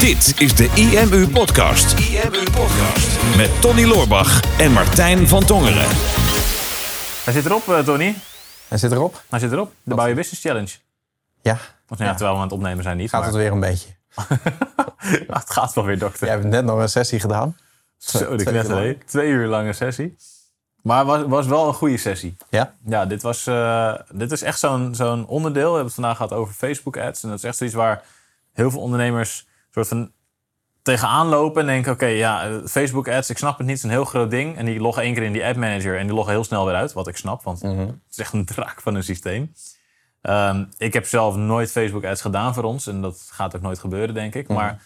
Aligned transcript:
Dit 0.00 0.40
is 0.40 0.54
de 0.56 0.70
IMU 0.74 1.28
Podcast. 1.28 1.98
IMU 1.98 2.42
Podcast. 2.42 3.36
Met 3.36 3.60
Tony 3.60 3.84
Loorbach 3.84 4.58
en 4.58 4.72
Martijn 4.72 5.28
van 5.28 5.44
Tongeren. 5.44 5.86
Hij 7.24 7.32
zit 7.32 7.46
erop, 7.46 7.66
uh, 7.68 7.78
Tony. 7.78 8.14
Hij 8.68 8.78
zit 8.78 8.92
erop. 8.92 9.22
Hij 9.28 9.38
zit 9.38 9.52
erop. 9.52 9.72
De 9.82 9.94
Bouw 9.94 10.06
Je 10.06 10.14
Business 10.14 10.42
Challenge. 10.42 10.70
Ja. 11.42 11.52
Of 11.88 11.98
nou 11.98 12.10
ja, 12.10 12.10
terwijl 12.10 12.30
we 12.30 12.36
aan 12.36 12.42
het 12.42 12.52
opnemen 12.52 12.82
zijn 12.82 12.96
niet. 12.96 13.10
Gaat 13.10 13.20
maar... 13.20 13.28
het 13.28 13.38
weer 13.38 13.52
een 13.52 13.60
beetje. 13.60 13.88
het 15.40 15.50
gaat 15.50 15.72
wel 15.72 15.84
weer, 15.84 15.98
dokter. 15.98 16.26
Jij 16.26 16.36
hebt 16.36 16.48
net 16.48 16.64
nog 16.64 16.78
een 16.78 16.88
sessie 16.88 17.20
gedaan. 17.20 17.56
Zo, 17.98 18.36
de 18.36 18.44
knetter, 18.44 18.96
Twee 19.06 19.28
uur 19.28 19.46
lange 19.46 19.72
sessie. 19.72 20.16
Maar 20.82 21.04
was, 21.04 21.22
was 21.26 21.46
wel 21.46 21.68
een 21.68 21.74
goede 21.74 21.96
sessie. 21.96 22.36
Ja? 22.48 22.74
Ja, 22.86 23.06
dit, 23.06 23.22
was, 23.22 23.46
uh, 23.46 23.94
dit 24.12 24.32
is 24.32 24.42
echt 24.42 24.58
zo'n 24.58 24.94
zo'n 24.94 25.26
onderdeel. 25.26 25.68
We 25.68 25.74
hebben 25.74 25.84
het 25.84 25.94
vandaag 25.94 26.16
gehad 26.16 26.32
over 26.32 26.54
Facebook 26.54 26.96
ads. 26.96 27.22
En 27.22 27.28
dat 27.28 27.38
is 27.38 27.44
echt 27.44 27.56
zoiets 27.56 27.76
waar 27.76 28.02
heel 28.60 28.70
veel 28.70 28.80
ondernemers 28.80 29.46
soort 29.70 29.88
van 29.88 30.12
tegenaan 30.82 31.26
lopen 31.26 31.60
en 31.60 31.66
denken: 31.66 31.92
oké, 31.92 32.06
ja, 32.06 32.60
Facebook 32.66 33.08
ads, 33.08 33.30
ik 33.30 33.38
snap 33.38 33.58
het 33.58 33.66
niet, 33.66 33.76
het 33.76 33.78
is 33.78 33.82
een 33.84 33.90
heel 33.96 34.04
groot 34.04 34.30
ding. 34.30 34.56
En 34.56 34.64
die 34.64 34.80
loggen 34.80 35.02
één 35.02 35.14
keer 35.14 35.22
in 35.22 35.32
die 35.32 35.44
ad 35.44 35.56
manager 35.56 35.98
en 35.98 36.06
die 36.06 36.14
loggen 36.14 36.32
heel 36.34 36.44
snel 36.44 36.64
weer 36.66 36.74
uit, 36.74 36.92
wat 36.92 37.08
ik 37.08 37.16
snap, 37.16 37.42
want 37.42 37.62
Mhm. 37.62 37.78
het 37.78 37.94
is 38.10 38.18
echt 38.18 38.32
een 38.32 38.44
draak 38.44 38.80
van 38.80 38.94
een 38.94 39.04
systeem. 39.04 39.52
Um, 40.22 40.68
ik 40.78 40.92
heb 40.92 41.06
zelf 41.06 41.36
nooit 41.36 41.70
Facebook 41.70 42.04
ads 42.04 42.20
gedaan 42.20 42.54
voor 42.54 42.62
ons 42.64 42.86
en 42.86 43.00
dat 43.00 43.28
gaat 43.30 43.56
ook 43.56 43.62
nooit 43.62 43.78
gebeuren, 43.78 44.14
denk 44.14 44.34
ik. 44.34 44.48
Maar 44.48 44.82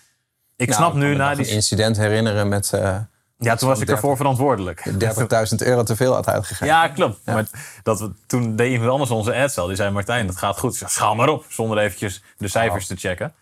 ik 0.57 0.69
Nou, 0.69 0.81
snap 0.81 0.95
nu 0.95 1.15
na 1.15 1.35
die. 1.35 1.47
incident 1.47 1.97
herinneren 1.97 2.49
met 2.49 2.73
eh 2.73 2.97
Ja, 3.39 3.55
toen 3.55 3.69
was 3.69 3.81
ik 3.81 3.87
30 3.87 3.95
ervoor 3.95 4.17
verantwoordelijk. 4.17 4.83
30.000 4.99 5.63
euro 5.63 5.83
te 5.83 5.97
veel 5.97 6.15
had 6.15 6.27
uitgegeven. 6.29 6.67
Ja, 6.67 6.89
klopt. 6.89 7.21
Maar 7.25 7.45
dat 7.83 8.01
we, 8.01 8.11
toen 8.27 8.57
deed 8.57 8.73
iemand 8.73 8.91
anders 8.91 9.11
onze 9.11 9.35
ads 9.35 9.59
al. 9.59 9.67
Die 9.67 9.77
zei, 9.77 9.91
Martijn, 9.91 10.27
dat 10.27 10.37
gaat 10.37 10.59
goed. 10.59 10.75
Zei, 10.77 10.91
schaal 10.91 11.15
maar 11.15 11.29
op. 11.29 11.45
Zonder 11.49 11.79
eventjes 11.79 12.23
de 12.39 12.49
cijfers 12.49 12.87
te 12.87 12.97
checken. 12.97 13.35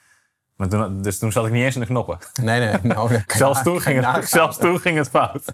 Maar 0.62 0.70
toen, 0.70 1.02
dus 1.02 1.18
toen 1.18 1.32
zat 1.32 1.46
ik 1.46 1.52
niet 1.52 1.64
eens 1.64 1.74
in 1.74 1.80
de 1.80 1.86
knoppen. 1.86 2.18
Nee, 2.42 2.60
nee. 2.60 2.76
Nou, 2.94 3.20
zelfs, 3.26 3.62
toen 3.62 3.80
ging 3.80 4.06
het, 4.06 4.28
zelfs 4.28 4.58
toen 4.58 4.80
ging 4.80 4.96
het 4.96 5.08
fout. 5.08 5.44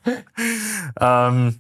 Ehm, 0.95 1.51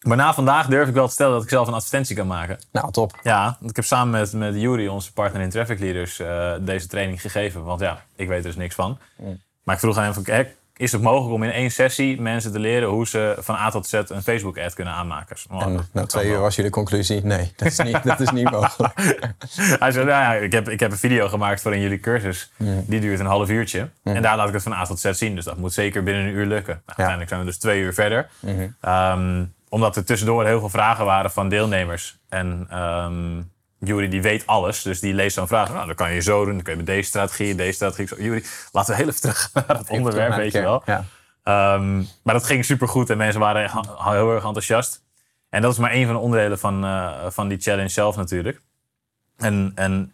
maar 0.00 0.16
na 0.16 0.34
vandaag 0.34 0.66
durf 0.66 0.88
ik 0.88 0.94
wel 0.94 1.06
te 1.06 1.12
stellen 1.12 1.32
dat 1.32 1.42
ik 1.42 1.48
zelf 1.48 1.68
een 1.68 1.74
advertentie 1.74 2.16
kan 2.16 2.26
maken. 2.26 2.58
Nou, 2.72 2.92
top. 2.92 3.18
Ja, 3.22 3.56
want 3.58 3.70
ik 3.70 3.76
heb 3.76 3.84
samen 3.84 4.20
met, 4.20 4.32
met 4.32 4.54
Jury, 4.54 4.86
onze 4.86 5.12
partner 5.12 5.42
in 5.42 5.50
Traffic 5.50 5.78
Leaders, 5.78 6.18
eh, 6.18 6.52
deze 6.60 6.86
training 6.86 7.20
gegeven. 7.20 7.64
Want 7.64 7.80
ja, 7.80 8.04
ik 8.16 8.28
weet 8.28 8.38
er 8.38 8.44
dus 8.44 8.56
niks 8.56 8.74
van. 8.74 8.98
Maar 9.62 9.74
ik 9.74 9.80
vroeg 9.80 9.96
aan 9.96 10.04
hem, 10.04 10.14
van, 10.14 10.24
is 10.76 10.92
het 10.92 11.02
mogelijk 11.02 11.34
om 11.34 11.42
in 11.42 11.50
één 11.50 11.70
sessie 11.70 12.20
mensen 12.20 12.52
te 12.52 12.58
leren 12.58 12.88
hoe 12.88 13.06
ze 13.06 13.36
van 13.38 13.54
A 13.54 13.70
tot 13.70 13.86
Z 13.86 13.92
een 13.92 14.22
Facebook-ad 14.22 14.74
kunnen 14.74 14.94
aanmaken? 14.94 15.36
Oh, 15.50 15.62
En 15.62 15.88
na 15.92 16.06
twee 16.06 16.26
uur 16.26 16.38
was 16.38 16.56
jullie 16.56 16.70
conclusie, 16.70 17.24
nee, 17.24 17.52
dat 17.56 17.68
is 17.68 17.78
niet, 17.78 18.02
dat 18.02 18.20
is 18.20 18.30
niet 18.30 18.50
mogelijk. 18.60 18.94
Hij 19.56 19.90
zei, 19.90 20.04
nou 20.06 20.22
ja, 20.22 20.32
ik 20.34 20.52
heb, 20.52 20.68
ik 20.68 20.80
heb 20.80 20.90
een 20.90 20.98
video 20.98 21.28
gemaakt 21.28 21.60
voor 21.60 21.72
een 21.72 21.80
jullie 21.80 22.00
cursus. 22.00 22.52
Die 22.86 23.00
duurt 23.00 23.20
een 23.20 23.26
half 23.26 23.48
uurtje. 23.48 23.88
En 24.02 24.22
daar 24.22 24.36
laat 24.36 24.48
ik 24.48 24.54
het 24.54 24.62
van 24.62 24.72
A 24.72 24.84
tot 24.84 25.00
Z 25.00 25.10
zien. 25.10 25.34
Dus 25.34 25.44
dat 25.44 25.56
moet 25.56 25.72
zeker 25.72 26.02
binnen 26.02 26.24
een 26.24 26.32
uur 26.32 26.46
lukken. 26.46 26.74
Nou, 26.74 26.84
uiteindelijk 26.86 27.28
zijn 27.28 27.40
we 27.40 27.46
dus 27.46 27.58
twee 27.58 27.80
uur 27.80 27.94
verder. 27.94 28.28
Ehm, 28.80 29.44
omdat 29.68 29.96
er 29.96 30.04
tussendoor 30.04 30.46
heel 30.46 30.60
veel 30.60 30.68
vragen 30.68 31.04
waren 31.04 31.30
van 31.30 31.48
deelnemers. 31.48 32.18
En 32.28 32.66
ehm 32.70 33.40
Jury 33.84 34.08
die 34.08 34.22
weet 34.22 34.46
alles. 34.46 34.82
Dus 34.82 35.00
die 35.00 35.14
leest 35.14 35.34
zo'n 35.34 35.46
vraag. 35.46 35.72
Nou, 35.72 35.86
dan 35.86 35.94
kan 35.94 36.12
je 36.12 36.20
zo 36.20 36.44
doen. 36.44 36.54
Dan 36.54 36.62
kun 36.62 36.72
je 36.72 36.78
met 36.78 36.86
deze 36.86 37.08
strategie, 37.08 37.54
deze 37.54 37.72
strategie. 37.72 38.06
Zo, 38.06 38.16
Jury, 38.18 38.44
laten 38.72 38.90
we 38.90 38.96
heel 39.00 39.08
even 39.08 39.20
terug 39.20 39.50
naar 39.54 39.78
het 39.78 39.88
onderwerp, 39.90 40.28
naar 40.28 40.38
weet 40.38 40.52
je 40.52 40.60
wel. 40.60 40.82
ja. 40.86 41.04
Ehm, 41.42 41.96
maar 42.22 42.34
dat 42.34 42.44
ging 42.44 42.64
supergoed 42.64 43.10
en 43.10 43.16
mensen 43.16 43.40
waren 43.40 43.70
heel 43.98 44.32
erg 44.34 44.44
enthousiast. 44.44 45.02
En 45.48 45.62
dat 45.62 45.72
is 45.72 45.78
maar 45.78 45.92
een 45.92 46.04
van 46.04 46.14
de 46.14 46.20
onderdelen 46.20 46.58
van, 46.58 46.84
eh, 46.84 47.10
van 47.28 47.48
die 47.48 47.58
challenge 47.58 47.88
zelf 47.88 48.16
natuurlijk. 48.16 48.60
En, 49.36 49.72
en 49.74 50.12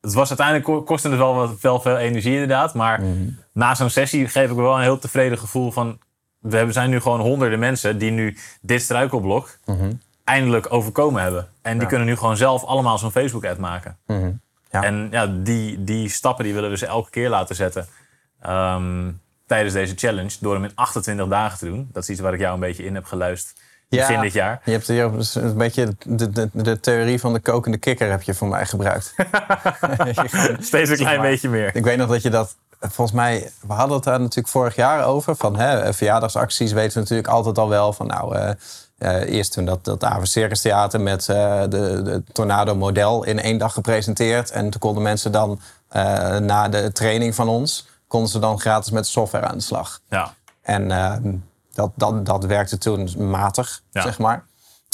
het 0.00 0.12
was 0.12 0.28
uiteindelijk 0.28 0.66
ko- 0.66 0.82
kostte 0.82 1.08
het 1.08 1.18
wel, 1.18 1.34
wat, 1.34 1.60
wel 1.60 1.80
veel 1.80 1.96
energie 1.96 2.32
inderdaad. 2.32 2.74
Maar 2.74 3.00
na 3.52 3.74
zo'n 3.74 3.90
sessie 3.90 4.28
geef 4.28 4.50
ik 4.50 4.56
wel 4.56 4.74
een 4.76 4.82
heel 4.82 4.98
tevreden 4.98 5.38
gevoel 5.38 5.70
van... 5.70 5.98
We 6.38 6.72
zijn 6.72 6.90
nu 6.90 7.00
gewoon 7.00 7.20
honderden 7.20 7.58
mensen 7.58 7.98
die 7.98 8.10
nu 8.10 8.36
dit 8.60 8.82
struikelblok 8.82 9.58
eindelijk 10.24 10.72
overkomen 10.72 11.22
hebben. 11.22 11.48
En 11.62 11.78
die 11.78 11.88
kunnen 11.88 12.06
nu 12.06 12.16
gewoon 12.16 12.36
zelf 12.36 12.64
allemaal 12.64 12.98
zo'n 12.98 13.10
Facebook-ad 13.10 13.58
maken. 13.58 13.96
Ja. 14.70 14.82
En 14.82 15.08
ja, 15.10 15.26
die, 15.26 15.84
die 15.84 16.08
stappen 16.08 16.44
die 16.44 16.54
willen 16.54 16.70
we 16.70 16.76
ze 16.76 16.86
elke 16.86 17.10
keer 17.10 17.28
laten 17.28 17.54
zetten 17.56 17.86
ehm, 18.40 19.10
tijdens 19.46 19.74
deze 19.74 19.94
challenge. 19.96 20.36
Door 20.40 20.54
hem 20.54 20.64
in 20.64 20.72
28 20.74 21.26
dagen 21.28 21.58
te 21.58 21.64
doen. 21.66 21.88
Dat 21.92 22.02
is 22.02 22.08
iets 22.10 22.20
waar 22.20 22.34
ik 22.34 22.40
jou 22.40 22.54
een 22.54 22.60
beetje 22.60 22.84
in 22.84 22.94
heb 22.94 23.04
geluisterd 23.04 23.62
begin 23.88 24.20
dit 24.20 24.32
jaar. 24.32 24.60
Je 24.64 24.70
hebt 24.72 24.86
hier 24.86 25.12
dus 25.12 25.34
een 25.34 25.56
beetje 25.56 25.96
de, 26.04 26.30
de, 26.30 26.48
de 26.52 26.80
theorie 26.80 27.20
van 27.20 27.32
de 27.32 27.40
kokende 27.40 27.76
kikker 27.78 28.10
heb 28.10 28.22
je 28.22 28.34
voor 28.34 28.48
mij 28.48 28.66
gebruikt. 28.66 29.14
Gewoon- 29.16 30.56
Steeds 30.62 30.90
een 30.90 30.96
klein 30.96 31.18
maar. 31.20 31.28
beetje 31.28 31.48
meer. 31.48 31.76
Ik 31.76 31.84
weet 31.84 31.96
nog 31.98 32.08
dat 32.08 32.22
je 32.22 32.30
dat, 32.30 32.56
volgens 32.80 33.12
mij, 33.16 33.50
we 33.66 33.72
hadden 33.72 33.94
het 33.96 34.04
daar 34.04 34.20
natuurlijk 34.20 34.48
vorig 34.48 34.74
jaar 34.76 35.04
over. 35.04 35.36
Van 35.36 35.56
hè, 35.58 35.92
verjaardagsacties 35.94 36.72
weten 36.72 36.92
we 36.94 37.00
natuurlijk 37.00 37.28
altijd 37.28 37.58
al 37.58 37.68
wel 37.68 37.92
van 37.92 38.06
nou. 38.06 38.36
eh, 38.36 38.50
eh, 39.04 39.34
eerst 39.34 39.52
toen 39.52 39.64
dat, 39.64 39.84
dat 39.84 40.04
Aven 40.04 40.26
Circus 40.26 40.60
Theater 40.60 41.00
met 41.00 41.28
eh, 41.28 41.60
de, 41.60 42.02
de 42.02 42.22
Tornado 42.32 42.74
model 42.74 43.24
in 43.24 43.40
één 43.40 43.58
dag 43.58 43.72
gepresenteerd. 43.72 44.50
En 44.50 44.70
toen 44.70 44.80
konden 44.80 45.02
mensen 45.02 45.32
dan 45.32 45.60
eh, 45.88 46.36
na 46.38 46.68
de 46.68 46.92
training 46.92 47.34
van 47.34 47.48
ons, 47.48 47.86
konden 48.06 48.30
ze 48.30 48.38
dan 48.38 48.60
gratis 48.60 48.90
met 48.90 49.06
software 49.06 49.46
aan 49.46 49.56
de 49.56 49.62
slag. 49.62 50.00
Ja. 50.08 50.34
En 50.62 50.90
ehm, 50.90 51.32
dat, 51.72 51.90
dat, 51.94 52.26
dat 52.26 52.44
werkte 52.44 52.78
toen 52.78 53.28
matig, 53.30 53.82
Ja. 53.90 54.02
zeg 54.02 54.18
maar. 54.18 54.44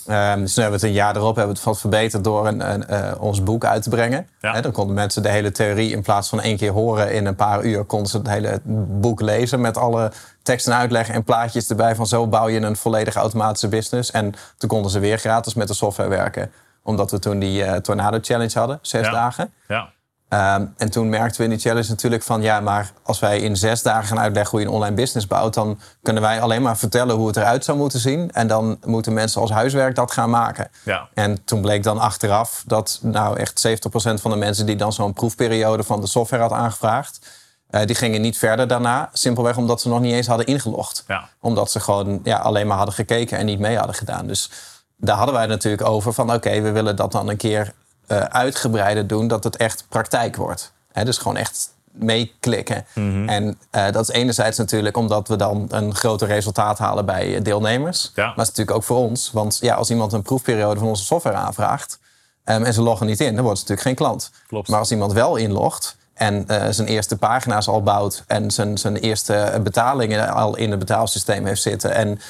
Ehm, 0.06 0.40
dus 0.40 0.54
toen 0.54 0.62
hebben 0.62 0.80
we 0.80 0.86
het 0.86 0.94
een 0.96 1.02
jaar 1.02 1.16
erop 1.16 1.36
hebben 1.36 1.52
we 1.54 1.58
het 1.58 1.68
wat 1.68 1.80
verbeterd 1.80 2.24
door 2.24 2.46
een, 2.46 2.72
een, 2.72 2.86
eh, 2.86 3.12
ons 3.22 3.42
boek 3.42 3.64
uit 3.64 3.82
te 3.82 3.88
brengen. 3.90 4.28
Ja. 4.40 4.60
Dan 4.60 4.72
konden 4.72 4.94
mensen 4.94 5.22
de 5.22 5.28
hele 5.28 5.52
theorie 5.52 5.90
in 5.90 6.02
plaats 6.02 6.28
van 6.28 6.40
één 6.40 6.56
keer 6.56 6.70
horen 6.72 7.12
in 7.12 7.26
een 7.26 7.34
paar 7.34 7.64
uur, 7.64 7.84
konden 7.84 8.08
ze 8.08 8.16
het 8.18 8.28
hele 8.28 8.60
boek 9.00 9.20
lezen 9.20 9.60
met 9.60 9.76
alle 9.76 10.12
tekst 10.42 10.66
en 10.66 10.74
uitleg 10.74 11.08
en 11.08 11.24
plaatjes 11.24 11.68
erbij 11.68 11.94
van 11.94 12.06
zo 12.06 12.26
bouw 12.26 12.48
je 12.48 12.60
een 12.60 12.76
volledig 12.76 13.14
automatische 13.14 13.68
business. 13.68 14.10
En 14.10 14.34
toen 14.56 14.68
konden 14.68 14.90
ze 14.90 14.98
weer 14.98 15.18
gratis 15.18 15.54
met 15.54 15.68
de 15.68 15.74
software 15.74 16.08
werken. 16.08 16.50
Omdat 16.82 17.10
we 17.10 17.18
toen 17.18 17.38
die 17.38 17.64
eh, 17.64 17.76
Tornado 17.76 18.18
Challenge 18.22 18.58
hadden, 18.58 18.78
zes 18.82 19.06
Ja. 19.06 19.12
dagen. 19.12 19.52
Ja. 19.68 19.88
Ehm, 20.30 20.66
en 20.76 20.90
toen 20.90 21.08
merkten 21.08 21.36
we 21.36 21.44
in 21.44 21.50
die 21.50 21.58
challenge 21.58 21.88
natuurlijk 21.88 22.22
van... 22.22 22.42
ja, 22.42 22.60
maar 22.60 22.92
als 23.02 23.18
wij 23.18 23.40
in 23.40 23.56
zes 23.56 23.82
dagen 23.82 24.04
gaan 24.08 24.18
uitleggen 24.18 24.50
hoe 24.50 24.60
je 24.60 24.66
een 24.66 24.72
online 24.72 24.94
business 24.94 25.26
bouwt... 25.26 25.54
dan 25.54 25.78
kunnen 26.02 26.22
wij 26.22 26.40
alleen 26.40 26.62
maar 26.62 26.76
vertellen 26.76 27.16
hoe 27.16 27.26
het 27.26 27.36
eruit 27.36 27.64
zou 27.64 27.78
moeten 27.78 28.00
zien. 28.00 28.32
En 28.32 28.46
dan 28.46 28.78
moeten 28.84 29.12
mensen 29.12 29.40
als 29.40 29.50
huiswerk 29.50 29.94
dat 29.94 30.12
gaan 30.12 30.30
maken. 30.30 30.70
Ja. 30.84 31.08
En 31.14 31.44
toen 31.44 31.60
bleek 31.60 31.82
dan 31.82 31.98
achteraf 31.98 32.64
dat 32.66 32.98
nou 33.02 33.38
echt 33.38 33.68
70% 33.68 33.70
van 33.92 34.30
de 34.30 34.36
mensen... 34.36 34.66
die 34.66 34.76
dan 34.76 34.92
zo'n 34.92 35.12
proefperiode 35.12 35.82
van 35.82 36.00
de 36.00 36.06
software 36.06 36.42
had 36.42 36.52
aangevraagd... 36.52 37.26
eh, 37.70 37.86
die 37.86 37.96
gingen 37.96 38.20
niet 38.20 38.38
verder 38.38 38.68
daarna. 38.68 39.10
Simpelweg 39.12 39.56
omdat 39.56 39.80
ze 39.80 39.88
nog 39.88 40.00
niet 40.00 40.12
eens 40.12 40.26
hadden 40.26 40.46
ingelogd. 40.46 41.04
Ja. 41.06 41.28
Omdat 41.40 41.70
ze 41.70 41.80
gewoon 41.80 42.20
ja, 42.24 42.38
alleen 42.38 42.66
maar 42.66 42.76
hadden 42.76 42.94
gekeken 42.94 43.38
en 43.38 43.46
niet 43.46 43.58
mee 43.58 43.76
hadden 43.76 43.96
gedaan. 43.96 44.26
Dus 44.26 44.50
daar 44.96 45.16
hadden 45.16 45.34
wij 45.34 45.46
natuurlijk 45.46 45.84
over 45.84 46.12
van... 46.12 46.32
oké, 46.32 46.60
we 46.60 46.70
willen 46.70 46.96
dat 46.96 47.12
dan 47.12 47.28
een 47.28 47.36
keer 47.36 47.72
eh, 48.10 48.20
uitgebreider 48.20 49.06
doen... 49.06 49.28
dat 49.28 49.44
het 49.44 49.56
echt 49.56 49.84
praktijk 49.88 50.36
wordt. 50.36 50.72
Dus 51.04 51.18
gewoon 51.18 51.36
echt 51.36 51.74
meeklikken. 51.90 52.86
Mhm. 52.94 53.28
En 53.28 53.58
eh, 53.70 53.92
dat 53.92 54.08
is 54.08 54.14
enerzijds 54.14 54.58
natuurlijk 54.58 54.96
omdat 54.96 55.28
we 55.28 55.36
dan 55.36 55.66
een 55.68 55.94
groter 55.94 56.28
resultaat 56.28 56.78
halen 56.78 57.06
bij 57.06 57.36
eh, 57.36 57.42
deelnemers. 57.42 58.12
Ja. 58.14 58.22
Maar 58.22 58.30
het 58.36 58.42
is 58.42 58.48
natuurlijk 58.48 58.76
ook 58.76 58.84
voor 58.84 58.96
ons. 58.96 59.30
Want 59.32 59.58
ja, 59.60 59.74
als 59.74 59.90
iemand 59.90 60.12
een 60.12 60.22
proefperiode 60.22 60.78
van 60.78 60.88
onze 60.88 61.04
software 61.04 61.36
aanvraagt... 61.36 61.98
ehm, 62.44 62.62
en 62.62 62.74
ze 62.74 62.82
loggen 62.82 63.06
niet 63.06 63.20
in, 63.20 63.34
dan 63.34 63.44
wordt 63.44 63.60
het 63.60 63.68
natuurlijk 63.68 63.98
geen 63.98 64.06
klant. 64.06 64.30
Klopt. 64.46 64.68
Maar 64.68 64.78
als 64.78 64.90
iemand 64.90 65.12
wel 65.12 65.36
inlogt 65.36 65.96
en 66.14 66.44
zijn 66.70 66.88
eerste 66.88 67.16
pagina's 67.16 67.68
al 67.68 67.82
bouwt... 67.82 68.24
en 68.26 68.50
zijn, 68.50 68.78
zijn 68.78 68.96
eerste 68.96 69.60
betalingen 69.62 70.28
al 70.32 70.56
in 70.56 70.70
het 70.70 70.78
betaalsysteem 70.78 71.46
heeft 71.46 71.62
zitten... 71.62 71.94
en 71.94 72.20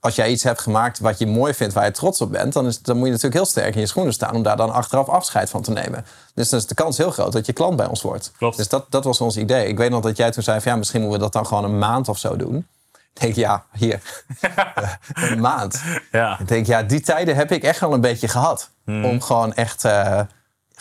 als 0.00 0.14
jij 0.14 0.30
iets 0.30 0.42
hebt 0.42 0.60
gemaakt 0.60 0.98
wat 0.98 1.18
je 1.18 1.26
mooi 1.26 1.54
vindt, 1.54 1.74
waar 1.74 1.84
je 1.84 1.90
trots 1.90 2.20
op 2.20 2.30
bent... 2.30 2.52
dan, 2.52 2.66
is, 2.66 2.82
dan 2.82 2.96
moet 2.96 3.04
je 3.04 3.10
natuurlijk 3.10 3.40
heel 3.40 3.50
sterk 3.50 3.74
in 3.74 3.80
je 3.80 3.86
schoenen 3.86 4.12
staan... 4.12 4.34
om 4.34 4.42
daar 4.42 4.56
dan 4.56 4.72
achteraf 4.72 5.08
afscheid 5.08 5.50
van 5.50 5.62
te 5.62 5.70
nemen. 5.70 6.06
Dus 6.34 6.48
dan 6.48 6.58
is 6.58 6.66
de 6.66 6.74
kans 6.74 6.96
heel 6.96 7.10
groot 7.10 7.32
dat 7.32 7.46
je 7.46 7.52
klant 7.52 7.76
bij 7.76 7.86
ons 7.86 8.02
wordt. 8.02 8.32
Klopt. 8.36 8.56
Dus 8.56 8.68
dat, 8.68 8.86
dat 8.88 9.04
was 9.04 9.20
ons 9.20 9.36
idee. 9.36 9.68
Ik 9.68 9.78
weet 9.78 9.90
nog 9.90 10.02
dat 10.02 10.16
jij 10.16 10.30
toen 10.30 10.42
zei 10.42 10.60
van... 10.60 10.72
ja, 10.72 10.78
misschien 10.78 11.00
moeten 11.00 11.18
we 11.18 11.24
dat 11.24 11.32
dan 11.32 11.46
gewoon 11.46 11.64
een 11.64 11.78
maand 11.78 12.08
of 12.08 12.18
zo 12.18 12.36
doen. 12.36 12.66
Ik 13.14 13.20
denk, 13.20 13.34
ja, 13.34 13.64
hier. 13.72 14.00
een 15.30 15.40
maand. 15.40 15.82
Ja. 16.12 16.38
Ik 16.38 16.48
denk, 16.48 16.66
ja, 16.66 16.82
die 16.82 17.00
tijden 17.00 17.36
heb 17.36 17.52
ik 17.52 17.62
echt 17.62 17.80
wel 17.80 17.92
een 17.92 18.00
beetje 18.00 18.28
gehad. 18.28 18.70
Om 18.86 19.20
gewoon 19.22 19.54
echt, 19.54 19.84
eh, 19.84 20.20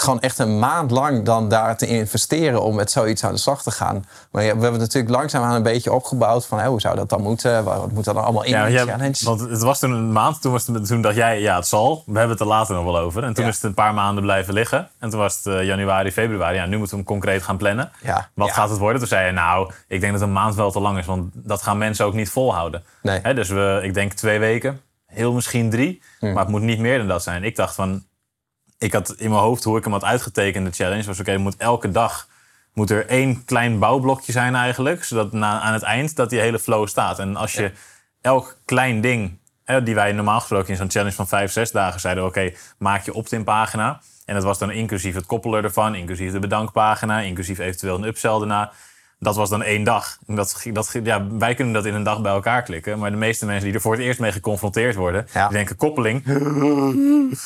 gewoon 0.01 0.19
echt 0.19 0.39
een 0.39 0.59
maand 0.59 0.91
lang 0.91 1.25
dan 1.25 1.49
daar 1.49 1.77
te 1.77 1.87
investeren 1.87 2.61
om 2.63 2.75
met 2.75 2.91
zoiets 2.91 3.23
aan 3.23 3.31
de 3.33 3.39
slag 3.39 3.63
te 3.63 3.71
gaan. 3.71 4.05
Maar 4.31 4.43
ja, 4.43 4.55
we 4.55 4.61
hebben 4.61 4.71
het 4.71 4.81
natuurlijk 4.81 5.15
langzaamaan 5.15 5.55
een 5.55 5.63
beetje 5.63 5.93
opgebouwd 5.93 6.45
van 6.45 6.65
hoe 6.65 6.81
zou 6.81 6.95
dat 6.95 7.09
dan 7.09 7.21
moeten? 7.21 7.63
Wat 7.63 7.91
moet 7.91 8.05
dat 8.05 8.15
dan 8.15 8.23
allemaal 8.23 8.43
in 8.43 8.49
Ja, 8.51 8.85
challenge? 8.85 9.15
want 9.23 9.39
het 9.39 9.61
was 9.61 9.79
toen 9.79 9.91
een 9.91 10.11
maand. 10.11 10.41
Toen, 10.41 10.51
was 10.51 10.67
het, 10.67 10.85
toen 10.87 11.01
dacht 11.01 11.15
jij, 11.15 11.41
ja, 11.41 11.55
het 11.55 11.67
zal. 11.67 12.03
We 12.05 12.11
hebben 12.17 12.31
het 12.31 12.39
er 12.39 12.47
later 12.47 12.75
nog 12.75 12.83
wel 12.83 12.97
over. 12.97 13.23
En 13.23 13.33
toen 13.33 13.45
is 13.45 13.55
het 13.55 13.63
een 13.63 13.73
paar 13.73 13.93
maanden 13.93 14.23
blijven 14.23 14.53
liggen. 14.53 14.89
En 14.99 15.09
toen 15.09 15.19
was 15.19 15.35
het 15.35 15.45
eh, 15.45 15.63
januari, 15.63 16.11
februari. 16.11 16.55
Ja, 16.55 16.65
nu 16.65 16.77
moeten 16.77 16.97
we 16.97 17.03
hem 17.03 17.11
concreet 17.11 17.43
gaan 17.43 17.57
plannen. 17.57 17.91
Wat 18.33 18.51
gaat 18.51 18.69
het 18.69 18.79
worden? 18.79 18.99
Toen 18.99 19.07
zei 19.07 19.25
je, 19.25 19.31
nou, 19.31 19.71
ik 19.87 19.99
denk 20.01 20.13
dat 20.13 20.21
een 20.21 20.31
maand 20.31 20.55
wel 20.55 20.71
te 20.71 20.79
lang 20.79 20.97
is. 20.97 21.05
Want 21.05 21.31
dat 21.33 21.61
gaan 21.61 21.77
mensen 21.77 22.05
ook 22.05 22.13
niet 22.13 22.29
volhouden. 22.29 22.83
Nee. 23.01 23.33
Dus 23.33 23.49
we, 23.49 23.79
ik 23.83 23.93
denk 23.93 24.13
twee 24.13 24.39
weken. 24.39 24.81
Heel 25.05 25.33
misschien 25.33 25.69
drie. 25.69 26.01
Hmm. 26.19 26.33
Maar 26.33 26.43
het 26.43 26.51
moet 26.51 26.61
niet 26.61 26.79
meer 26.79 26.97
dan 26.97 27.07
dat 27.07 27.23
zijn. 27.23 27.43
Ik 27.43 27.55
dacht 27.55 27.75
van... 27.75 28.03
Ik 28.77 28.93
had 28.93 29.15
in 29.17 29.29
mijn 29.29 29.41
hoofd 29.41 29.63
hoe 29.63 29.77
ik 29.77 29.83
hem 29.83 29.93
had 29.93 30.03
uitgetekend, 30.03 30.65
de 30.65 30.83
challenge. 30.83 31.03
Was 31.03 31.19
oké, 31.19 31.37
moet 31.37 31.57
elke 31.57 31.91
dag 31.91 32.27
moet 32.73 32.89
er 32.89 33.07
één 33.07 33.45
klein 33.45 33.79
bouwblokje 33.79 34.31
zijn 34.31 34.55
eigenlijk. 34.55 35.03
Zodat 35.03 35.31
na, 35.31 35.59
aan 35.59 35.73
het 35.73 35.83
eind 35.83 36.15
dat 36.15 36.29
die 36.29 36.39
hele 36.39 36.59
flow 36.59 36.87
staat. 36.87 37.19
En 37.19 37.35
als 37.35 37.53
je 37.53 37.71
elk 38.21 38.57
klein 38.65 39.01
ding, 39.01 39.37
hè, 39.63 39.83
die 39.83 39.95
wij 39.95 40.11
normaal 40.11 40.39
gesproken 40.39 40.69
in 40.69 40.75
zo'n 40.75 40.89
challenge 40.89 41.15
van 41.15 41.27
vijf, 41.27 41.51
zes 41.51 41.71
dagen 41.71 41.99
zeiden, 41.99 42.25
oké, 42.25 42.53
maak 42.77 43.05
je 43.05 43.13
opt-in 43.13 43.43
pagina. 43.43 44.01
En 44.25 44.33
dat 44.33 44.43
was 44.43 44.57
dan 44.57 44.71
inclusief 44.71 45.15
het 45.15 45.25
koppelen 45.25 45.63
ervan, 45.63 45.95
inclusief 45.95 46.31
de 46.31 46.39
bedankpagina, 46.39 47.19
inclusief 47.19 47.59
eventueel 47.59 47.95
een 47.95 48.07
upsell 48.07 48.37
daarna. 48.37 48.71
Dat 49.19 49.35
was 49.35 49.49
dan 49.49 49.63
één 49.63 49.83
dag. 49.83 50.17
En 50.27 50.35
Dat, 50.35 50.61
dat, 50.73 50.99
ja, 51.03 51.27
wij 51.37 51.55
kunnen 51.55 51.73
dat 51.73 51.85
in 51.85 51.93
een 51.93 52.03
dag 52.03 52.21
bij 52.21 52.31
elkaar 52.31 52.61
klikken. 52.63 52.99
Maar 52.99 53.11
de 53.11 53.17
meeste 53.17 53.45
mensen 53.45 53.65
die 53.65 53.73
er 53.73 53.81
voor 53.81 53.91
het 53.93 54.01
eerst 54.01 54.19
mee 54.19 54.31
geconfronteerd 54.31 54.95
worden, 54.95 55.27
Ja. 55.33 55.47
die 55.47 55.57
denken 55.57 55.75
koppeling. 55.75 56.23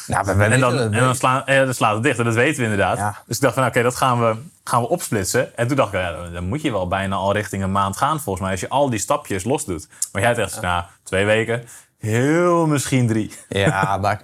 Nou, 0.08 0.26
we, 0.26 0.36
we 0.36 0.44
En 0.44 0.60
dan, 0.60 0.78
en 0.80 0.92
dan, 0.92 1.16
slaan, 1.16 1.46
eh, 1.46 1.58
dan 1.66 1.74
slaat 1.74 1.94
het 1.94 2.04
dicht. 2.04 2.20
En 2.20 2.26
dat 2.26 2.34
weten 2.34 2.58
we 2.58 2.64
inderdaad. 2.64 2.98
Ja. 2.98 3.16
Dus 3.28 3.36
ik 3.36 3.42
dacht 3.42 3.54
van, 3.54 3.66
oké, 3.66 3.82
dat 3.82 3.96
gaan 3.96 4.20
we, 4.20 4.36
gaan 4.64 4.82
we 4.82 4.90
opsplitsen. 4.90 5.58
En 5.58 5.68
toen 5.68 5.76
dacht 5.76 5.94
ik, 5.94 6.00
ja, 6.00 6.30
dan- 6.30 6.48
moet 6.48 6.62
je 6.62 6.72
wel 6.72 6.88
bijna 6.88 7.16
al 7.16 7.34
richting 7.34 7.64
een 7.64 7.72
maand 7.72 7.98
gaan, 7.98 8.20
volgens 8.20 8.42
mij. 8.44 8.52
Als 8.52 8.60
je 8.62 8.70
al 8.70 8.90
die 8.90 9.00
stapjes 9.00 9.44
los 9.44 9.66
doet. 9.66 9.88
Maar 10.12 10.22
jij 10.22 10.34
zegt, 10.34 10.62
nou, 10.62 10.84
twee 11.04 11.26
weken. 11.26 11.64
Heel 12.00 12.68
misschien 12.68 13.08
drie. 13.08 13.32
Ja, 13.50 13.98
maar 14.02 14.22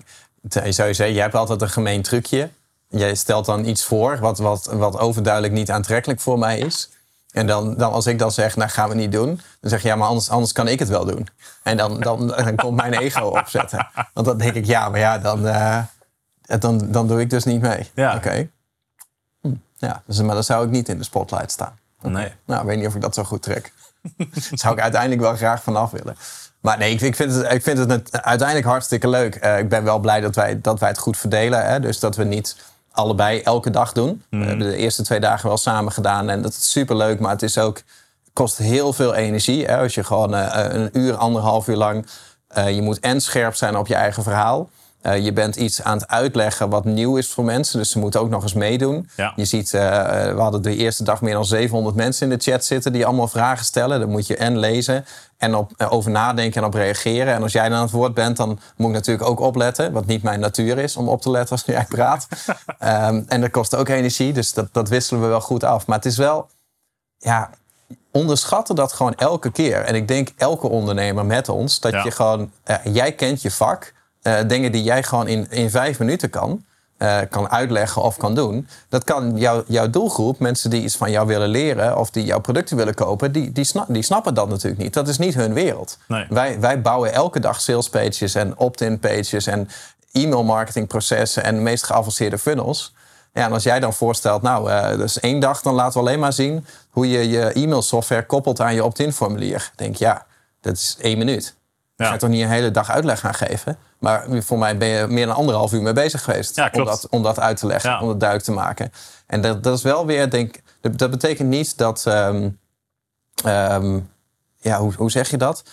sowieso, 0.49 1.03
jij 1.05 1.21
hebt 1.21 1.35
altijd 1.35 1.61
een 1.61 1.69
gemeen 1.69 2.01
trucje. 2.01 2.49
Jij 2.89 3.15
stelt 3.15 3.45
dan 3.45 3.65
iets 3.65 3.85
voor 3.85 4.17
wat, 4.19 4.37
wat, 4.39 4.69
wat 4.73 4.97
overduidelijk 4.99 5.53
niet 5.53 5.71
aantrekkelijk 5.71 6.19
voor 6.19 6.39
mij 6.39 6.59
is. 6.59 6.89
En 7.37 7.47
dan, 7.47 7.75
dan 7.75 7.91
als 7.91 8.07
ik 8.07 8.19
dan 8.19 8.31
zeg, 8.31 8.55
nou 8.55 8.69
gaan 8.69 8.89
we 8.89 8.95
niet 8.95 9.11
doen. 9.11 9.41
Dan 9.61 9.69
zeg 9.69 9.81
je, 9.81 9.87
ja, 9.87 9.95
maar 9.95 10.07
anders, 10.07 10.29
anders 10.29 10.51
kan 10.51 10.67
ik 10.67 10.79
het 10.79 10.87
wel 10.87 11.05
doen. 11.05 11.27
En 11.63 11.77
dan, 11.77 11.99
dan, 11.99 12.27
dan 12.27 12.55
komt 12.55 12.75
mijn 12.75 12.93
ego 12.93 13.25
opzetten. 13.25 13.87
Want 14.13 14.27
dan 14.27 14.37
denk 14.37 14.53
ik, 14.53 14.65
ja, 14.65 14.89
maar 14.89 14.99
ja, 14.99 15.17
dan, 15.17 15.47
eh, 15.47 15.79
dan, 16.59 16.91
dan 16.91 17.07
doe 17.07 17.19
ik 17.19 17.29
dus 17.29 17.43
niet 17.43 17.61
mee. 17.61 17.91
Ja. 17.93 18.15
Oké. 18.15 18.49
Hm, 19.41 19.53
Ja, 19.75 20.01
dus, 20.05 20.21
maar 20.21 20.35
dan 20.35 20.43
zou 20.43 20.65
ik 20.65 20.71
niet 20.71 20.89
in 20.89 20.97
de 20.97 21.03
spotlight 21.03 21.51
staan. 21.51 21.79
Nee. 22.01 22.33
Nou, 22.45 22.61
ik 22.61 22.67
weet 22.67 22.77
niet 22.77 22.87
of 22.87 22.95
ik 22.95 23.01
dat 23.01 23.13
zo 23.13 23.23
goed 23.23 23.41
trek. 23.41 23.73
Zou 24.51 24.73
ik 24.73 24.81
uiteindelijk 24.81 25.21
wel 25.21 25.35
graag 25.35 25.63
vanaf 25.63 25.91
willen. 25.91 26.15
Maar 26.59 26.77
nee, 26.77 26.93
ik, 26.93 27.01
ik 27.01 27.15
vind 27.15 27.33
het, 27.33 27.51
ik 27.51 27.63
vind 27.63 27.77
het 27.77 28.21
uiteindelijk 28.21 28.67
hartstikke 28.67 29.07
leuk. 29.07 29.35
Eh, 29.35 29.57
ik 29.57 29.69
ben 29.69 29.83
wel 29.83 29.99
blij 29.99 30.19
dat 30.21 30.35
wij, 30.35 30.61
dat 30.61 30.79
wij 30.79 30.89
het 30.89 30.97
goed 30.97 31.17
verdelen. 31.17 31.65
Hè? 31.65 31.79
Dus 31.79 31.99
dat 31.99 32.15
we 32.15 32.23
niet 32.23 32.55
allebei 32.97 33.41
elke 33.41 33.69
dag 33.69 33.91
doen. 33.91 34.23
We 34.29 34.37
hebben 34.45 34.67
de 34.69 34.75
eerste 34.75 35.03
twee 35.03 35.19
dagen 35.19 35.47
wel 35.47 35.57
samen 35.57 35.91
gedaan. 35.91 36.29
En 36.29 36.41
dat 36.41 36.51
is 36.51 36.71
super 36.71 36.95
leuk, 36.95 37.19
maar 37.19 37.31
het 37.31 37.43
is 37.43 37.57
ook, 37.57 37.81
kost 38.33 38.57
heel 38.57 38.93
veel 38.93 39.13
energie. 39.13 39.65
Hè? 39.65 39.77
Als 39.77 39.95
je 39.95 40.03
gewoon 40.03 40.35
eh, 40.35 40.73
een 40.73 40.89
uur, 40.93 41.15
anderhalf 41.15 41.67
uur 41.67 41.75
lang... 41.75 42.05
eh, 42.47 42.75
je 42.75 42.81
moet 42.81 42.99
en 42.99 43.21
scherp 43.21 43.55
zijn 43.55 43.77
op 43.77 43.87
je 43.87 43.95
eigen 43.95 44.23
verhaal. 44.23 44.69
Eh, 45.01 45.17
je 45.23 45.33
bent 45.33 45.55
iets 45.55 45.83
aan 45.83 45.97
het 45.97 46.07
uitleggen 46.07 46.69
wat 46.69 46.85
nieuw 46.85 47.17
is 47.17 47.27
voor 47.29 47.43
mensen. 47.43 47.77
Dus 47.79 47.91
ze 47.91 47.99
moeten 47.99 48.19
ook 48.19 48.29
nog 48.29 48.43
eens 48.43 48.53
meedoen. 48.53 49.09
Ja. 49.15 49.33
Je 49.35 49.45
ziet, 49.45 49.73
eh, 49.73 49.99
eh, 50.27 50.35
we 50.35 50.41
hadden 50.41 50.61
de 50.61 50.75
eerste 50.75 51.03
dag 51.03 51.21
meer 51.21 51.33
dan 51.33 51.45
700 51.45 51.95
mensen 51.95 52.31
in 52.31 52.37
de 52.37 52.51
chat 52.51 52.65
zitten... 52.65 52.93
die 52.93 53.05
allemaal 53.05 53.27
vragen 53.27 53.65
stellen. 53.65 53.99
Dan 53.99 54.09
moet 54.09 54.27
je 54.27 54.37
en 54.37 54.57
lezen 54.57 55.05
en 55.37 55.55
op, 55.55 55.71
over 55.89 56.11
nadenken 56.11 56.61
en 56.61 56.67
op 56.67 56.73
reageren. 56.73 57.33
En 57.33 57.41
als 57.41 57.51
jij 57.51 57.69
dan 57.69 57.77
aan 57.77 57.83
het 57.83 57.91
woord 57.91 58.13
bent, 58.13 58.37
dan 58.37 58.59
moet 58.75 58.87
ik 58.89 58.95
natuurlijk 58.95 59.29
ook 59.29 59.39
opletten. 59.39 59.91
Wat 59.91 60.05
niet 60.05 60.23
mijn 60.23 60.39
natuur 60.39 60.77
is, 60.77 60.95
om 60.97 61.09
op 61.09 61.21
te 61.21 61.29
letten 61.29 61.51
als 61.51 61.63
jij 61.65 61.85
praat. 61.89 62.27
Ehm, 62.79 63.23
en 63.27 63.41
dat 63.41 63.51
kost 63.51 63.75
ook 63.75 63.89
energie, 63.89 64.33
dus 64.33 64.53
dat, 64.53 64.67
dat 64.71 64.89
wisselen 64.89 65.21
we 65.21 65.27
wel 65.27 65.41
goed 65.41 65.63
af. 65.63 65.87
Maar 65.87 65.95
het 65.97 66.05
is 66.05 66.17
wel... 66.17 66.49
Ja, 67.17 67.49
onderschatten 68.11 68.75
dat 68.75 68.93
gewoon 68.93 69.15
elke 69.15 69.51
keer. 69.51 69.81
En 69.81 69.95
ik 69.95 70.07
denk 70.07 70.29
elke 70.37 70.67
ondernemer 70.67 71.25
met 71.25 71.49
ons, 71.49 71.79
dat 71.79 71.91
Ja. 71.91 72.03
je 72.03 72.11
gewoon, 72.11 72.51
jij 72.83 73.11
kent 73.11 73.41
je 73.41 73.51
vak, 73.51 73.93
eh, 74.27 74.47
dingen 74.47 74.71
die 74.71 74.83
jij 74.83 75.03
gewoon 75.03 75.27
in, 75.27 75.47
in 75.49 75.69
vijf 75.69 75.99
minuten 75.99 76.29
kan, 76.29 76.65
eh, 76.97 77.17
kan 77.29 77.49
uitleggen 77.49 78.01
of 78.01 78.17
kan 78.17 78.35
doen. 78.35 78.67
Dat 78.89 79.03
kan 79.03 79.37
jouw 79.37 79.63
jouw 79.67 79.89
doelgroep, 79.89 80.39
mensen 80.39 80.69
die 80.69 80.81
iets 80.81 80.95
van 80.95 81.11
jou 81.11 81.27
willen 81.27 81.49
leren 81.49 81.97
of 81.97 82.09
die 82.09 82.25
jouw 82.25 82.39
producten 82.39 82.77
willen 82.77 82.93
kopen, 82.93 83.31
die, 83.31 83.51
die, 83.51 83.63
sna- 83.63 83.85
die 83.87 84.01
snappen 84.03 84.33
dat 84.33 84.49
natuurlijk 84.49 84.81
niet. 84.81 84.93
Dat 84.93 85.07
is 85.07 85.17
niet 85.17 85.33
hun 85.33 85.53
wereld. 85.53 85.97
Nee. 86.07 86.25
Wij, 86.29 86.59
wij 86.59 86.81
bouwen 86.81 87.13
elke 87.13 87.39
dag 87.39 87.61
sales 87.61 87.89
pages 87.89 88.35
en 88.35 88.57
opt-in 88.57 88.99
pages 88.99 89.47
en 89.47 89.69
e-mail 90.11 90.43
marketing 90.43 90.87
processen 90.87 91.43
en 91.43 91.55
de 91.55 91.61
meest 91.61 91.83
geavanceerde 91.83 92.37
funnels. 92.37 92.93
Ja, 93.33 93.45
en 93.45 93.51
als 93.51 93.63
jij 93.63 93.79
dan 93.79 93.93
voorstelt, 93.93 94.41
nou, 94.41 94.71
eh 94.71 94.97
dus 94.97 95.19
één 95.19 95.39
dag, 95.39 95.61
dan 95.61 95.73
laten 95.73 95.93
we 95.93 96.07
alleen 96.07 96.19
maar 96.19 96.33
zien 96.33 96.65
hoe 96.89 97.09
je 97.09 97.29
je 97.29 97.51
e-mail 97.51 97.81
software 97.81 98.25
koppelt 98.25 98.61
aan 98.61 98.73
je 98.73 98.83
opt-in 98.83 99.13
formulier. 99.13 99.71
Denk 99.75 99.95
je, 99.95 100.05
ja, 100.05 100.25
dat 100.61 100.73
is 100.73 100.97
één 101.01 101.17
minuut. 101.17 101.55
Ik 101.97 102.03
Ja. 102.03 102.07
ga 102.07 102.13
je 102.13 102.19
toch 102.19 102.29
niet 102.29 102.41
een 102.43 102.49
hele 102.49 102.71
dag 102.71 102.89
uitleg 102.91 103.19
gaan 103.19 103.33
geven. 103.33 103.77
Maar 103.99 104.25
voor 104.29 104.57
mij 104.57 104.77
ben 104.77 104.87
je 104.87 105.07
meer 105.07 105.25
dan 105.25 105.35
anderhalf 105.35 105.73
uur 105.73 105.81
mee 105.81 105.93
bezig 105.93 106.23
geweest. 106.23 106.55
Ja, 106.55 106.69
om, 106.71 106.85
dat, 106.85 107.07
om 107.09 107.23
dat 107.23 107.39
uit 107.39 107.57
te 107.57 107.65
leggen, 107.67 107.89
Ja. 107.89 108.01
om 108.01 108.09
het 108.09 108.19
duidelijk 108.19 108.49
te 108.49 108.55
maken. 108.55 108.91
En 109.27 109.41
dat, 109.41 109.63
dat 109.63 109.77
is 109.77 109.83
wel 109.83 110.05
weer, 110.05 110.29
denk 110.29 110.55
ik, 110.55 110.63
dat, 110.81 110.97
dat 110.97 111.09
betekent 111.11 111.49
niet 111.49 111.77
dat. 111.77 112.05
ehm, 112.05 112.49
ehm, 113.43 113.99
ja, 114.57 114.79
hoe, 114.79 114.93
hoe 114.97 115.11
zeg 115.11 115.29
je 115.29 115.37
dat? 115.37 115.63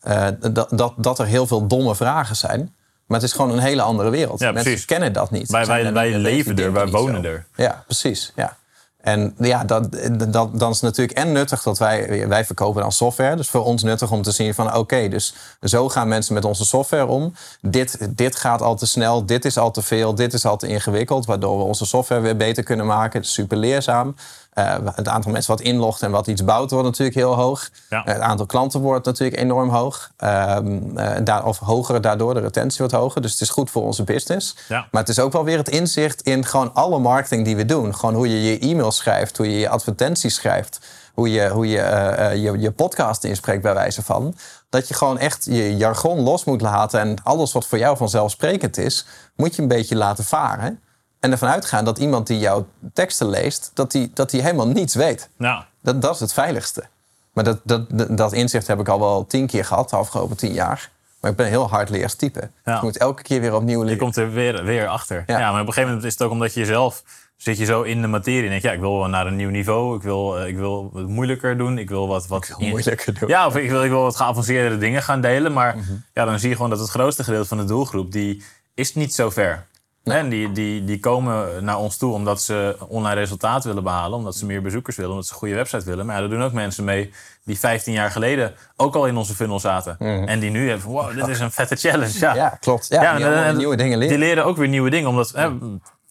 Eh, 0.00 0.26
dat, 0.52 0.68
dat? 0.70 0.94
Dat 0.96 1.18
er 1.18 1.26
heel 1.26 1.46
veel 1.46 1.66
domme 1.66 1.94
vragen 1.94 2.36
zijn. 2.36 2.74
Maar 3.06 3.20
het 3.20 3.28
is 3.30 3.34
gewoon 3.36 3.50
een 3.50 3.58
hele 3.58 3.82
andere 3.82 4.10
wereld. 4.10 4.38
Ja, 4.40 4.46
Mensen 4.46 4.64
precies. 4.64 4.84
kennen 4.86 5.12
dat 5.12 5.30
niet. 5.30 5.50
Wij, 5.50 5.66
wij, 5.92 6.10
leven 6.18 6.58
er, 6.58 6.72
wij 6.72 6.86
wonen 6.86 7.22
zo. 7.22 7.28
er. 7.28 7.46
Ja, 7.56 7.82
precies. 7.86 8.32
Ja. 8.36 8.56
En 9.02 9.34
ja, 9.38 9.64
dat, 9.64 9.88
dat, 10.28 10.58
dan 10.58 10.70
is 10.70 10.80
natuurlijk 10.80 11.18
en 11.18 11.32
nuttig 11.32 11.62
dat 11.62 11.78
wij, 11.78 12.28
wij 12.28 12.44
verkopen 12.44 12.82
dan 12.82 12.92
software. 12.92 13.36
Dus 13.36 13.50
voor 13.50 13.64
ons 13.64 13.82
nuttig 13.82 14.10
om 14.10 14.22
te 14.22 14.30
zien 14.30 14.54
van 14.54 14.76
oké, 14.76 15.08
dus 15.08 15.34
zo 15.62 15.88
gaan 15.88 16.08
mensen 16.08 16.34
met 16.34 16.44
onze 16.44 16.64
software 16.64 17.06
om. 17.06 17.34
Dit, 17.60 18.16
dit 18.16 18.36
gaat 18.36 18.62
al 18.62 18.76
te 18.76 18.86
snel, 18.86 19.26
dit 19.26 19.44
is 19.44 19.58
al 19.58 19.70
te 19.70 19.82
veel, 19.82 20.14
dit 20.14 20.32
is 20.32 20.44
al 20.44 20.56
te 20.56 20.66
ingewikkeld. 20.66 21.26
Waardoor 21.26 21.58
we 21.58 21.64
onze 21.64 21.86
software 21.86 22.20
weer 22.20 22.36
beter 22.36 22.62
kunnen 22.62 22.86
maken. 22.86 23.24
Super 23.24 23.56
leerzaam. 23.56 24.14
Eh, 24.52 24.74
het 24.94 25.08
aantal 25.08 25.32
mensen 25.32 25.50
wat 25.50 25.60
inlogt 25.60 26.02
en 26.02 26.10
wat 26.10 26.26
iets 26.26 26.44
bouwt 26.44 26.70
wordt 26.70 26.86
natuurlijk 26.86 27.16
heel 27.16 27.34
hoog. 27.34 27.70
Ja. 27.88 28.02
Het 28.04 28.18
aantal 28.20 28.46
klanten 28.46 28.80
wordt 28.80 29.06
natuurlijk 29.06 29.40
enorm 29.40 29.68
hoog. 29.68 30.10
Ehm, 30.16 30.96
eh, 30.96 31.24
daar, 31.24 31.44
of 31.44 31.58
hoger 31.58 32.00
daardoor, 32.00 32.34
de 32.34 32.40
retentie 32.40 32.78
wordt 32.78 32.94
hoger. 32.94 33.22
Dus 33.22 33.30
het 33.30 33.40
is 33.40 33.50
goed 33.50 33.70
voor 33.70 33.82
onze 33.82 34.04
business. 34.04 34.56
Ja. 34.68 34.86
Maar 34.90 35.00
het 35.00 35.10
is 35.10 35.18
ook 35.18 35.32
wel 35.32 35.44
weer 35.44 35.58
het 35.58 35.68
inzicht 35.68 36.22
in 36.22 36.44
gewoon 36.44 36.74
alle 36.74 36.98
marketing 36.98 37.44
die 37.44 37.56
we 37.56 37.64
doen. 37.64 37.94
Gewoon 37.94 38.14
hoe 38.14 38.28
je 38.28 38.42
je 38.42 38.58
e-mail 38.58 38.92
schrijft, 38.92 39.36
hoe 39.36 39.50
je 39.50 39.58
je 39.58 39.68
advertenties 39.68 40.34
schrijft. 40.34 40.80
Hoe 41.14 41.30
je 41.30 41.48
hoe 41.48 41.68
je, 41.68 41.78
eh, 41.78 42.30
eh, 42.30 42.42
je, 42.42 42.58
je 42.58 42.70
podcast 42.70 43.24
inspreekt 43.24 43.62
bij 43.62 43.74
wijze 43.74 44.02
van. 44.02 44.34
Dat 44.68 44.88
je 44.88 44.94
gewoon 44.94 45.18
echt 45.18 45.44
je 45.44 45.76
jargon 45.76 46.20
los 46.20 46.44
moet 46.44 46.60
laten. 46.60 47.00
En 47.00 47.16
alles 47.22 47.52
wat 47.52 47.66
voor 47.66 47.78
jou 47.78 47.96
vanzelfsprekend 47.96 48.78
is, 48.78 49.06
moet 49.36 49.56
je 49.56 49.62
een 49.62 49.68
beetje 49.68 49.96
laten 49.96 50.24
varen. 50.24 50.80
En 51.22 51.30
ervan 51.30 51.48
uitgaan 51.48 51.84
dat 51.84 51.98
iemand 51.98 52.26
die 52.26 52.38
jouw 52.38 52.66
teksten 52.92 53.28
leest, 53.28 53.70
dat 53.74 53.90
die, 53.92 54.10
dat 54.14 54.30
die 54.30 54.42
helemaal 54.42 54.68
niets 54.68 54.94
weet. 54.94 55.28
Ja, 55.38 55.66
Dat, 55.82 56.02
dat 56.02 56.14
is 56.14 56.20
het 56.20 56.32
veiligste. 56.32 56.84
Maar 57.32 57.44
dat, 57.44 57.60
dat, 57.64 57.86
dat, 58.16 58.32
inzicht 58.32 58.66
heb 58.66 58.80
ik 58.80 58.88
al 58.88 59.00
wel 59.00 59.26
tien 59.26 59.46
keer 59.46 59.64
gehad 59.64 59.90
de 59.90 59.96
afgelopen 59.96 60.36
tien 60.36 60.52
jaar. 60.52 60.90
Maar 61.20 61.30
ik 61.30 61.36
ben 61.36 61.46
een 61.46 61.52
heel 61.52 61.68
hardleers 61.68 62.14
type. 62.14 62.50
Ja. 62.64 62.76
Ik 62.76 62.82
moet 62.82 62.96
elke 62.98 63.22
keer 63.22 63.40
weer 63.40 63.54
opnieuw 63.54 63.78
je 63.78 63.84
leren. 63.84 63.98
komt 64.00 64.16
er 64.16 64.32
weer, 64.32 64.64
weer 64.64 64.86
achter. 64.88 65.24
Ja. 65.26 65.38
Ja. 65.38 65.50
maar 65.52 65.60
op 65.60 65.66
een 65.66 65.72
gegeven 65.72 65.88
moment 65.88 66.04
is 66.06 66.12
het 66.12 66.22
ook 66.22 66.30
omdat 66.30 66.54
je 66.54 66.60
jezelf 66.60 67.02
zit 67.36 67.58
je 67.58 67.64
zo 67.64 67.82
in 67.82 68.00
de 68.00 68.06
materie 68.08 68.42
en 68.42 68.48
denk 68.48 68.62
je, 68.62 68.68
ja, 68.68 68.74
ik 68.74 68.80
wil 68.80 68.98
wel 68.98 69.08
naar 69.08 69.26
een 69.26 69.36
nieuw 69.36 69.50
niveau. 69.50 69.96
Ik 69.96 70.02
wil, 70.02 70.38
eh, 70.38 70.46
ik 70.48 70.56
wil 70.56 70.90
het 70.94 71.06
moeilijker 71.08 71.58
doen. 71.58 71.78
Ik 71.78 71.88
wil 71.88 72.08
wat, 72.08 72.26
wat 72.26 72.46
wil 72.58 72.68
moeilijker 72.68 73.18
doen. 73.18 73.28
Ja, 73.28 73.46
of 73.46 73.56
ik 73.56 73.70
wil, 73.70 73.84
ik 73.84 73.90
wil 73.90 74.02
wat 74.02 74.16
geavanceerdere 74.16 74.78
dingen 74.78 75.02
gaan 75.02 75.20
delen. 75.20 75.52
Maar 75.52 75.76
Mhm. 75.76 75.92
ja, 76.14 76.24
dan 76.24 76.38
zie 76.38 76.48
je 76.48 76.54
gewoon 76.54 76.70
dat 76.70 76.78
het 76.78 76.88
grootste 76.90 77.24
gedeelte 77.24 77.48
van 77.48 77.58
de 77.58 77.64
doelgroep, 77.64 78.12
die 78.12 78.42
is 78.74 78.94
niet 78.94 79.14
zo 79.14 79.30
ver. 79.30 79.66
En 80.04 80.28
die, 80.28 80.52
die, 80.52 80.84
die 80.84 81.00
komen 81.00 81.64
naar 81.64 81.78
ons 81.78 81.96
toe 81.96 82.12
omdat 82.12 82.42
ze 82.42 82.76
online 82.88 83.14
resultaat 83.20 83.64
willen 83.64 83.82
behalen. 83.82 84.18
Omdat 84.18 84.36
ze 84.36 84.46
meer 84.46 84.62
bezoekers 84.62 84.96
willen. 84.96 85.10
Omdat 85.10 85.26
ze 85.26 85.32
een 85.32 85.38
goede 85.38 85.54
website 85.54 85.84
willen. 85.84 86.06
Maar 86.06 86.16
ja, 86.16 86.22
er 86.22 86.28
doen 86.28 86.42
ook 86.42 86.52
mensen 86.52 86.84
mee 86.84 87.12
die 87.44 87.58
15 87.58 87.92
jaar 87.92 88.10
geleden 88.10 88.54
ook 88.76 88.94
al 88.94 89.06
in 89.06 89.16
onze 89.16 89.34
funnel 89.34 89.60
zaten. 89.60 89.96
En 90.26 90.40
die 90.40 90.50
nu 90.50 90.64
hebben 90.66 90.82
van, 90.82 90.92
wow, 90.92 91.14
dit 91.14 91.28
is 91.28 91.40
een 91.40 91.50
vette 91.50 91.76
challenge. 91.76 92.18
Ja, 92.18 92.28
Mhm. 92.30 92.38
Ja, 92.38 92.48
klopt. 92.60 92.86
Ja, 92.88 92.98
die 93.00 93.24
en- 93.24 93.30
allemaal 93.32 93.44
en- 93.48 93.56
nieuwe 93.56 93.76
dingen 93.76 93.98
leren. 93.98 94.16
Die 94.18 94.26
leren 94.26 94.44
ook 94.44 94.56
weer 94.56 94.68
nieuwe 94.68 94.90
dingen. 94.90 95.08
Omdat 95.08 95.32
hè, 95.36 95.50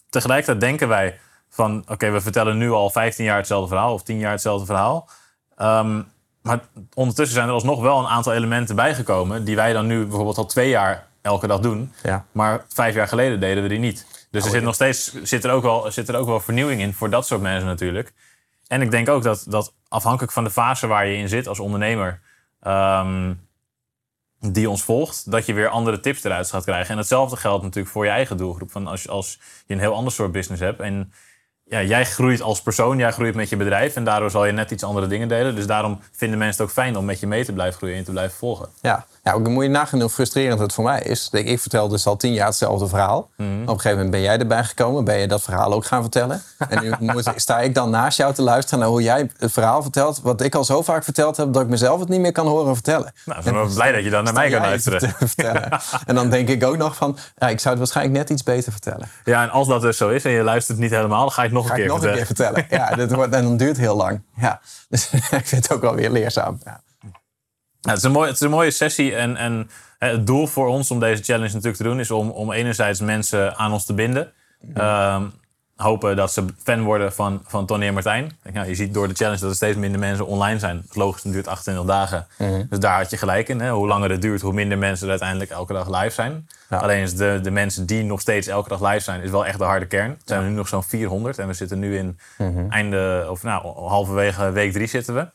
tegelijkertijd 0.10 0.60
denken 0.60 0.88
wij 0.88 1.20
van... 1.50 1.84
oké, 1.88 2.10
we 2.12 2.22
vertellen 2.22 2.58
nu 2.58 2.72
al 2.72 2.90
15 2.90 3.26
jaar 3.26 3.38
hetzelfde 3.38 3.68
verhaal... 3.68 3.94
of 3.94 4.04
10 4.04 4.18
jaar 4.18 4.32
hetzelfde 4.32 4.66
verhaal. 4.66 5.10
Ehm, 5.56 6.02
maar 6.42 6.60
ondertussen 6.94 7.36
zijn 7.36 7.48
er 7.48 7.54
alsnog 7.54 7.82
wel 7.82 8.00
een 8.00 8.08
aantal 8.08 8.34
elementen 8.34 8.76
bijgekomen... 8.76 9.44
die 9.44 9.56
wij 9.56 9.74
dan 9.74 9.88
nu 9.88 10.02
bijvoorbeeld 10.06 10.38
al 10.38 10.46
twee 10.46 10.70
jaar 10.70 11.08
elke 11.22 11.48
dag 11.48 11.60
doen. 11.60 11.92
Ja. 12.04 12.26
Maar 12.32 12.66
vijf 12.74 12.96
jaar 12.96 13.08
geleden 13.08 13.40
deden 13.40 13.64
we 13.64 13.70
die 13.70 13.80
niet. 13.80 14.06
Dus 14.32 14.46
er 14.46 14.52
zit 14.52 14.64
nog 14.64 14.76
steeds 14.76 15.22
zit 15.24 15.44
er 15.44 15.52
ook 15.52 15.64
wel, 15.64 15.92
zit 15.92 16.10
er 16.10 16.16
ook 16.16 16.28
wel 16.28 16.40
vernieuwing 16.40 16.82
in 16.82 16.94
voor 16.94 17.10
dat 17.10 17.28
soort 17.28 17.42
mensen 17.42 17.68
natuurlijk. 17.68 18.14
En 18.68 18.82
ik 18.82 18.92
denk 18.92 19.10
ook 19.10 19.24
dat, 19.24 19.46
dat 19.48 19.74
afhankelijk 19.88 20.34
van 20.34 20.44
de 20.44 20.52
fase 20.52 20.88
waar 20.88 21.08
je 21.08 21.18
in 21.18 21.30
zit 21.30 21.48
als 21.48 21.60
ondernemer... 21.60 22.20
ehm, 22.60 23.34
die 24.50 24.70
ons 24.70 24.84
volgt, 24.84 25.32
dat 25.32 25.46
je 25.46 25.54
weer 25.54 25.68
andere 25.68 26.00
tips 26.00 26.24
eruit 26.24 26.50
gaat 26.50 26.64
krijgen. 26.64 26.92
En 26.92 26.98
hetzelfde 26.98 27.38
geldt 27.38 27.64
natuurlijk 27.64 27.94
voor 27.94 28.06
je 28.06 28.12
eigen 28.12 28.38
doelgroep. 28.38 28.72
Van 28.72 28.88
als, 28.88 29.08
als 29.08 29.40
je 29.66 29.74
een 29.74 29.80
heel 29.80 29.96
ander 29.96 30.14
soort 30.14 30.32
business 30.32 30.62
hebt 30.62 30.80
en 30.80 31.14
ja, 31.64 31.82
jij 31.82 32.06
groeit 32.06 32.42
als 32.42 32.62
persoon, 32.62 32.98
jij 32.98 33.12
groeit 33.12 33.36
met 33.36 33.50
je 33.50 33.56
bedrijf 33.56 33.96
en 33.96 34.04
daardoor 34.04 34.32
zal 34.32 34.46
je 34.46 34.52
net 34.52 34.72
iets 34.72 34.84
andere 34.84 35.08
dingen 35.08 35.28
delen. 35.28 35.56
Dus 35.56 35.68
daarom 35.68 36.00
vinden 36.12 36.38
mensen 36.38 36.62
het 36.62 36.70
ook 36.70 36.76
fijn 36.76 36.98
om 36.98 37.06
met 37.06 37.20
je 37.20 37.28
mee 37.28 37.46
te 37.46 37.54
blijven 37.54 37.78
groeien 37.78 37.98
en 37.98 38.04
te 38.04 38.12
blijven 38.12 38.38
volgen. 38.38 38.70
Ja, 38.82 39.06
Ook 39.24 39.48
moet 39.48 39.64
je 39.64 39.70
nagaan 39.70 40.00
hoe 40.02 40.10
frustrerend 40.10 40.60
het 40.60 40.74
voor 40.74 40.84
mij 40.84 41.02
is. 41.02 41.30
Ik 41.32 41.60
vertel 41.60 41.88
dus 41.88 42.06
al 42.08 42.18
tien 42.18 42.34
jaar 42.34 42.46
hetzelfde 42.48 42.88
verhaal. 42.88 43.30
Mhm. 43.38 43.50
Op 43.62 43.68
een 43.68 43.68
gegeven 43.68 43.92
moment 43.92 44.12
ben 44.12 44.22
jij 44.22 44.38
erbij 44.40 44.64
gekomen. 44.64 45.04
Ben 45.04 45.18
je 45.18 45.28
dat 45.28 45.42
verhaal 45.42 45.74
ook 45.74 45.86
gaan 45.86 46.02
vertellen. 46.02 46.42
En 46.70 46.84
nu 46.84 46.94
moet, 47.14 47.32
sta 47.36 47.60
ik 47.60 47.76
dan 47.76 47.90
naast 47.90 48.18
jou 48.18 48.34
te 48.34 48.42
luisteren 48.42 48.80
naar 48.80 48.88
hoe 48.88 49.02
jij 49.02 49.30
het 49.38 49.52
verhaal 49.52 49.82
vertelt. 49.82 50.22
Wat 50.22 50.42
ik 50.42 50.56
al 50.56 50.64
zo 50.64 50.82
vaak 50.82 51.04
verteld 51.04 51.38
heb 51.38 51.54
dat 51.54 51.62
ik 51.62 51.68
mezelf 51.68 52.00
het 52.00 52.10
niet 52.10 52.20
meer 52.20 52.32
kan 52.32 52.48
horen 52.48 52.74
vertellen. 52.74 53.14
Nou, 53.26 53.40
ik 53.40 53.54
ben 53.54 53.74
blij 53.74 53.92
dat 53.92 54.04
je 54.04 54.10
dan 54.10 54.24
naar 54.24 54.34
mij 54.34 54.50
kan 54.50 54.62
luisteren. 54.62 55.16
En 56.06 56.16
dan 56.16 56.30
denk 56.30 56.48
ik 56.50 56.64
ook 56.64 56.78
nog 56.78 56.96
van, 56.96 57.18
ja, 57.38 57.50
ik 57.50 57.60
zou 57.60 57.70
het 57.70 57.78
waarschijnlijk 57.78 58.18
net 58.18 58.30
iets 58.30 58.44
beter 58.44 58.72
vertellen. 58.72 59.08
Ja, 59.24 59.44
en 59.44 59.50
als 59.50 59.68
dat 59.68 59.82
dus 59.82 59.98
zo 59.98 60.10
is 60.10 60.26
en 60.26 60.32
je 60.32 60.44
luistert 60.44 60.78
niet 60.78 60.92
helemaal, 60.92 61.20
dan 61.22 61.32
ga 61.32 61.42
je 61.42 61.48
het 61.48 61.58
nog 61.58 61.68
Ga 61.68 61.74
een 61.74 61.80
ik 61.80 61.86
keer 61.86 61.94
nog 61.96 62.04
een 62.04 62.26
vertellen. 62.26 62.54
keer 62.54 62.66
vertellen. 62.68 62.90
Ja, 62.90 62.96
dat 63.08 63.12
wordt, 63.18 63.34
en 63.34 63.44
dan 63.44 63.58
duurt 63.58 63.70
het 63.70 63.80
heel 63.80 63.96
lang. 63.96 64.22
Ja. 64.36 64.62
Dus 64.90 65.10
ik 65.12 65.48
vind 65.48 65.64
het 65.64 65.72
ook 65.72 65.82
wel 65.82 65.96
weer 65.96 66.10
leerzaam. 66.12 66.60
Ja. 66.64 66.82
Ja, 67.82 67.90
het, 67.90 67.98
is 67.98 68.04
een 68.04 68.12
mooie, 68.12 68.26
het 68.28 68.36
is 68.36 68.42
een 68.42 68.50
mooie 68.50 68.72
sessie 68.72 69.16
en, 69.16 69.38
en 69.38 69.70
het 69.98 70.28
doel 70.28 70.48
voor 70.48 70.68
ons 70.68 70.92
om 70.92 71.00
deze 71.00 71.24
challenge 71.24 71.54
natuurlijk 71.54 71.78
te 71.78 71.84
doen 71.84 72.00
is 72.00 72.12
om, 72.12 72.30
om 72.30 72.52
enerzijds 72.52 73.00
mensen 73.00 73.56
aan 73.56 73.72
ons 73.72 73.86
te 73.86 73.94
binden. 73.94 74.32
Ehm, 74.74 75.24
hopen 75.76 76.16
dat 76.16 76.32
ze 76.32 76.46
fan 76.64 76.84
worden 76.84 77.14
van, 77.14 77.42
van 77.46 77.66
Tony 77.66 77.88
en 77.88 77.94
Martijn. 77.94 78.38
Nou, 78.54 78.68
je 78.68 78.76
ziet 78.76 78.94
door 78.94 79.08
de 79.08 79.14
challenge 79.14 79.40
dat 79.40 79.50
er 79.50 79.56
steeds 79.56 79.78
minder 79.78 80.00
mensen 80.00 80.26
online 80.26 80.60
zijn. 80.60 80.78
Het 80.78 80.90
is 80.90 80.96
logisch, 80.96 81.24
het 81.24 81.34
duurt 81.34 81.48
28 81.48 81.86
dagen. 81.86 82.28
Dus 82.70 82.80
daar 82.80 82.98
had 82.98 83.10
je 83.10 83.18
gelijk 83.18 83.50
in. 83.50 83.60
Hè? 83.60 83.72
Hoe 83.72 83.88
langer 83.88 84.10
het 84.10 84.22
duurt, 84.22 84.42
hoe 84.42 84.54
minder 84.54 84.78
mensen 84.78 85.06
er 85.06 85.12
uiteindelijk 85.12 85.52
elke 85.52 85.74
dag 85.74 86.02
live 86.02 86.14
zijn. 86.14 86.48
Ja. 86.70 86.78
Alleen 86.78 87.02
is 87.02 87.16
de, 87.16 87.40
de 87.44 87.52
mensen 87.52 87.86
die 87.86 88.04
nog 88.04 88.22
steeds 88.22 88.48
elke 88.48 88.70
dag 88.70 88.82
live 88.82 89.00
zijn, 89.00 89.22
is 89.22 89.30
wel 89.30 89.46
echt 89.46 89.58
de 89.58 89.64
harde 89.64 89.86
kern. 89.86 90.10
Het 90.10 90.22
zijn 90.26 90.44
er 90.44 90.50
nu 90.50 90.56
nog 90.56 90.68
zo'n 90.68 90.84
400 90.84 91.40
en 91.40 91.48
we 91.48 91.54
zitten 91.54 91.80
nu 91.80 91.98
in 91.98 92.20
einde, 92.70 93.28
of 93.30 93.44
nou, 93.44 93.68
halverwege 93.68 94.52
week 94.52 94.72
drie 94.72 94.88
zitten 94.88 95.16
we. 95.16 95.28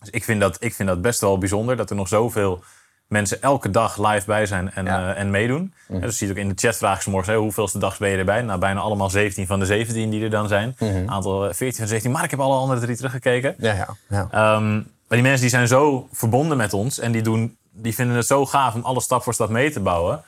Dus 0.00 0.10
ik 0.10 0.24
vind, 0.24 0.40
dat, 0.40 0.56
ik 0.60 0.74
vind 0.74 0.88
dat 0.88 1.02
best 1.02 1.20
wel 1.20 1.38
bijzonder 1.38 1.76
dat 1.76 1.90
er 1.90 1.96
nog 1.96 2.08
zoveel 2.08 2.62
mensen 3.06 3.42
elke 3.42 3.70
dag 3.70 4.10
live 4.10 4.26
bij 4.26 4.46
zijn 4.46 4.70
en, 4.72 4.84
Ja. 4.84 5.14
eh, 5.14 5.20
en 5.20 5.30
meedoen. 5.30 5.74
En 5.88 6.00
dus 6.00 6.18
zie 6.18 6.26
je 6.26 6.32
ook 6.32 6.38
in 6.38 6.48
de 6.48 6.54
chat 6.56 6.76
vragen 6.76 7.02
ze 7.02 7.10
morgen, 7.10 7.32
hè, 7.32 7.38
hoeveelste 7.38 7.78
dag 7.78 7.98
ben 7.98 8.10
je 8.10 8.16
erbij? 8.16 8.42
Nou, 8.42 8.58
bijna 8.58 8.80
allemaal 8.80 9.10
17 9.10 9.46
van 9.46 9.58
de 9.58 9.66
17 9.66 10.10
die 10.10 10.22
er 10.24 10.30
dan 10.30 10.48
zijn. 10.48 10.74
Een 10.78 11.10
aantal 11.10 11.48
eh, 11.48 11.54
14 11.54 11.72
van 11.76 11.84
de 11.84 11.90
17, 11.90 12.10
maar 12.10 12.24
ik 12.24 12.30
heb 12.30 12.40
alle 12.40 12.56
andere 12.56 12.80
drie 12.80 12.96
teruggekeken. 12.96 13.54
Ja, 13.58 13.72
ja, 13.72 13.88
ja. 14.08 14.28
Ehm, 14.30 14.72
maar 14.74 15.18
die 15.18 15.22
mensen 15.22 15.40
die 15.40 15.50
zijn 15.50 15.68
zo 15.68 16.08
verbonden 16.12 16.56
met 16.56 16.72
ons 16.72 16.98
en 16.98 17.12
die, 17.12 17.22
doen, 17.22 17.56
die 17.72 17.94
vinden 17.94 18.16
het 18.16 18.26
zo 18.26 18.46
gaaf 18.46 18.74
om 18.74 18.82
alles 18.82 19.04
stap 19.04 19.22
voor 19.22 19.34
stap 19.34 19.48
mee 19.48 19.70
te 19.70 19.80
bouwen. 19.80 20.22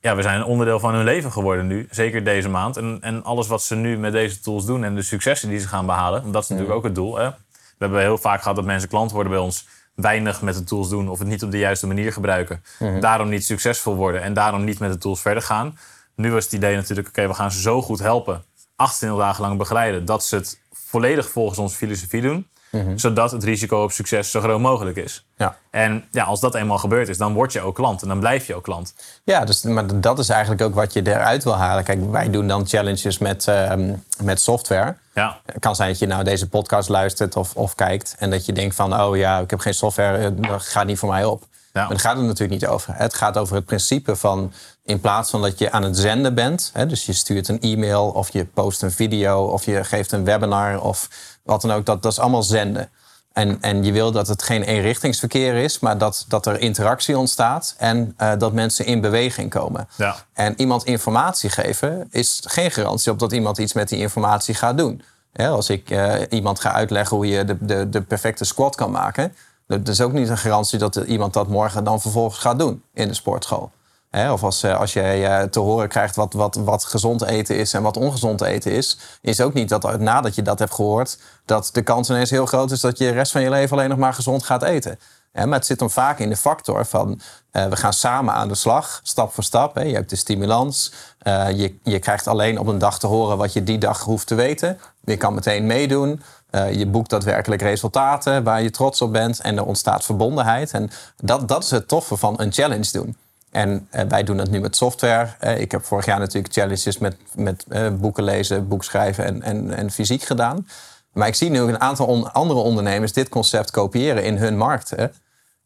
Ja, 0.00 0.16
we 0.16 0.22
zijn 0.22 0.38
een 0.40 0.44
onderdeel 0.46 0.78
van 0.80 0.94
hun 0.94 1.04
leven 1.04 1.32
geworden 1.32 1.66
nu, 1.66 1.86
zeker 1.90 2.24
deze 2.24 2.48
maand. 2.48 2.76
En, 2.76 2.98
en 3.00 3.24
alles 3.24 3.46
wat 3.46 3.62
ze 3.62 3.74
nu 3.74 3.98
met 3.98 4.12
deze 4.12 4.40
tools 4.40 4.66
doen 4.66 4.84
en 4.84 4.94
de 4.94 5.02
successen 5.02 5.48
die 5.48 5.58
ze 5.58 5.68
gaan 5.68 5.86
behalen, 5.86 6.20
want 6.22 6.32
dat 6.32 6.42
is 6.42 6.48
natuurlijk 6.48 6.76
ook 6.76 6.84
het 6.84 6.94
doel. 6.94 7.16
Hè? 7.16 7.30
We 7.78 7.84
hebben 7.84 8.00
heel 8.00 8.18
vaak 8.18 8.42
gehad 8.42 8.56
dat 8.56 8.64
mensen 8.64 8.88
klant 8.88 9.10
worden 9.10 9.32
bij 9.32 9.40
ons, 9.40 9.66
weinig 9.94 10.42
met 10.42 10.54
de 10.54 10.64
tools 10.64 10.88
doen 10.88 11.08
of 11.08 11.18
het 11.18 11.28
niet 11.28 11.42
op 11.42 11.50
de 11.50 11.58
juiste 11.58 11.86
manier 11.86 12.12
gebruiken. 12.12 12.62
Daarom 13.00 13.28
niet 13.28 13.44
succesvol 13.44 13.94
worden 13.94 14.22
en 14.22 14.34
daarom 14.34 14.64
niet 14.64 14.78
met 14.78 14.92
de 14.92 14.98
tools 14.98 15.20
verder 15.20 15.42
gaan. 15.42 15.78
Nu 16.14 16.32
was 16.32 16.44
het 16.44 16.52
idee 16.52 16.76
natuurlijk, 16.76 17.08
oké, 17.08 17.26
we 17.26 17.34
gaan 17.34 17.50
ze 17.50 17.60
zo 17.60 17.82
goed 17.82 17.98
helpen, 17.98 18.44
28 18.76 19.18
dagen 19.18 19.42
lang 19.42 19.58
begeleiden, 19.58 20.04
dat 20.04 20.24
ze 20.24 20.36
het 20.36 20.60
volledig 20.72 21.30
volgens 21.30 21.58
onze 21.58 21.76
filosofie 21.76 22.22
doen. 22.22 22.48
Zodat 22.96 23.30
het 23.30 23.44
risico 23.44 23.82
op 23.82 23.92
succes 23.92 24.30
zo 24.30 24.40
groot 24.40 24.60
mogelijk 24.60 24.96
is. 24.96 25.26
Ja. 25.36 25.56
En 25.70 26.04
ja, 26.10 26.24
als 26.24 26.40
dat 26.40 26.54
eenmaal 26.54 26.78
gebeurd 26.78 27.08
is, 27.08 27.18
dan 27.18 27.32
word 27.32 27.52
je 27.52 27.60
ook 27.60 27.74
klant 27.74 28.02
en 28.02 28.08
dan 28.08 28.20
blijf 28.20 28.46
je 28.46 28.54
ook 28.54 28.62
klant. 28.62 28.94
Ja, 29.24 29.44
dus, 29.44 29.62
maar 29.62 30.00
dat 30.00 30.18
is 30.18 30.28
eigenlijk 30.28 30.62
ook 30.62 30.74
wat 30.74 30.92
je 30.92 31.06
eruit 31.06 31.44
wil 31.44 31.56
halen. 31.56 31.84
Kijk, 31.84 32.10
wij 32.10 32.30
doen 32.30 32.48
dan 32.48 32.66
challenges 32.66 33.18
met, 33.18 33.48
ehm, 33.48 33.94
met 34.22 34.40
software. 34.40 34.96
Ja, 35.14 35.40
Het 35.46 35.60
kan 35.60 35.76
zijn 35.76 35.88
dat 35.88 35.98
je 35.98 36.06
nou 36.06 36.24
deze 36.24 36.48
podcast 36.48 36.88
luistert 36.88 37.36
of, 37.36 37.54
of 37.54 37.74
kijkt... 37.74 38.14
en 38.18 38.30
dat 38.30 38.46
je 38.46 38.52
denkt 38.52 38.74
van, 38.74 39.00
oh 39.00 39.16
ja, 39.16 39.38
ik 39.38 39.50
heb 39.50 39.58
geen 39.58 39.74
software, 39.74 40.18
eh, 40.18 40.30
dat 40.50 40.62
gaat 40.62 40.86
niet 40.86 40.98
voor 40.98 41.08
mij 41.08 41.24
op. 41.24 41.42
Maar 41.72 41.88
daar 41.88 42.00
gaat 42.00 42.16
het 42.16 42.26
natuurlijk 42.26 42.60
niet 42.60 42.70
over. 42.70 42.94
Het 42.96 43.14
gaat 43.14 43.38
over 43.38 43.54
het 43.54 43.64
principe 43.64 44.16
van... 44.16 44.52
in 44.84 45.00
plaats 45.00 45.30
van 45.30 45.42
dat 45.42 45.58
je 45.58 45.70
aan 45.70 45.82
het 45.82 45.96
zenden 45.96 46.34
bent... 46.34 46.70
Hè, 46.72 46.86
dus 46.86 47.06
je 47.06 47.12
stuurt 47.12 47.48
een 47.48 47.60
e-mail 47.60 48.08
of 48.08 48.32
je 48.32 48.44
post 48.44 48.82
een 48.82 48.92
video... 48.92 49.44
of 49.44 49.64
je 49.64 49.84
geeft 49.84 50.12
een 50.12 50.24
webinar 50.24 50.80
of 50.80 51.08
wat 51.44 51.60
dan 51.60 51.70
ook, 51.70 51.86
dat, 51.86 52.02
dat 52.02 52.12
is 52.12 52.18
allemaal 52.18 52.42
zenden. 52.42 52.90
En, 53.32 53.58
en 53.60 53.84
je 53.84 53.92
wil 53.92 54.12
dat 54.12 54.28
het 54.28 54.42
geen 54.42 54.62
eenrichtingsverkeer 54.62 55.54
is... 55.54 55.78
maar 55.78 55.98
dat, 55.98 56.24
dat 56.28 56.46
er 56.46 56.60
interactie 56.60 57.18
ontstaat 57.18 57.74
en 57.78 58.14
eh, 58.16 58.32
dat 58.38 58.52
mensen 58.52 58.86
in 58.86 59.00
beweging 59.00 59.50
komen. 59.50 59.88
Ja. 59.96 60.16
En 60.32 60.60
iemand 60.60 60.84
informatie 60.84 61.50
geven 61.50 62.08
is 62.10 62.42
geen 62.44 62.70
garantie 62.70 63.12
op 63.12 63.18
dat 63.18 63.32
iemand 63.32 63.58
iets 63.58 63.72
met 63.72 63.88
die 63.88 63.98
informatie 63.98 64.54
gaat 64.54 64.78
doen. 64.78 65.02
Als 65.36 65.70
ik 65.70 65.90
eh, 65.90 66.14
iemand 66.28 66.60
ga 66.60 66.72
uitleggen 66.72 67.16
hoe 67.16 67.26
je 67.26 67.44
de, 67.44 67.56
de, 67.60 67.88
de 67.88 68.02
perfecte 68.02 68.44
squat 68.44 68.76
kan 68.76 68.90
maken, 68.90 69.34
dat 69.66 69.88
is 69.88 70.00
ook 70.00 70.12
niet 70.12 70.28
een 70.28 70.38
garantie 70.38 70.78
dat 70.78 70.96
iemand 70.96 71.32
dat 71.32 71.48
morgen 71.48 71.84
dan 71.84 72.00
vervolgens 72.00 72.38
gaat 72.38 72.58
doen 72.58 72.82
in 72.92 73.08
de 73.08 73.14
sportschool. 73.14 73.70
Hè, 74.14 74.32
of 74.32 74.42
als, 74.42 74.62
eh, 74.62 74.80
als 74.80 74.92
jij 74.92 75.26
eh, 75.26 75.42
te 75.42 75.60
horen 75.60 75.88
krijgt 75.88 76.16
wat, 76.16 76.32
wat, 76.32 76.54
wat 76.54 76.84
gezond 76.84 77.24
eten 77.24 77.56
is 77.56 77.72
en 77.72 77.82
wat 77.82 77.96
ongezond 77.96 78.40
eten 78.40 78.72
is, 78.72 78.98
is 79.20 79.40
ook 79.40 79.52
niet 79.52 79.68
dat 79.68 80.00
nadat 80.00 80.34
je 80.34 80.42
dat 80.42 80.58
hebt 80.58 80.74
gehoord, 80.74 81.18
dat 81.44 81.70
de 81.72 81.82
kans 81.82 82.10
ineens 82.10 82.30
heel 82.30 82.46
groot 82.46 82.70
is 82.70 82.80
dat 82.80 82.98
je 82.98 83.04
de 83.04 83.12
rest 83.12 83.32
van 83.32 83.42
je 83.42 83.50
leven 83.50 83.76
alleen 83.76 83.88
nog 83.88 83.98
maar 83.98 84.14
gezond 84.14 84.42
gaat 84.42 84.62
eten. 84.62 84.98
Maar 85.34 85.48
het 85.48 85.66
zit 85.66 85.78
dan 85.78 85.90
vaak 85.90 86.18
in 86.18 86.28
de 86.28 86.36
factor 86.36 86.86
van 86.86 87.20
eh, 87.50 87.66
we 87.66 87.76
gaan 87.76 87.92
samen 87.92 88.34
aan 88.34 88.48
de 88.48 88.54
slag, 88.54 89.00
stap 89.02 89.32
voor 89.32 89.44
stap. 89.44 89.74
Hè. 89.74 89.82
Je 89.82 89.94
hebt 89.94 90.10
de 90.10 90.16
stimulans. 90.16 90.92
Eh, 91.18 91.50
je, 91.50 91.74
je 91.82 91.98
krijgt 91.98 92.26
alleen 92.26 92.58
op 92.58 92.66
een 92.66 92.78
dag 92.78 92.98
te 92.98 93.06
horen 93.06 93.36
wat 93.36 93.52
je 93.52 93.62
die 93.62 93.78
dag 93.78 94.00
hoeft 94.00 94.26
te 94.26 94.34
weten. 94.34 94.78
Je 95.04 95.16
kan 95.16 95.34
meteen 95.34 95.66
meedoen. 95.66 96.22
Eh, 96.50 96.72
je 96.72 96.86
boekt 96.86 97.10
daadwerkelijk 97.10 97.62
resultaten 97.62 98.42
waar 98.42 98.62
je 98.62 98.70
trots 98.70 99.02
op 99.02 99.12
bent. 99.12 99.40
En 99.40 99.56
er 99.56 99.64
ontstaat 99.64 100.04
verbondenheid. 100.04 100.70
En 100.70 100.90
dat, 101.16 101.48
dat 101.48 101.62
is 101.62 101.70
het 101.70 101.88
toffe 101.88 102.16
van 102.16 102.40
een 102.40 102.52
challenge 102.52 102.92
doen. 102.92 103.16
En 103.54 103.86
eh, 103.90 104.04
wij 104.08 104.22
doen 104.22 104.38
het 104.38 104.50
nu 104.50 104.60
met 104.60 104.76
software. 104.76 105.28
Eh, 105.38 105.60
ik 105.60 105.70
heb 105.70 105.84
vorig 105.84 106.04
jaar 106.06 106.18
natuurlijk 106.18 106.54
challenges 106.54 106.98
met, 106.98 107.16
met 107.34 107.64
eh, 107.68 107.88
boeken 107.92 108.24
lezen, 108.24 108.68
boek 108.68 108.84
schrijven 108.84 109.24
en, 109.24 109.42
en, 109.42 109.74
en 109.74 109.90
fysiek 109.90 110.22
gedaan. 110.22 110.66
Maar 111.12 111.28
ik 111.28 111.34
zie 111.34 111.50
nu 111.50 111.60
ook 111.60 111.68
een 111.68 111.80
aantal 111.80 112.06
on- 112.06 112.32
andere 112.32 112.60
ondernemers 112.60 113.12
dit 113.12 113.28
concept 113.28 113.70
kopiëren 113.70 114.24
in 114.24 114.36
hun 114.36 114.56
markten. 114.56 115.12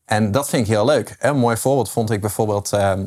En 0.04 0.30
dat 0.32 0.48
vind 0.48 0.62
ik 0.66 0.72
heel 0.72 0.84
leuk. 0.84 1.16
Een 1.18 1.36
mooi 1.36 1.56
voorbeeld 1.56 1.90
vond 1.90 2.10
ik 2.10 2.20
bijvoorbeeld... 2.20 2.72
ehm, 2.72 3.04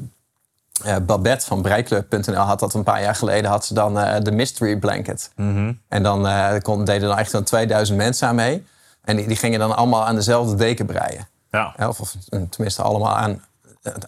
eh, 0.84 0.96
Babette 1.06 1.46
van 1.46 1.62
Breiklub.nl 1.62 2.36
had 2.36 2.60
dat 2.60 2.74
een 2.74 2.84
paar 2.84 3.02
jaar 3.02 3.16
geleden. 3.16 3.50
Had 3.50 3.66
ze 3.66 3.74
dan 3.74 3.94
de 4.24 4.32
Mystery 4.32 4.78
Blanket. 4.78 5.32
En 5.88 6.04
dan 6.04 6.28
kon, 6.62 6.86
deden 6.86 7.08
dan 7.08 7.18
echt 7.18 7.32
dan 7.32 7.44
2000 7.44 7.98
mensen 7.98 8.28
aan 8.28 8.36
mee. 8.36 8.66
En 9.04 9.16
die, 9.16 9.28
die 9.28 9.38
gingen 9.38 9.60
dan 9.60 9.76
allemaal 9.76 10.06
aan 10.06 10.16
dezelfde 10.16 10.56
deken 10.56 10.86
breien. 10.86 11.28
ja. 11.78 11.88
Of, 11.88 12.00
of 12.00 12.16
tenminste 12.50 12.82
allemaal 12.82 13.16
aan, 13.18 13.44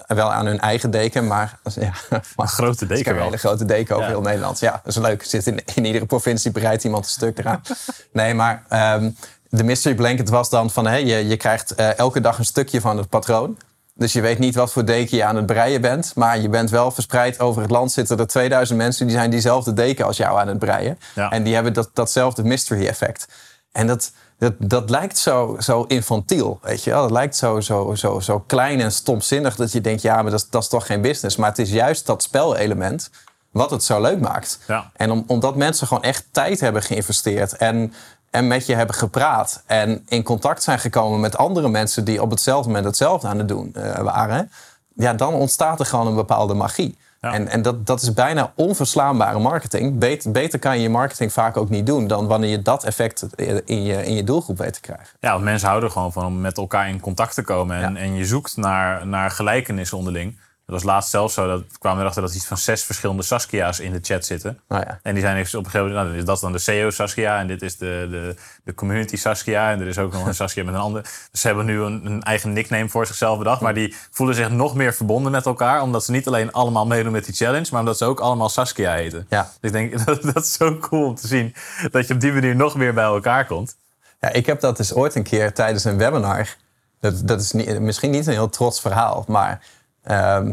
wel 0.07 0.31
aan 0.33 0.45
hun 0.45 0.59
eigen 0.59 0.91
deken. 0.91 1.27
Maar, 1.27 1.59
ja, 1.75 1.93
maar 2.35 2.47
grote 2.47 2.85
deken 2.85 3.01
is 3.01 3.07
Een 3.07 3.15
wel. 3.15 3.23
hele 3.23 3.37
grote 3.37 3.65
deken 3.65 3.95
over 3.95 4.07
Ja. 4.07 4.13
heel 4.13 4.23
Nederland. 4.23 4.59
Ja, 4.59 4.71
dat 4.71 4.95
is 4.95 5.01
leuk. 5.01 5.23
Zit 5.23 5.47
in, 5.47 5.59
in 5.75 5.85
iedere 5.85 6.05
provincie 6.05 6.51
bereidt 6.51 6.83
iemand 6.83 7.05
een 7.05 7.11
stuk 7.11 7.37
eraan. 7.39 7.61
nee, 8.13 8.33
maar 8.33 8.63
ehm, 8.69 9.09
de 9.49 9.63
mystery 9.63 9.95
blanket 9.95 10.29
was 10.29 10.49
dan 10.49 10.69
van... 10.69 10.85
Hey, 10.87 11.05
je, 11.05 11.27
je 11.27 11.37
krijgt 11.37 11.75
eh, 11.75 11.97
elke 11.97 12.21
dag 12.21 12.37
een 12.37 12.45
stukje 12.45 12.81
van 12.81 12.97
het 12.97 13.09
patroon. 13.09 13.57
Dus 13.95 14.13
je 14.13 14.21
weet 14.21 14.39
niet 14.39 14.55
wat 14.55 14.71
voor 14.71 14.85
deken 14.85 15.17
je 15.17 15.23
aan 15.23 15.35
het 15.35 15.45
breien 15.45 15.81
bent. 15.81 16.11
Maar 16.15 16.39
je 16.39 16.49
bent 16.49 16.69
wel 16.69 16.91
verspreid 16.91 17.39
over 17.39 17.61
het 17.61 17.71
land. 17.71 17.91
Zitten 17.91 18.17
er 18.19 18.27
2000 18.27 18.77
mensen 18.77 19.07
die 19.07 19.15
zijn 19.15 19.29
diezelfde 19.29 19.73
deken 19.73 20.05
als 20.05 20.17
jou 20.17 20.39
aan 20.39 20.47
het 20.47 20.59
breien. 20.59 20.99
Ja. 21.15 21.29
En 21.31 21.43
die 21.43 21.53
hebben 21.53 21.73
dat, 21.73 21.89
datzelfde 21.93 22.43
mystery 22.43 22.87
effect. 22.87 23.27
En 23.71 23.87
dat, 23.87 24.11
dat, 24.37 24.53
dat 24.57 24.89
lijkt 24.89 25.17
zo, 25.17 25.55
zo 25.59 25.83
infantiel, 25.83 26.59
weet 26.61 26.83
je 26.83 26.89
wel. 26.91 27.01
Dat 27.01 27.11
lijkt 27.11 27.35
zo, 27.35 27.59
zo, 27.59 27.95
zo, 27.95 28.19
zo 28.19 28.39
klein 28.39 28.79
en 28.81 28.91
stomzinnig 28.91 29.55
dat 29.55 29.71
je 29.71 29.81
denkt... 29.81 30.01
ja, 30.01 30.21
maar 30.21 30.31
dat, 30.31 30.39
is- 30.39 30.49
dat 30.49 30.61
is 30.61 30.67
toch 30.67 30.85
geen 30.85 31.01
business. 31.01 31.35
Maar 31.35 31.49
het 31.49 31.59
is 31.59 31.71
juist 31.71 32.05
dat 32.05 32.23
spelelement 32.23 33.09
wat 33.51 33.69
het 33.71 33.83
zo 33.83 34.01
leuk 34.01 34.19
maakt. 34.19 34.59
Ja. 34.67 34.91
En 34.95 35.11
om, 35.11 35.23
omdat 35.27 35.55
mensen 35.55 35.87
gewoon 35.87 36.03
echt 36.03 36.25
tijd 36.31 36.59
hebben 36.59 36.81
geïnvesteerd... 36.81 37.55
en, 37.57 37.93
en 38.29 38.47
met 38.47 38.65
je 38.65 38.75
hebben 38.75 38.95
gepraat... 38.95 39.63
en 39.65 40.03
in 40.07 40.23
contact 40.23 40.63
zijn 40.63 40.79
gekomen 40.79 41.19
met 41.19 41.37
andere 41.37 41.69
mensen... 41.69 42.03
die 42.05 42.21
op 42.21 42.29
hetzelfde 42.29 42.67
moment 42.67 42.85
hetzelfde 42.85 43.27
aan 43.27 43.37
het 43.37 43.47
doen 43.47 43.73
eh, 43.73 43.99
waren... 43.99 44.51
ja, 44.95 45.13
dan 45.13 45.33
ontstaat 45.33 45.79
er 45.79 45.85
gewoon 45.85 46.07
een 46.07 46.15
bepaalde 46.15 46.53
magie. 46.53 46.97
Ja. 47.23 47.33
En, 47.33 47.47
en 47.47 47.61
dat, 47.61 47.85
dat 47.85 48.01
is 48.01 48.13
bijna 48.13 48.51
onverslaanbare 48.55 49.39
marketing. 49.39 49.99
Beter, 49.99 50.31
beter 50.31 50.59
kan 50.59 50.75
je 50.75 50.81
je 50.81 50.89
marketing 50.89 51.33
vaak 51.33 51.57
ook 51.57 51.69
niet 51.69 51.85
doen... 51.85 52.07
dan 52.07 52.27
wanneer 52.27 52.49
je 52.49 52.61
dat 52.61 52.83
effect 52.83 53.25
in 53.65 53.83
je, 53.83 54.05
in 54.05 54.13
je 54.13 54.23
doelgroep 54.23 54.57
weet 54.57 54.73
te 54.73 54.81
krijgen. 54.81 55.07
Ja, 55.19 55.31
want 55.31 55.43
mensen 55.43 55.67
houden 55.67 55.89
er 55.89 55.95
gewoon 55.95 56.11
van 56.11 56.25
om 56.25 56.41
met 56.41 56.57
elkaar 56.57 56.89
in 56.89 56.99
contact 56.99 57.33
te 57.35 57.41
komen. 57.41 57.75
En, 57.81 57.93
Ja. 57.93 57.99
en 57.99 58.15
je 58.15 58.25
zoekt 58.25 58.57
naar, 58.57 59.07
naar 59.07 59.31
gelijkenissen 59.31 59.97
onderling. 59.97 60.39
Dat 60.65 60.75
was 60.75 60.83
laatst 60.83 61.09
zelfs 61.09 61.33
zo, 61.33 61.47
dat 61.47 61.59
we 61.59 61.77
kwamen 61.79 62.01
erachter 62.01 62.21
dat 62.21 62.35
iets 62.35 62.45
van 62.45 62.57
zes 62.57 62.83
verschillende 62.83 63.23
Saskia's 63.23 63.79
in 63.79 63.91
de 63.91 63.99
chat 64.01 64.25
zitten. 64.25 64.59
Nou 64.67 64.83
ja. 64.87 64.99
En 65.03 65.13
die 65.13 65.23
zijn 65.23 65.37
op 65.37 65.53
een 65.53 65.65
gegeven 65.65 65.87
moment, 65.87 66.07
nou, 66.13 66.23
dat 66.23 66.35
is 66.35 66.41
dan 66.41 66.51
de 66.51 66.59
CEO 66.59 66.89
Saskia 66.89 67.39
en 67.39 67.47
dit 67.47 67.61
is 67.61 67.77
de, 67.77 68.07
de, 68.09 68.35
de 68.63 68.73
community 68.73 69.15
Saskia. 69.15 69.71
En 69.71 69.81
er 69.81 69.87
is 69.87 69.97
ook 69.97 70.13
nog 70.13 70.25
een 70.25 70.35
Saskia 70.43 70.63
met 70.63 70.73
een 70.73 70.79
ander. 70.79 71.01
Dus 71.31 71.41
ze 71.41 71.47
hebben 71.47 71.65
nu 71.65 71.81
een, 71.81 72.05
een 72.05 72.23
eigen 72.23 72.53
nickname 72.53 72.89
voor 72.89 73.05
zichzelf 73.05 73.37
bedacht. 73.37 73.61
Maar 73.61 73.73
die 73.73 73.95
voelen 74.11 74.35
zich 74.35 74.49
nog 74.49 74.75
meer 74.75 74.93
verbonden 74.93 75.31
met 75.31 75.45
elkaar. 75.45 75.81
Omdat 75.81 76.05
ze 76.05 76.11
niet 76.11 76.27
alleen 76.27 76.51
allemaal 76.51 76.87
meedoen 76.87 77.11
met 77.11 77.25
die 77.25 77.35
challenge, 77.35 77.67
maar 77.71 77.79
omdat 77.79 77.97
ze 77.97 78.05
ook 78.05 78.19
allemaal 78.19 78.49
Saskia 78.49 78.93
heten. 78.93 79.25
Ja. 79.29 79.49
Dus 79.61 79.71
ik 79.71 79.71
denk, 79.71 79.97
dat, 80.05 80.21
dat 80.21 80.43
is 80.43 80.53
zo 80.53 80.77
cool 80.77 81.05
om 81.05 81.15
te 81.15 81.27
zien. 81.27 81.55
Dat 81.91 82.07
je 82.07 82.13
op 82.13 82.19
die 82.19 82.31
manier 82.31 82.55
nog 82.55 82.75
meer 82.75 82.93
bij 82.93 83.03
elkaar 83.03 83.45
komt. 83.45 83.75
Ja, 84.19 84.29
ik 84.29 84.45
heb 84.45 84.59
dat 84.59 84.77
dus 84.77 84.93
ooit 84.93 85.15
een 85.15 85.23
keer 85.23 85.53
tijdens 85.53 85.83
een 85.83 85.97
webinar 85.97 86.55
Dat, 86.99 87.27
dat 87.27 87.41
is 87.41 87.51
niet, 87.51 87.79
misschien 87.79 88.11
niet 88.11 88.27
een 88.27 88.33
heel 88.33 88.49
trots 88.49 88.81
verhaal, 88.81 89.23
maar 89.27 89.61
ehm, 90.03 90.51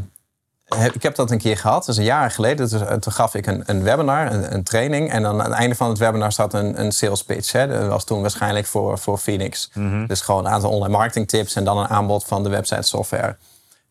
ik 0.93 1.03
heb 1.03 1.15
dat 1.15 1.31
een 1.31 1.39
keer 1.39 1.57
gehad. 1.57 1.79
Dat 1.79 1.89
is 1.89 1.97
een 1.97 2.05
jaar 2.05 2.31
geleden. 2.31 3.01
Toen 3.01 3.13
gaf 3.13 3.35
ik 3.35 3.47
een, 3.47 3.63
een 3.67 3.83
webinar, 3.83 4.33
een, 4.33 4.55
een 4.55 4.63
training. 4.63 5.11
En 5.11 5.23
dan 5.23 5.43
aan 5.43 5.51
het 5.51 5.59
einde 5.59 5.75
van 5.75 5.89
het 5.89 5.99
webinar 5.99 6.33
zat 6.33 6.55
een, 6.55 6.81
een 6.81 6.93
sales 6.93 7.25
pitch. 7.25 7.53
Hè. 7.53 7.69
Dat 7.69 7.89
was 7.89 8.05
toen 8.05 8.21
waarschijnlijk 8.21 8.67
voor, 8.67 8.99
voor 8.99 9.19
Phoenix. 9.19 9.71
Dus 10.07 10.21
gewoon 10.21 10.47
een 10.47 10.53
aantal 10.53 10.71
online 10.71 10.97
marketing 10.97 11.29
tips 11.29 11.55
en 11.55 11.65
dan 11.65 11.79
een 11.79 11.89
aanbod 11.89 12.25
van 12.25 12.43
de 12.43 12.49
website 12.49 12.83
software. 12.83 13.37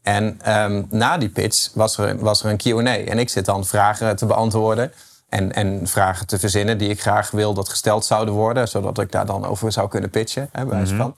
En 0.01 0.39
ehm, 0.42 0.84
na 0.89 1.18
die 1.18 1.30
pitch 1.30 1.70
was 1.74 1.98
er, 1.98 2.20
was 2.20 2.44
er 2.44 2.50
een 2.50 2.58
Q&A. 2.58 2.98
En 2.98 3.20
ik 3.20 3.30
zit 3.30 3.46
dan 3.46 3.66
vragen 3.66 4.16
te 4.16 4.25
beantwoorden. 4.25 4.94
En, 5.30 5.54
en 5.54 5.88
vragen 5.88 6.28
te 6.28 6.39
verzinnen 6.39 6.78
die 6.78 6.89
ik 6.89 7.01
graag 7.01 7.32
wil 7.32 7.54
dat 7.54 7.70
gesteld 7.70 8.06
zouden 8.06 8.34
worden. 8.34 8.68
Zodat 8.68 9.00
ik 9.00 9.12
daar 9.12 9.25
dan 9.25 9.46
over 9.46 9.72
zou 9.72 9.89
kunnen 9.89 10.10
pitchen. 10.10 10.50
Hè, 10.51 10.66
bij 10.66 10.88
van. 10.88 11.16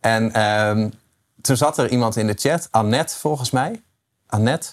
En 0.00 0.32
ehm, 0.32 0.88
toen 1.46 1.56
zat 1.56 1.78
er 1.78 1.88
iemand 1.88 2.16
in 2.16 2.26
de 2.26 2.34
chat, 2.38 2.68
Annette 2.70 3.18
volgens 3.18 3.50
mij. 3.50 3.82
Annette. 4.26 4.68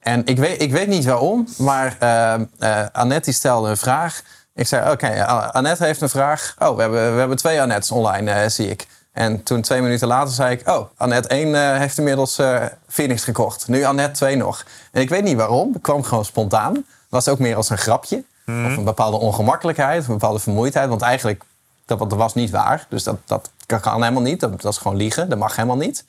En 0.00 0.26
ik 0.26 0.38
weet, 0.38 0.62
ik 0.62 0.72
weet 0.72 0.88
niet 0.88 1.04
waarom, 1.04 1.48
maar 1.58 1.96
eh, 1.98 2.86
Annette 2.92 3.24
die 3.24 3.34
stelde 3.34 3.68
een 3.68 3.76
vraag. 3.76 4.22
Ik 4.54 4.66
zei, 4.66 4.90
oké, 4.90 5.06
eh, 5.06 5.48
Annette 5.48 5.84
heeft 5.84 6.00
een 6.00 6.08
vraag. 6.08 6.54
Oh, 6.58 6.74
we 6.74 6.80
hebben, 6.80 7.12
we 7.12 7.18
hebben 7.18 7.36
twee 7.36 7.60
Annettes 7.60 7.90
online, 7.90 8.48
zie 8.48 8.68
ik. 8.68 8.86
En 9.12 9.42
toen 9.42 9.60
twee 9.60 9.82
minuten 9.82 10.08
later 10.08 10.34
zei 10.34 10.56
ik... 10.56 10.68
oh, 10.68 10.86
Annette 10.96 11.28
1 11.28 11.54
eh, 11.54 11.78
heeft 11.78 11.98
inmiddels 11.98 12.40
Phoenix 12.88 13.24
gekocht. 13.24 13.68
Nu 13.68 13.84
Annette 13.84 14.12
2 14.12 14.36
nog. 14.36 14.64
En 14.92 15.00
ik 15.00 15.08
weet 15.08 15.22
niet 15.22 15.36
waarom. 15.36 15.72
Het 15.72 15.82
kwam 15.82 16.02
gewoon 16.02 16.24
spontaan. 16.24 16.84
was 17.08 17.28
ook 17.28 17.38
meer 17.38 17.56
als 17.56 17.70
een 17.70 17.78
grapje. 17.78 18.24
Of 18.46 18.76
een 18.76 18.84
bepaalde 18.84 19.16
ongemakkelijkheid, 19.16 20.02
een 20.02 20.12
bepaalde 20.12 20.38
vermoeidheid. 20.38 20.88
Want 20.88 21.02
eigenlijk, 21.02 21.42
dat, 21.86 21.98
dat 21.98 22.12
was 22.12 22.34
niet 22.34 22.50
waar. 22.50 22.86
Dus 22.88 23.02
dat, 23.02 23.16
dat 23.24 23.50
kan 23.78 24.02
helemaal 24.02 24.22
niet. 24.22 24.40
Dat, 24.40 24.60
dat 24.62 24.72
is 24.72 24.78
gewoon 24.78 24.96
liegen. 24.96 25.28
Dat 25.28 25.38
mag 25.38 25.56
helemaal 25.56 25.76
niet. 25.76 26.04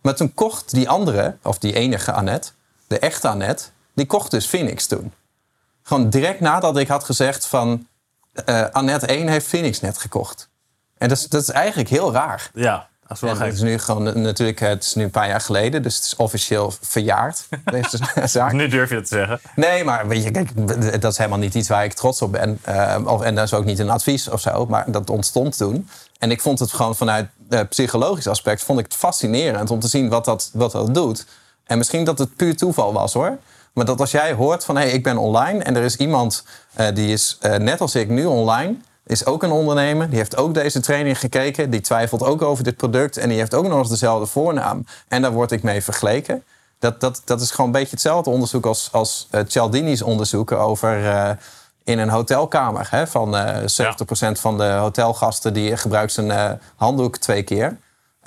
Maar 0.00 0.14
toen 0.14 0.34
kocht 0.34 0.70
die 0.70 0.88
andere, 0.88 1.36
of 1.42 1.58
die 1.58 1.72
enige 1.74 2.12
Annette... 2.12 2.48
de 2.86 2.98
echte 2.98 3.28
Annette, 3.28 3.64
die 3.94 4.06
kocht 4.06 4.30
dus 4.30 4.46
Phoenix 4.46 4.86
toen. 4.86 5.12
Gewoon 5.82 6.10
direct 6.10 6.40
nadat 6.40 6.76
ik 6.76 6.88
had 6.88 7.04
gezegd 7.04 7.46
van... 7.46 7.86
eh 8.44 8.64
Annette 8.72 9.06
1 9.06 9.28
heeft 9.28 9.46
Phoenix 9.46 9.80
net 9.80 9.98
gekocht. 9.98 10.48
En 10.98 11.08
dat 11.08 11.18
is, 11.18 11.28
dat 11.28 11.42
is 11.42 11.48
eigenlijk 11.50 11.88
heel 11.88 12.12
raar. 12.12 12.50
Ja, 12.54 12.88
dat 13.06 13.10
is 13.16 13.20
wel 13.20 13.30
En 13.30 13.36
het 13.36 13.44
gek. 13.44 13.54
is 13.54 13.60
nu 13.60 13.78
gewoon 13.78 14.08
eh, 14.08 14.14
natuurlijk, 14.14 14.58
het 14.58 14.84
is 14.84 14.94
nu 14.94 15.04
een 15.04 15.10
paar 15.10 15.28
jaar 15.28 15.40
geleden, 15.40 15.82
dus 15.82 15.94
het 15.94 16.04
is 16.04 16.16
officieel 16.16 16.72
verjaard, 16.80 17.46
deze 17.64 17.98
zaak. 18.24 18.52
Nu 18.52 18.68
durf 18.68 18.88
je 18.88 18.94
dat 18.94 19.08
te 19.08 19.14
zeggen. 19.14 19.40
Nee, 19.54 19.84
maar 19.84 20.08
weet 20.08 20.22
je, 20.24 20.30
kijk, 20.30 20.50
dat 21.00 21.12
is 21.12 21.18
helemaal 21.18 21.38
niet 21.38 21.54
iets 21.54 21.68
waar 21.68 21.84
ik 21.84 21.92
trots 21.92 22.22
op 22.22 22.32
ben. 22.32 22.58
Eh, 22.62 22.96
of, 23.04 23.22
en 23.22 23.34
dat 23.34 23.44
is 23.44 23.54
ook 23.54 23.64
niet 23.64 23.78
een 23.78 23.90
advies 23.90 24.28
of 24.28 24.40
zo, 24.40 24.66
maar 24.66 24.90
dat 24.90 25.10
ontstond 25.10 25.56
toen. 25.56 25.88
En 26.24 26.30
ik 26.30 26.40
vond 26.40 26.58
het 26.58 26.72
gewoon 26.72 26.96
vanuit 26.96 27.28
uh, 27.50 27.60
psychologisch 27.68 28.26
aspect 28.26 28.62
vond 28.62 28.78
ik 28.78 28.84
het 28.84 28.94
fascinerend 28.94 29.70
om 29.70 29.80
te 29.80 29.88
zien 29.88 30.08
wat 30.08 30.24
dat, 30.24 30.50
wat 30.52 30.72
dat 30.72 30.94
doet. 30.94 31.26
En 31.64 31.78
misschien 31.78 32.04
dat 32.04 32.18
het 32.18 32.36
puur 32.36 32.56
toeval 32.56 32.92
was 32.92 33.12
hoor. 33.12 33.38
Maar 33.72 33.84
dat 33.84 34.00
als 34.00 34.10
jij 34.10 34.32
hoort 34.32 34.64
van 34.64 34.76
hé, 34.76 34.82
hey, 34.82 34.92
ik 34.92 35.02
ben 35.02 35.16
online 35.16 35.62
en 35.62 35.76
er 35.76 35.82
is 35.82 35.96
iemand 35.96 36.44
uh, 36.80 36.86
die 36.94 37.12
is 37.12 37.38
uh, 37.42 37.56
net 37.56 37.80
als 37.80 37.94
ik 37.94 38.08
nu 38.08 38.24
online 38.24 38.76
is 39.06 39.26
ook 39.26 39.42
een 39.42 39.50
ondernemer. 39.50 40.08
Die 40.08 40.18
heeft 40.18 40.36
ook 40.36 40.54
deze 40.54 40.80
training 40.80 41.18
gekeken. 41.18 41.70
Die 41.70 41.80
twijfelt 41.80 42.22
ook 42.22 42.42
over 42.42 42.64
dit 42.64 42.76
product. 42.76 43.16
En 43.16 43.28
die 43.28 43.38
heeft 43.38 43.54
ook 43.54 43.68
nog 43.68 43.78
eens 43.78 43.88
dezelfde 43.88 44.26
voornaam. 44.26 44.86
En 45.08 45.22
daar 45.22 45.32
word 45.32 45.52
ik 45.52 45.62
mee 45.62 45.82
vergeleken. 45.82 46.44
Dat, 46.78 47.00
dat, 47.00 47.22
dat 47.24 47.40
is 47.40 47.50
gewoon 47.50 47.66
een 47.66 47.72
beetje 47.72 47.90
hetzelfde 47.90 48.30
onderzoek 48.30 48.66
als, 48.66 48.88
als 48.92 49.28
uh, 49.30 49.40
Cialdini's 49.46 50.02
onderzoeken 50.02 50.58
over 50.58 51.36
in 51.84 51.98
een 51.98 52.08
hotelkamer. 52.08 52.86
Hè, 52.90 53.06
van 53.06 53.34
uh, 53.34 53.56
70% 53.56 53.64
ja. 53.66 54.34
van 54.34 54.58
de 54.58 54.70
hotelgasten 54.70 55.52
die 55.52 55.76
gebruikt 55.76 56.12
zijn 56.12 56.26
uh, 56.26 56.50
handdoek 56.76 57.16
twee 57.16 57.42
keer. 57.42 57.76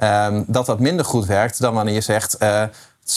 Um, 0.04 0.44
dat 0.48 0.66
dat 0.66 0.80
minder 0.80 1.06
goed 1.06 1.26
werkt 1.26 1.60
dan 1.60 1.74
wanneer 1.74 1.94
je 1.94 2.02
zegt... 2.02 2.42
uh, 2.42 2.64
70% 3.08 3.10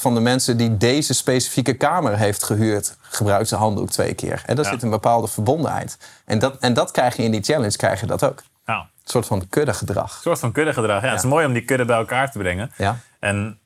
van 0.00 0.14
de 0.14 0.20
mensen 0.20 0.56
die 0.56 0.76
deze 0.76 1.14
specifieke 1.14 1.74
kamer 1.74 2.16
heeft 2.16 2.42
gehuurd, 2.42 2.96
gebruikt 3.00 3.48
zijn 3.48 3.60
handdoek 3.60 3.90
twee 3.90 4.14
keer. 4.14 4.42
En 4.46 4.56
daar 4.56 4.64
ja. 4.64 4.70
zit 4.70 4.82
een 4.82 4.90
bepaalde 4.90 5.28
verbondenheid. 5.28 5.98
En 6.24 6.38
dat, 6.38 6.58
en 6.58 6.74
dat 6.74 6.90
krijg 6.90 7.16
je 7.16 7.22
in 7.22 7.30
die 7.30 7.42
challenge, 7.42 7.76
krijg 7.76 8.00
je 8.00 8.06
dat 8.06 8.24
ook. 8.24 8.42
Ja. 8.66 8.78
Een 8.78 8.88
soort 9.04 9.26
van 9.26 9.48
kuddegedrag. 9.48 10.14
Een 10.14 10.20
soort 10.20 10.38
van 10.38 10.52
kuddegedrag, 10.52 11.00
ja. 11.00 11.06
ja. 11.06 11.12
Het 11.12 11.24
is 11.24 11.30
mooi 11.30 11.46
om 11.46 11.52
die 11.52 11.64
kudde 11.64 11.84
bij 11.84 11.96
elkaar 11.96 12.30
te 12.30 12.38
brengen. 12.38 12.72
Ja. 12.76 12.98
En 13.18 13.58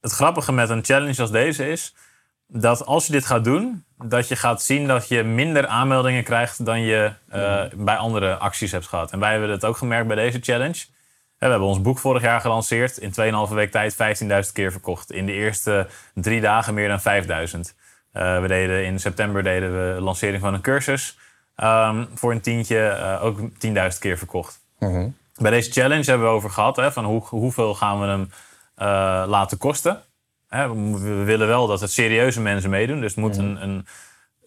het 0.00 0.12
grappige 0.12 0.52
met 0.52 0.70
een 0.70 0.84
challenge 0.84 1.20
als 1.20 1.30
deze 1.30 1.68
is... 1.70 1.94
dat 2.60 2.86
als 2.86 3.06
je 3.06 3.12
dit 3.12 3.26
gaat 3.26 3.44
doen, 3.44 3.84
dat 4.04 4.28
je 4.28 4.36
gaat 4.36 4.62
zien 4.62 4.86
dat 4.86 5.08
je 5.08 5.22
minder 5.22 5.66
aanmeldingen 5.66 6.24
krijgt... 6.24 6.64
dan 6.64 6.80
je 6.80 7.12
uh, 7.34 7.62
bij 7.74 7.96
andere 7.96 8.36
acties 8.36 8.72
hebt 8.72 8.86
gehad. 8.86 9.12
En 9.12 9.18
wij 9.18 9.30
hebben 9.30 9.50
het 9.50 9.64
ook 9.64 9.76
gemerkt 9.76 10.06
bij 10.06 10.16
deze 10.16 10.40
challenge... 10.40 10.84
We 11.38 11.50
hebben 11.50 11.68
ons 11.68 11.80
boek 11.80 11.98
vorig 11.98 12.22
jaar 12.22 12.40
gelanceerd. 12.40 12.98
In 12.98 13.12
2,5 13.48 13.54
week 13.54 13.70
tijd 13.70 14.22
15.000 14.46 14.52
keer 14.52 14.72
verkocht. 14.72 15.12
In 15.12 15.26
de 15.26 15.32
eerste 15.32 15.86
drie 16.14 16.40
dagen 16.40 16.74
meer 16.74 16.88
dan 16.88 17.00
5.000. 17.00 17.60
Uh, 18.12 18.40
we 18.40 18.48
deden 18.48 18.84
in 18.84 19.00
september 19.00 19.42
deden 19.42 19.72
we 19.72 19.94
de 19.94 20.00
lancering 20.00 20.40
van 20.40 20.54
een 20.54 20.60
cursus. 20.60 21.18
Um, 21.56 22.08
voor 22.14 22.32
een 22.32 22.40
tientje 22.40 22.96
uh, 23.00 23.24
ook 23.24 23.38
10.000 23.40 23.50
keer 23.98 24.18
verkocht. 24.18 24.60
Mhm. 24.78 25.08
Bij 25.36 25.50
deze 25.50 25.70
challenge 25.70 26.04
hebben 26.04 26.26
we 26.26 26.34
over 26.34 26.50
gehad. 26.50 26.76
Hè, 26.76 26.92
van 26.92 27.04
hoe, 27.04 27.22
hoeveel 27.26 27.74
gaan 27.74 28.00
we 28.00 28.06
hem 28.06 28.28
laten 29.28 29.58
kosten. 29.58 30.02
Hè, 30.54 30.74
we, 30.74 31.24
willen 31.24 31.46
wel 31.46 31.66
dat 31.66 31.80
het 31.80 31.90
serieuze 31.90 32.40
mensen 32.40 32.70
meedoen. 32.70 33.00
Dus 33.00 33.14
moet 33.14 33.36
Mhm. 33.36 33.46
een, 33.46 33.62
een 33.62 33.86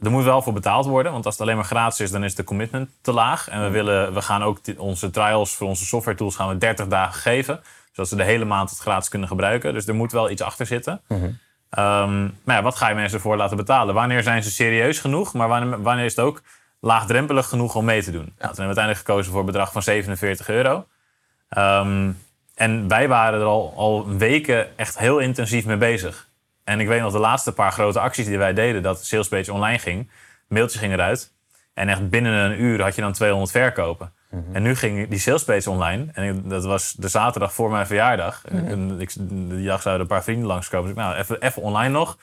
er 0.02 0.12
moet 0.12 0.24
wel 0.24 0.41
voor 0.41 0.54
betaald 0.54 0.86
worden, 0.86 1.12
want 1.12 1.26
als 1.26 1.34
het 1.34 1.43
alleen 1.43 1.56
maar 1.56 1.65
gratis 1.65 2.00
is, 2.00 2.12
dan 2.12 2.24
is 2.24 2.36
de 2.36 2.43
commitment 2.43 2.89
te 3.02 3.12
laag. 3.12 3.50
En 3.50 3.62
we, 3.62 3.70
willen, 3.70 4.13
we 4.13 4.22
gaan 4.22 4.43
ook 4.43 4.60
onze 4.78 5.10
trials 5.10 5.56
voor 5.56 5.67
onze 5.67 5.86
software 5.86 6.17
tools 6.17 6.36
gaan 6.36 6.48
we 6.48 6.58
30 6.58 6.88
dagen 6.88 7.22
geven. 7.22 7.60
Zodat 7.91 8.10
ze 8.10 8.15
de 8.15 8.24
hele 8.24 8.46
maand 8.46 8.70
het 8.70 8.80
gratis 8.80 9.10
kunnen 9.10 9.28
gebruiken. 9.28 9.74
Dus 9.74 9.88
er 9.88 9.96
moet 9.96 10.12
wel 10.12 10.30
iets 10.30 10.41
achter 10.41 10.65
zitten. 10.65 11.02
Mhm. 11.08 11.20
Mm 11.20 11.38
-hmm. 11.70 11.84
um, 11.84 12.39
maar 12.43 12.56
ja, 12.56 12.62
wat 12.62 12.76
ga 12.76 12.89
je 12.89 12.96
mensen 12.96 13.20
voor 13.20 13.38
laten 13.38 13.58
betalen? 13.58 13.93
Wanneer 13.93 14.24
zijn 14.24 14.43
ze 14.43 14.52
serieus 14.52 15.00
genoeg? 15.00 15.34
Maar 15.34 15.48
wanneer, 15.48 15.82
wanneer 15.82 16.06
is 16.06 16.15
het 16.15 16.26
ook 16.26 16.41
laagdrempelig 16.80 17.48
genoeg 17.48 17.76
om 17.76 17.86
mee 17.86 18.04
te 18.04 18.12
doen? 18.12 18.26
Ja. 18.26 18.28
Nou, 18.28 18.38
toen 18.38 18.48
hebben 18.48 18.56
we 18.56 18.65
uiteindelijk 18.65 19.06
gekozen 19.06 19.32
voor 19.32 19.39
een 19.39 19.46
bedrag 19.46 19.72
van 19.72 19.82
47 19.82 20.50
euro. 20.50 20.86
Um, 21.58 22.17
en 22.58 22.88
wij 22.88 23.08
waren 23.08 23.39
er 23.39 23.46
al, 23.46 23.74
al 23.76 24.08
weken 24.17 24.78
echt 24.78 25.00
heel 25.00 25.20
intensief 25.20 25.65
mee 25.65 25.78
bezig. 25.78 26.28
En 26.63 26.80
ik 26.80 26.88
weet 26.88 27.02
nog 27.02 27.12
de 27.12 27.20
laatste 27.20 27.52
paar 27.52 27.72
grote 27.72 28.00
acties 28.00 28.26
die 28.26 28.38
wij 28.38 28.54
deden, 28.54 28.84
dat 28.84 29.06
Salespage 29.06 29.54
online 29.54 29.80
ging. 29.80 30.10
Mailtjes 30.48 30.82
gingen 30.82 31.00
eruit. 31.00 31.34
En 31.74 31.89
echt 31.89 32.10
binnen 32.10 32.34
een 32.34 32.62
uur 32.62 32.82
had 32.82 32.96
je 32.96 33.02
dan 33.02 33.13
200 33.13 33.52
verkopen. 33.52 34.12
Mm 34.30 34.43
-hmm. 34.46 34.56
En 34.56 34.62
nu 34.62 34.76
ging 34.76 35.10
die 35.10 35.20
Salespage 35.20 35.70
online. 35.70 36.06
En 36.13 36.43
dat 36.46 36.65
was 36.65 36.93
de 36.93 37.08
zaterdag 37.08 37.54
voor 37.54 37.72
mijn 37.72 37.88
verjaardag. 37.88 38.43
Mm 38.50 38.60
-hmm. 38.60 38.67
en 38.67 39.00
ik, 39.00 39.12
die 39.20 39.65
dag 39.65 39.82
zouden 39.82 40.02
een 40.02 40.13
paar 40.13 40.24
vrienden 40.24 40.48
langskomen. 40.48 40.88
Dus 40.88 40.98
ik, 40.98 41.04
nou, 41.04 41.15
even, 41.15 41.41
even 41.41 41.62
online 41.62 41.93
nog. 41.93 42.17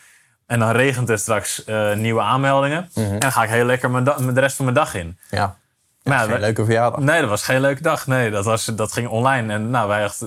En 0.46 0.58
dan 0.58 0.70
regent 0.70 1.08
er 1.08 1.18
straks 1.18 1.64
uh, 1.66 1.94
nieuwe 1.94 2.20
aanmeldingen. 2.20 2.90
Mm 2.94 3.04
-hmm. 3.04 3.12
En 3.12 3.18
dan 3.18 3.32
ga 3.32 3.42
ik 3.42 3.50
heel 3.50 3.64
lekker 3.64 3.90
mijn 3.90 4.04
de 4.04 4.40
rest 4.40 4.56
van 4.56 4.64
mijn 4.64 4.76
dag 4.76 4.94
in. 4.94 5.18
Ja. 5.30 5.56
Ja, 6.04 6.18
geen 6.18 6.40
leuke 6.40 6.64
verjaardag. 6.64 7.00
Nee, 7.00 7.20
dat 7.20 7.28
was 7.28 7.44
geen 7.44 7.60
leuke 7.60 7.82
dag. 7.82 8.06
Nee, 8.06 8.30
dat, 8.30 8.44
was, 8.44 8.64
dat 8.64 8.92
ging 8.92 9.08
online. 9.08 9.52
En 9.52 9.70
nou, 9.70 9.88
wij 9.88 10.04
echt, 10.04 10.24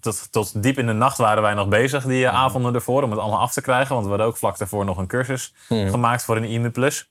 tot, 0.00 0.32
tot 0.32 0.62
diep 0.62 0.78
in 0.78 0.86
de 0.86 0.92
nacht 0.92 1.18
waren 1.18 1.42
wij 1.42 1.54
nog 1.54 1.68
bezig 1.68 2.04
die 2.04 2.24
uh, 2.24 2.34
avonden 2.34 2.74
ervoor 2.74 3.02
om 3.02 3.10
het 3.10 3.20
allemaal 3.20 3.40
af 3.40 3.52
te 3.52 3.60
krijgen. 3.60 3.92
Want 3.92 4.02
we 4.02 4.08
hadden 4.08 4.26
ook 4.26 4.36
vlak 4.36 4.58
daarvoor 4.58 4.84
nog 4.84 4.98
een 4.98 5.06
cursus 5.06 5.54
hmm. 5.68 5.90
gemaakt 5.90 6.24
voor 6.24 6.36
een 6.36 6.44
e-mail 6.44 6.70
plus. 6.70 7.10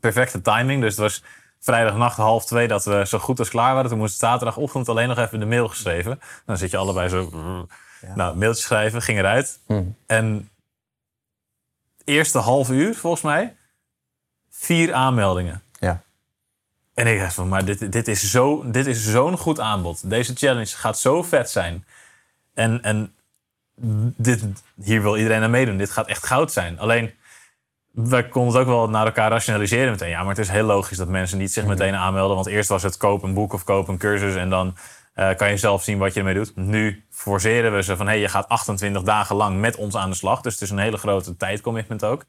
Perfecte 0.00 0.40
timing. 0.40 0.80
Dus 0.80 0.90
het 0.90 1.00
was 1.00 1.22
vrijdagnacht 1.60 2.16
half 2.16 2.44
twee 2.44 2.68
dat 2.68 2.84
we 2.84 3.06
zo 3.06 3.18
goed 3.18 3.38
als 3.38 3.48
klaar 3.48 3.74
waren. 3.74 3.90
Toen 3.90 3.98
moest 3.98 4.18
zaterdagochtend 4.18 4.88
alleen 4.88 5.08
nog 5.08 5.18
even 5.18 5.40
de 5.40 5.46
mail 5.46 5.68
geschreven. 5.68 6.20
Dan 6.46 6.56
zit 6.56 6.70
je 6.70 6.76
allebei 6.76 7.08
zo... 7.08 7.30
Ja. 8.00 8.14
Nou, 8.14 8.36
mailtje 8.36 8.62
schrijven, 8.62 9.02
ging 9.02 9.18
eruit. 9.18 9.60
Hmm. 9.66 9.96
En 10.06 10.50
eerste 12.04 12.38
half 12.38 12.70
uur, 12.70 12.94
volgens 12.94 13.22
mij, 13.22 13.56
vier 14.50 14.94
aanmeldingen. 14.94 15.63
En 16.94 17.06
ik 17.06 17.18
dacht 17.18 17.34
van, 17.34 17.48
maar 17.48 17.64
dit, 17.64 17.92
dit 17.92 18.08
is 18.08 18.30
zo'n 18.30 18.72
is 18.72 19.10
zo'n 19.10 19.38
goed 19.38 19.60
aanbod. 19.60 20.10
Deze 20.10 20.34
challenge 20.34 20.66
gaat 20.76 20.98
zo 20.98 21.22
vet 21.22 21.50
zijn. 21.50 21.84
En, 22.54 22.82
en 22.82 23.14
dit, 24.16 24.44
hier 24.82 25.02
wil 25.02 25.16
iedereen 25.16 25.42
aan 25.42 25.50
meedoen. 25.50 25.76
Dit 25.76 25.90
gaat 25.90 26.06
echt 26.06 26.26
goud 26.26 26.52
zijn. 26.52 26.78
Alleen, 26.78 27.12
wij 27.90 28.28
konden 28.28 28.52
het 28.52 28.62
ook 28.62 28.74
wel 28.74 28.88
naar 28.88 29.06
elkaar 29.06 29.30
rationaliseren 29.30 29.90
meteen. 29.90 30.08
Ja, 30.08 30.20
maar 30.20 30.28
het 30.28 30.38
is 30.38 30.48
heel 30.48 30.64
logisch 30.64 30.96
dat 30.96 31.08
mensen 31.08 31.38
niet 31.38 31.52
zich 31.52 31.66
meteen 31.66 31.94
aanmelden. 31.94 32.34
Want 32.34 32.48
eerst 32.48 32.68
was 32.68 32.82
het 32.82 32.96
koop 32.96 33.22
een 33.22 33.34
boek 33.34 33.52
of 33.52 33.64
koop 33.64 33.88
een 33.88 33.98
cursus. 33.98 34.34
En 34.34 34.50
dan 34.50 34.76
uh, 35.16 35.34
kan 35.34 35.50
je 35.50 35.56
zelf 35.56 35.82
zien 35.82 35.98
wat 35.98 36.12
je 36.12 36.18
ermee 36.18 36.34
doet. 36.34 36.56
Nu 36.56 37.04
forceren 37.10 37.74
we 37.74 37.82
ze 37.82 37.96
van, 37.96 38.06
hé, 38.06 38.12
hey, 38.12 38.20
je 38.20 38.28
gaat 38.28 38.48
28 38.48 39.02
dagen 39.02 39.36
lang 39.36 39.60
met 39.60 39.76
ons 39.76 39.96
aan 39.96 40.10
de 40.10 40.16
slag. 40.16 40.40
Dus 40.40 40.52
het 40.52 40.62
is 40.62 40.70
een 40.70 40.78
hele 40.78 40.96
grote 40.96 41.36
tijdcommitment 41.36 42.04
ook. 42.04 42.24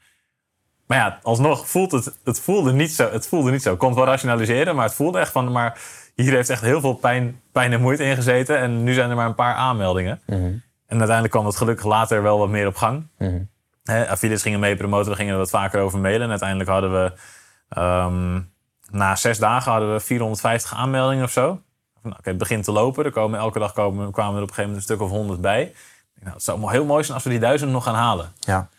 Maar 0.88 0.98
ja, 0.98 1.20
alsnog 1.22 1.70
voelt 1.70 1.92
het, 1.92 2.20
het 2.24 2.40
voelde 2.40 2.74
niet 2.74 2.92
zo. 2.92 3.12
Het 3.12 3.28
voelde 3.28 3.52
niet 3.52 3.62
zo. 3.62 3.72
Het 3.72 3.96
wel 3.96 4.06
rationaliseren, 4.06 4.76
maar 4.76 4.86
het 4.86 4.94
voelde 4.94 5.20
echt 5.20 5.32
van, 5.32 5.52
maar 5.52 5.80
hier 6.16 6.34
heeft 6.34 6.50
echt 6.50 6.62
heel 6.62 6.82
veel 6.82 6.94
pijn, 6.94 7.42
pijn 7.52 7.74
en 7.74 7.82
moeite 7.82 8.04
in 8.04 8.16
gezeten. 8.16 8.58
En 8.58 8.84
nu 8.84 8.94
zijn 8.94 9.10
er 9.10 9.16
maar 9.16 9.26
een 9.26 9.36
paar 9.36 9.56
aanmeldingen. 9.56 10.22
Mhm. 10.26 10.38
Mm 10.38 10.46
-hmm. 10.46 10.64
En 10.88 10.98
uiteindelijk 10.98 11.32
kwam 11.32 11.46
het 11.46 11.56
gelukkig 11.56 11.86
later 11.86 12.24
wel 12.24 12.38
wat 12.38 12.50
meer 12.50 12.68
op 12.68 12.76
gang. 12.76 13.08
Mm 13.18 13.28
-hmm. 13.28 13.50
He, 13.84 14.10
affiliates 14.10 14.44
gingen 14.44 14.60
mee 14.60 14.76
promoten, 14.76 15.12
we 15.12 15.18
gingen 15.18 15.34
er 15.34 15.40
wat 15.40 15.50
vaker 15.50 15.82
over 15.82 16.00
mailen. 16.00 16.22
En 16.22 16.30
uiteindelijk 16.30 16.70
hadden 16.70 16.92
we, 16.92 17.12
um, 17.82 18.52
na 18.90 19.16
zes 19.16 19.38
dagen 19.38 19.72
hadden 19.72 19.94
we 19.94 20.00
450 20.00 20.76
aanmeldingen 20.76 21.24
of 21.24 21.32
zo. 21.32 21.62
nou, 22.02 22.16
oké, 22.18 22.30
het 22.30 22.38
begint 22.38 22.64
te 22.64 22.72
lopen. 22.72 23.06
Er 23.06 23.12
komen, 23.12 23.40
elke 23.40 23.60
dag 23.60 23.74
komen, 23.74 24.12
kwamen 24.12 24.36
er 24.36 24.42
op 24.42 24.48
een 24.50 24.54
gegeven 24.54 24.72
moment 24.72 24.90
een 24.90 24.96
stuk 24.96 25.08
of 25.08 25.10
honderd 25.10 25.42
bij. 25.42 25.62
Ik 25.62 25.72
denk, 26.14 26.24
Nou, 26.24 26.34
het 26.34 26.44
zou 26.44 26.72
heel 26.72 26.86
mooi 26.86 27.04
zijn 27.04 27.16
als 27.16 27.24
we 27.24 27.30
die 27.30 27.40
duizend 27.40 27.72
nog 27.72 27.84
gaan 27.84 27.96
halen. 27.96 28.32
Ja. 28.40 28.70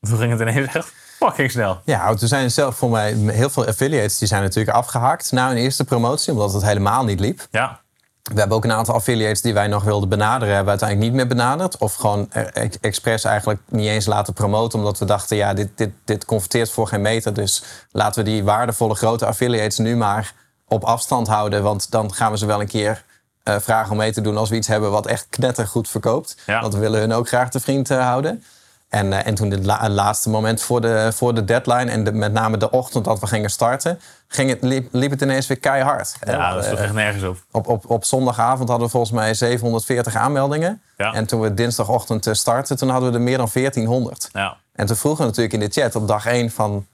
Toen 0.00 0.18
ging 0.18 0.32
het 0.32 0.40
ineens 0.40 0.74
echt 0.74 0.94
fucking 1.18 1.50
snel. 1.50 1.80
Ja, 1.84 2.08
er 2.08 2.18
zijn 2.28 2.50
zelf 2.50 2.76
voor 2.76 2.90
mij 2.90 3.12
heel 3.14 3.50
veel 3.50 3.66
affiliates 3.66 4.18
die 4.18 4.28
zijn 4.28 4.42
natuurlijk 4.42 4.76
afgehaakt 4.76 5.32
na 5.32 5.48
hun 5.48 5.56
eerste 5.56 5.84
promotie, 5.84 6.32
omdat 6.32 6.52
het 6.52 6.62
helemaal 6.62 7.04
niet 7.04 7.20
liep. 7.20 7.46
Ja, 7.50 7.80
We 8.22 8.38
hebben 8.38 8.56
ook 8.56 8.64
een 8.64 8.72
aantal 8.72 8.94
affiliates 8.94 9.40
die 9.42 9.54
wij 9.54 9.66
nog 9.66 9.84
wilden 9.84 10.08
benaderen, 10.08 10.54
hebben 10.54 10.64
we 10.64 10.70
uiteindelijk 10.80 11.08
niet 11.10 11.18
meer 11.18 11.36
benaderd. 11.36 11.76
Of 11.78 11.94
gewoon 11.94 12.32
ex- 12.32 12.78
expres 12.80 13.24
eigenlijk 13.24 13.60
niet 13.68 13.88
eens 13.88 14.06
laten 14.06 14.32
promoten, 14.32 14.78
omdat 14.78 14.98
we 14.98 15.04
dachten, 15.04 15.36
ja, 15.36 15.54
dit, 15.54 15.68
dit, 15.74 15.90
dit 16.04 16.24
converteert 16.24 16.70
voor 16.70 16.88
geen 16.88 17.00
meter. 17.02 17.34
Dus 17.34 17.62
laten 17.90 18.24
we 18.24 18.30
die 18.30 18.44
waardevolle 18.44 18.94
grote 18.94 19.26
affiliates 19.26 19.78
nu 19.78 19.96
maar 19.96 20.32
op 20.68 20.84
afstand 20.84 21.26
houden. 21.28 21.62
Want 21.62 21.90
dan 21.90 22.14
gaan 22.14 22.30
we 22.32 22.38
ze 22.38 22.46
wel 22.46 22.60
een 22.60 22.66
keer 22.66 23.04
eh, 23.42 23.56
vragen 23.60 23.90
om 23.90 23.96
mee 23.96 24.12
te 24.12 24.20
doen 24.20 24.36
als 24.36 24.50
we 24.50 24.56
iets 24.56 24.68
hebben 24.68 24.90
wat 24.90 25.06
echt 25.06 25.26
knettergoed 25.30 25.88
verkoopt. 25.88 26.36
Ja. 26.46 26.60
Want 26.60 26.74
we 26.74 26.80
willen 26.80 27.00
hun 27.00 27.12
ook 27.12 27.28
graag 27.28 27.50
te 27.50 27.60
vriend 27.60 27.90
eh, 27.90 27.98
houden. 28.06 28.44
En, 28.88 29.12
eh, 29.12 29.26
en 29.26 29.34
toen 29.34 29.50
het 29.50 29.64
la- 29.64 29.88
laatste 29.88 30.30
moment 30.30 30.62
voor 30.62 30.80
de, 30.80 31.10
voor 31.14 31.34
de 31.34 31.44
deadline 31.44 31.90
en 31.90 32.04
de, 32.04 32.12
met 32.12 32.32
name 32.32 32.56
de 32.56 32.70
ochtend 32.70 33.04
dat 33.04 33.20
we 33.20 33.26
gingen 33.26 33.50
starten, 33.50 34.00
ging 34.28 34.50
het, 34.50 34.62
liep, 34.62 34.88
liep 34.92 35.10
het 35.10 35.20
ineens 35.22 35.46
weer 35.46 35.58
keihard. 35.58 36.16
ja 36.26 36.50
dat 36.54 36.58
Eh, 36.58 36.64
is 36.64 36.70
toch 36.76 36.84
echt 36.84 36.92
nergens 36.92 37.24
op. 37.24 37.38
op, 37.50 37.68
op, 37.68 37.90
op 37.90 38.04
zondagavond 38.04 38.68
hadden 38.68 38.86
we 38.86 38.92
volgens 38.92 39.12
mij 39.12 39.34
740 39.34 40.14
aanmeldingen. 40.16 40.82
Ja. 40.96 41.12
En 41.12 41.26
toen 41.26 41.40
we 41.40 41.54
dinsdagochtend 41.54 42.26
eh, 42.26 42.34
startten, 42.34 42.76
toen 42.76 42.88
hadden 42.88 43.10
we 43.10 43.16
er 43.16 43.22
meer 43.22 43.36
dan 43.38 43.48
1400. 43.52 44.28
Ja, 44.32 44.56
En 44.72 44.86
toen 44.86 44.96
vroegen 44.96 45.20
we 45.20 45.26
natuurlijk 45.26 45.54
in 45.54 45.60
de 45.60 45.80
chat 45.80 45.94
op 45.96 46.08
dag 46.08 46.26
1 46.26 46.50
van... 46.50 46.86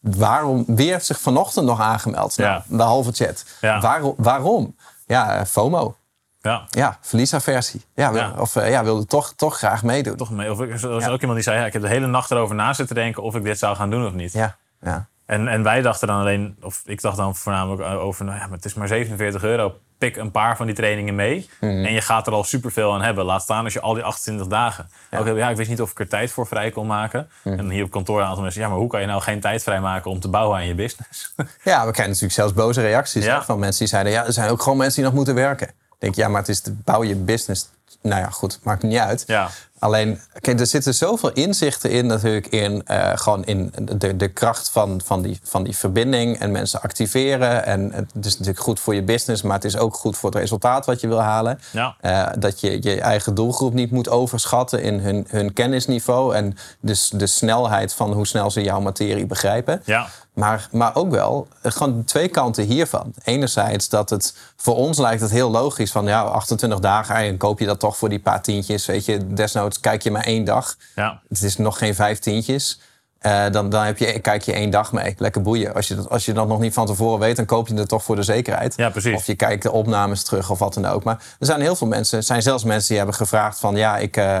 Waarom, 0.00 0.64
wie 0.66 0.90
heeft 0.90 1.06
zich 1.06 1.20
vanochtend 1.20 1.66
nog 1.66 1.80
aangemeld? 1.80 2.36
Nou, 2.36 2.50
Ja. 2.50 2.76
de 2.76 2.82
halve 2.82 3.12
chat. 3.12 3.44
Ja. 3.60 3.80
Waarom? 3.80 4.14
waarom? 4.16 4.76
Ja, 5.06 5.34
eh, 5.38 5.44
FOMO. 5.44 5.96
Ja. 6.40 6.64
Ja, 6.70 6.98
verliesaversie. 7.00 7.84
Ja, 7.94 8.12
wil- 8.12 8.20
Ja. 8.20 8.32
Of 8.38 8.56
eh, 8.56 8.70
ja, 8.70 8.84
wilde 8.84 9.06
toch, 9.06 9.32
toch 9.36 9.56
graag 9.58 9.82
meedoen. 9.82 10.16
Toch 10.16 10.30
mee. 10.30 10.50
Of 10.50 10.60
er 10.60 10.88
was 10.88 11.04
Ja. 11.04 11.10
ook 11.10 11.20
iemand 11.20 11.34
die 11.34 11.42
zei, 11.42 11.58
ja, 11.58 11.66
ik 11.66 11.72
heb 11.72 11.82
de 11.82 11.88
hele 11.88 12.06
nacht 12.06 12.30
erover 12.30 12.54
na 12.54 12.72
zitten 12.72 12.94
denken 12.94 13.22
of 13.22 13.34
ik 13.34 13.44
dit 13.44 13.58
zou 13.58 13.76
gaan 13.76 13.90
doen 13.90 14.06
of 14.06 14.12
niet. 14.12 14.32
Ja, 14.32 14.56
ja. 14.80 15.06
En, 15.26 15.48
en 15.48 15.62
wij 15.62 15.82
dachten 15.82 16.08
dan 16.08 16.20
alleen, 16.20 16.56
of 16.62 16.82
ik 16.84 17.00
dacht 17.00 17.16
dan 17.16 17.36
voornamelijk 17.36 17.82
over, 17.82 18.24
nou 18.24 18.38
ja, 18.38 18.46
maar 18.46 18.56
het 18.56 18.64
is 18.64 18.74
maar 18.74 18.88
47 18.88 19.42
euro. 19.42 19.74
Pik 19.98 20.16
een 20.16 20.30
paar 20.30 20.56
van 20.56 20.66
die 20.66 20.74
trainingen 20.74 21.14
mee. 21.14 21.48
Mhm. 21.60 21.84
En 21.84 21.92
je 21.92 22.00
gaat 22.00 22.26
er 22.26 22.32
al 22.32 22.44
superveel 22.44 22.92
aan 22.94 23.02
hebben. 23.02 23.24
Laat 23.24 23.42
staan 23.42 23.64
als 23.64 23.72
je 23.72 23.80
al 23.80 23.94
die 23.94 24.02
28 24.02 24.46
dagen. 24.46 24.88
Ja. 25.10 25.18
Ook, 25.18 25.36
ja, 25.36 25.48
ik 25.50 25.56
wist 25.56 25.68
niet 25.68 25.80
of 25.80 25.90
ik 25.90 25.98
er 26.00 26.08
tijd 26.08 26.30
voor 26.32 26.46
vrij 26.46 26.70
kon 26.70 26.86
maken. 26.86 27.28
Mhm. 27.44 27.58
En 27.58 27.70
hier 27.70 27.84
op 27.84 27.90
kantoor 27.90 28.20
een 28.20 28.26
aantal 28.26 28.42
mensen, 28.42 28.60
ja, 28.62 28.68
maar 28.68 28.78
hoe 28.78 28.88
kan 28.88 29.00
je 29.00 29.06
nou 29.06 29.20
geen 29.20 29.40
tijd 29.40 29.62
vrijmaken 29.62 30.10
om 30.10 30.20
te 30.20 30.28
bouwen 30.28 30.56
aan 30.58 30.66
je 30.66 30.74
business? 30.74 31.34
Ja, 31.64 31.76
we 31.86 31.90
krijgen 31.92 32.06
natuurlijk 32.06 32.32
zelfs 32.32 32.52
boze 32.52 32.80
reacties 32.80 33.24
Ja. 33.24 33.38
hè, 33.38 33.44
van 33.44 33.58
mensen 33.58 33.78
die 33.78 33.88
zeiden... 33.88 34.12
ja, 34.12 34.24
er 34.26 34.32
zijn 34.32 34.50
ook 34.50 34.62
gewoon 34.62 34.78
mensen 34.78 34.96
die 34.96 35.04
nog 35.04 35.14
moeten 35.14 35.34
werken. 35.34 35.70
Denk, 35.98 36.14
ja, 36.14 36.28
maar 36.28 36.40
het 36.40 36.48
is 36.48 36.62
de, 36.62 36.72
bouw 36.72 37.02
je 37.02 37.16
business. 37.16 37.68
Nou 38.02 38.20
ja, 38.20 38.30
goed, 38.30 38.58
maakt 38.62 38.82
niet 38.82 38.98
uit. 38.98 39.24
ja, 39.26 39.50
Alleen, 39.78 40.20
kijk, 40.40 40.60
er 40.60 40.66
zitten 40.66 40.94
zoveel 40.94 41.32
inzichten 41.32 41.90
in 41.90 42.06
natuurlijk 42.06 42.46
in, 42.46 42.86
eh, 42.86 43.10
gewoon 43.14 43.44
in 43.44 43.72
de, 43.98 44.16
de 44.16 44.28
kracht 44.28 44.70
van, 44.70 45.00
van, 45.04 45.22
die, 45.22 45.40
van 45.42 45.62
die 45.62 45.76
verbinding 45.76 46.38
en 46.38 46.50
mensen 46.50 46.80
activeren. 46.80 47.64
En 47.64 47.92
het 47.92 48.26
is 48.26 48.32
natuurlijk 48.32 48.64
goed 48.64 48.80
voor 48.80 48.94
je 48.94 49.02
business, 49.02 49.42
maar 49.42 49.54
het 49.54 49.64
is 49.64 49.76
ook 49.76 49.94
goed 49.94 50.16
voor 50.16 50.30
het 50.30 50.38
resultaat 50.38 50.86
wat 50.86 51.00
je 51.00 51.08
wil 51.08 51.22
halen. 51.22 51.60
ja. 51.70 51.96
Eh, 52.00 52.26
dat 52.38 52.60
je 52.60 52.82
je 52.82 53.00
eigen 53.00 53.34
doelgroep 53.34 53.72
niet 53.72 53.90
moet 53.90 54.08
overschatten 54.08 54.82
in 54.82 54.98
hun, 54.98 55.26
hun 55.28 55.52
kennisniveau 55.52 56.34
en 56.34 56.56
dus 56.80 57.08
de 57.08 57.26
snelheid 57.26 57.94
van 57.94 58.12
hoe 58.12 58.26
snel 58.26 58.50
ze 58.50 58.62
jouw 58.62 58.80
materie 58.80 59.26
begrijpen. 59.26 59.82
ja. 59.84 60.08
Maar, 60.38 60.68
maar 60.70 60.94
ook 60.94 61.10
wel 61.10 61.48
eh, 61.62 61.72
gewoon 61.72 62.04
twee 62.04 62.28
kanten 62.28 62.64
hiervan. 62.64 63.12
Enerzijds 63.24 63.88
dat 63.88 64.10
het 64.10 64.34
voor 64.56 64.76
ons 64.76 64.98
lijkt 64.98 65.20
het 65.20 65.30
heel 65.30 65.50
logisch 65.50 65.92
van 65.92 66.06
ja, 66.06 66.22
28 66.22 66.78
dagen 66.78 67.14
en 67.14 67.36
koop 67.36 67.58
je 67.58 67.66
dat 67.66 67.77
toch 67.78 67.96
voor 67.96 68.08
die 68.08 68.20
paar 68.20 68.42
tientjes. 68.42 68.86
Weet 68.86 69.04
je, 69.04 69.34
desnoods 69.34 69.80
kijk 69.80 70.02
je 70.02 70.10
maar 70.10 70.24
één 70.24 70.44
dag. 70.44 70.76
ja. 70.94 71.20
Het 71.28 71.42
is 71.42 71.56
nog 71.56 71.78
geen 71.78 71.94
vijf 71.94 72.18
tientjes. 72.18 72.80
Eh, 73.18 73.50
dan 73.50 73.70
dan 73.70 73.84
heb 73.84 73.98
je, 73.98 74.18
kijk 74.18 74.42
je 74.42 74.52
één 74.52 74.70
dag 74.70 74.92
mee. 74.92 75.14
Lekker 75.18 75.42
boeien. 75.42 75.74
Als 75.74 75.88
je, 75.88 75.94
dat, 75.94 76.10
als 76.10 76.24
je 76.24 76.32
dat 76.32 76.48
nog 76.48 76.60
niet 76.60 76.74
van 76.74 76.86
tevoren 76.86 77.18
weet, 77.18 77.36
dan 77.36 77.44
koop 77.44 77.68
je 77.68 77.74
het 77.74 77.88
toch 77.88 78.02
voor 78.02 78.16
de 78.16 78.22
zekerheid. 78.22 78.76
Ja, 78.76 78.90
precies. 78.90 79.14
Of 79.14 79.26
je 79.26 79.34
kijkt 79.34 79.62
de 79.62 79.72
opnames 79.72 80.22
terug 80.22 80.50
of 80.50 80.58
wat 80.58 80.74
dan 80.74 80.86
ook. 80.86 81.04
Maar 81.04 81.22
er 81.38 81.46
zijn 81.46 81.60
heel 81.60 81.76
veel 81.76 81.86
mensen, 81.86 82.18
er 82.18 82.24
zijn 82.24 82.42
zelfs 82.42 82.64
mensen 82.64 82.88
die 82.88 82.96
hebben 82.96 83.14
gevraagd 83.14 83.58
van 83.58 83.76
ja, 83.76 83.96
ik, 83.96 84.16
eh, 84.16 84.40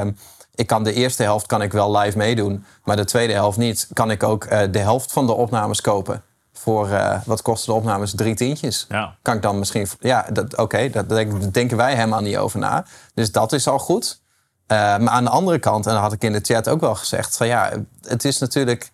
ik 0.54 0.66
kan 0.66 0.84
de 0.84 0.92
eerste 0.92 1.22
helft 1.22 1.46
kan 1.46 1.62
ik 1.62 1.72
wel 1.72 1.96
live 1.98 2.16
meedoen, 2.18 2.64
maar 2.84 2.96
de 2.96 3.04
tweede 3.04 3.32
helft 3.32 3.58
niet. 3.58 3.88
Kan 3.92 4.10
ik 4.10 4.22
ook 4.22 4.44
eh, 4.44 4.60
de 4.70 4.78
helft 4.78 5.12
van 5.12 5.26
de 5.26 5.32
opnames 5.32 5.80
kopen? 5.80 6.22
Voor 6.58 6.90
eh, 6.90 7.20
wat 7.24 7.42
kosten 7.42 7.72
de 7.72 7.78
opnames? 7.78 8.14
Drie 8.14 8.34
tientjes. 8.34 8.86
Ja. 8.88 9.14
Kan 9.22 9.36
ik 9.36 9.42
dan 9.42 9.58
misschien. 9.58 9.88
Ja, 10.00 10.26
dat- 10.32 10.56
oké, 10.56 10.90
dat, 10.90 11.08
daar 11.08 11.52
denken 11.52 11.76
wij 11.76 11.94
helemaal 11.94 12.20
niet 12.20 12.36
over 12.36 12.58
na. 12.58 12.84
Dus 13.14 13.32
dat 13.32 13.52
is 13.52 13.68
al 13.68 13.78
goed. 13.78 14.20
Eh, 14.66 14.76
maar 14.76 15.08
aan 15.08 15.24
de 15.24 15.30
andere 15.30 15.58
kant, 15.58 15.86
en 15.86 15.92
dat 15.92 16.00
had 16.02 16.12
ik 16.12 16.22
in 16.22 16.32
de 16.32 16.40
chat 16.42 16.68
ook 16.68 16.80
wel 16.80 16.94
gezegd, 16.94 17.36
van 17.36 17.46
ja, 17.46 17.70
het 18.06 18.24
is 18.24 18.38
natuurlijk 18.38 18.90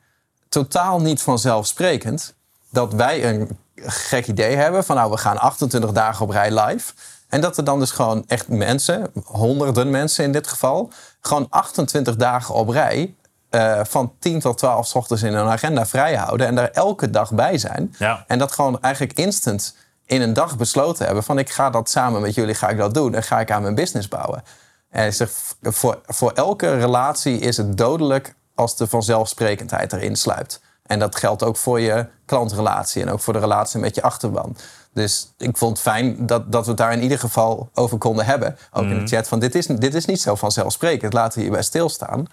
totaal 0.49 1.01
niet 1.01 1.23
vanzelfsprekend 1.23 2.35
dat 2.71 2.93
wij 2.93 3.25
een 3.35 3.59
gek 3.77 4.27
idee 4.27 4.57
hebben 4.57 4.85
van 4.85 4.97
nou, 4.97 5.11
we 5.11 5.17
gaan 5.17 5.39
28 5.39 5.93
dagen 5.93 6.25
op 6.25 6.31
rij 6.31 6.61
live. 6.61 6.93
En 7.29 7.41
dat 7.41 7.57
er 7.57 7.65
dan 7.65 7.79
dus 7.79 7.91
gewoon 7.91 8.25
echt 8.27 8.49
mensen, 8.49 9.11
honderden 9.25 9.91
mensen 9.91 10.25
in 10.25 10.33
dit 10.33 10.47
geval, 10.47 10.91
gewoon 11.21 11.47
28 11.51 12.17
dagen 12.17 12.55
op 12.55 12.69
rij 12.69 13.15
eh, 13.55 13.81
van 13.85 14.13
10 14.19 14.41
tot 14.41 14.59
12 14.59 14.87
's 14.87 14.95
ochtends 14.95 15.23
in 15.23 15.35
hun 15.35 15.47
agenda 15.47 15.87
vrijhouden 15.87 16.47
en 16.47 16.55
daar 16.55 16.71
elke 16.71 17.11
dag 17.11 17.33
bij 17.33 17.59
zijn. 17.59 17.95
Ja. 17.99 18.25
En 18.27 18.39
dat 18.39 18.53
gewoon 18.53 18.81
eigenlijk 18.81 19.19
instant 19.19 19.77
in 20.07 20.23
een 20.23 20.33
dag 20.33 20.57
besloten 20.57 21.07
hebben 21.07 21.25
van 21.25 21.39
ik 21.39 21.51
ga 21.51 21.71
dat 21.71 21.91
samen 21.91 22.21
met 22.21 22.35
jullie 22.35 22.55
ga 22.55 22.69
ik 22.69 22.77
dat 22.77 22.95
doen 22.95 23.15
en 23.15 23.23
ga 23.23 23.41
ik 23.41 23.51
aan 23.51 23.63
mijn 23.63 23.75
business 23.75 24.09
bouwen. 24.09 24.43
En 24.91 25.07
ik 25.07 25.13
zeg, 25.13 25.31
voor, 25.63 26.01
voor 26.07 26.33
elke 26.33 26.79
relatie 26.79 27.39
is 27.39 27.57
het 27.57 27.77
dodelijk 27.77 28.35
als 28.55 28.77
de 28.77 28.87
vanzelfsprekendheid 28.87 29.93
erin 29.93 30.17
sluipt. 30.17 30.61
En 30.87 30.99
dat 30.99 31.17
geldt 31.17 31.43
ook 31.43 31.57
voor 31.57 31.81
je 31.81 32.07
klantrelatie 32.27 33.03
en 33.03 33.11
ook 33.11 33.21
voor 33.21 33.33
de 33.33 33.39
relatie 33.39 33.81
met 33.81 33.95
je 33.95 34.03
achterban. 34.03 34.57
Dus 34.93 35.35
ik 35.39 35.57
vond 35.57 35.71
het 35.71 35.81
fijn 35.81 36.27
dat, 36.27 36.53
dat 36.53 36.63
we 36.65 36.69
het 36.69 36.79
daar 36.79 36.93
in 36.93 37.03
ieder 37.03 37.19
geval 37.19 37.71
over 37.75 37.99
konden 37.99 38.25
hebben. 38.25 38.57
Ook 38.73 38.85
in 38.85 38.99
de 38.99 39.07
chat 39.07 39.29
van 39.29 39.39
dit 39.39 39.55
is, 39.55 39.67
dit 39.67 39.95
is 39.95 40.05
niet 40.05 40.21
zo 40.21 40.35
vanzelfsprekend. 40.35 41.13
Laten 41.13 41.39
we 41.39 41.45
hierbij 41.45 41.63
stilstaan. 41.63 42.27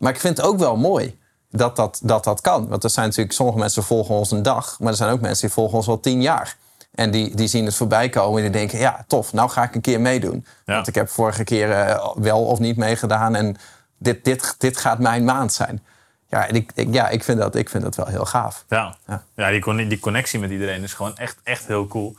Maar 0.00 0.12
ik 0.12 0.20
vind 0.20 0.36
het 0.36 0.46
ook 0.46 0.58
wel 0.58 0.76
mooi 0.76 1.18
dat 1.50 1.76
dat, 1.76 2.00
dat 2.02 2.24
dat 2.24 2.40
kan. 2.40 2.68
Want 2.68 2.84
er 2.84 2.90
zijn 2.90 3.06
natuurlijk 3.06 3.34
sommige 3.34 3.58
mensen 3.58 3.82
volgen 3.82 4.14
ons 4.14 4.30
een 4.30 4.42
dag. 4.42 4.78
Maar 4.78 4.90
er 4.90 4.96
zijn 4.96 5.10
ook 5.10 5.20
mensen 5.20 5.46
die 5.46 5.54
volgen 5.54 5.76
ons 5.76 5.88
al 5.88 6.00
tien 6.00 6.22
jaar. 6.22 6.56
En 6.94 7.10
die, 7.10 7.36
die 7.36 7.48
zien 7.48 7.64
het 7.64 7.74
voorbij 7.74 8.08
komen 8.08 8.36
en 8.36 8.42
die 8.42 8.60
denken... 8.60 8.78
ja, 8.78 9.04
tof, 9.06 9.32
nou 9.32 9.50
ga 9.50 9.62
ik 9.62 9.74
een 9.74 9.80
keer 9.80 10.00
meedoen. 10.00 10.46
Ja. 10.64 10.74
Want 10.74 10.88
ik 10.88 10.94
heb 10.94 11.08
vorige 11.08 11.44
keer 11.44 11.70
eh, 11.70 12.06
wel 12.14 12.44
of 12.44 12.58
niet 12.58 12.76
meegedaan... 12.76 13.34
en 13.34 13.56
dit, 13.98 14.24
dit, 14.24 14.54
dit 14.58 14.76
gaat 14.76 14.98
mijn 14.98 15.24
maand 15.24 15.52
zijn. 15.52 15.82
Ja, 16.28 16.48
en 16.48 16.54
ik, 16.54 16.72
ik, 16.74 16.88
ja 16.94 17.08
ik, 17.08 17.24
vind 17.24 17.38
dat, 17.38 17.54
ik 17.54 17.68
vind 17.68 17.82
dat 17.82 17.96
wel 17.96 18.06
heel 18.06 18.24
gaaf. 18.24 18.64
Ja, 18.68 18.96
Ja. 19.06 19.24
ja. 19.34 19.50
die, 19.50 19.86
die 19.86 19.98
connectie 19.98 20.38
met 20.38 20.50
iedereen 20.50 20.82
is 20.82 20.94
gewoon 20.94 21.16
echt, 21.16 21.38
echt 21.42 21.66
heel 21.66 21.86
cool. 21.86 22.16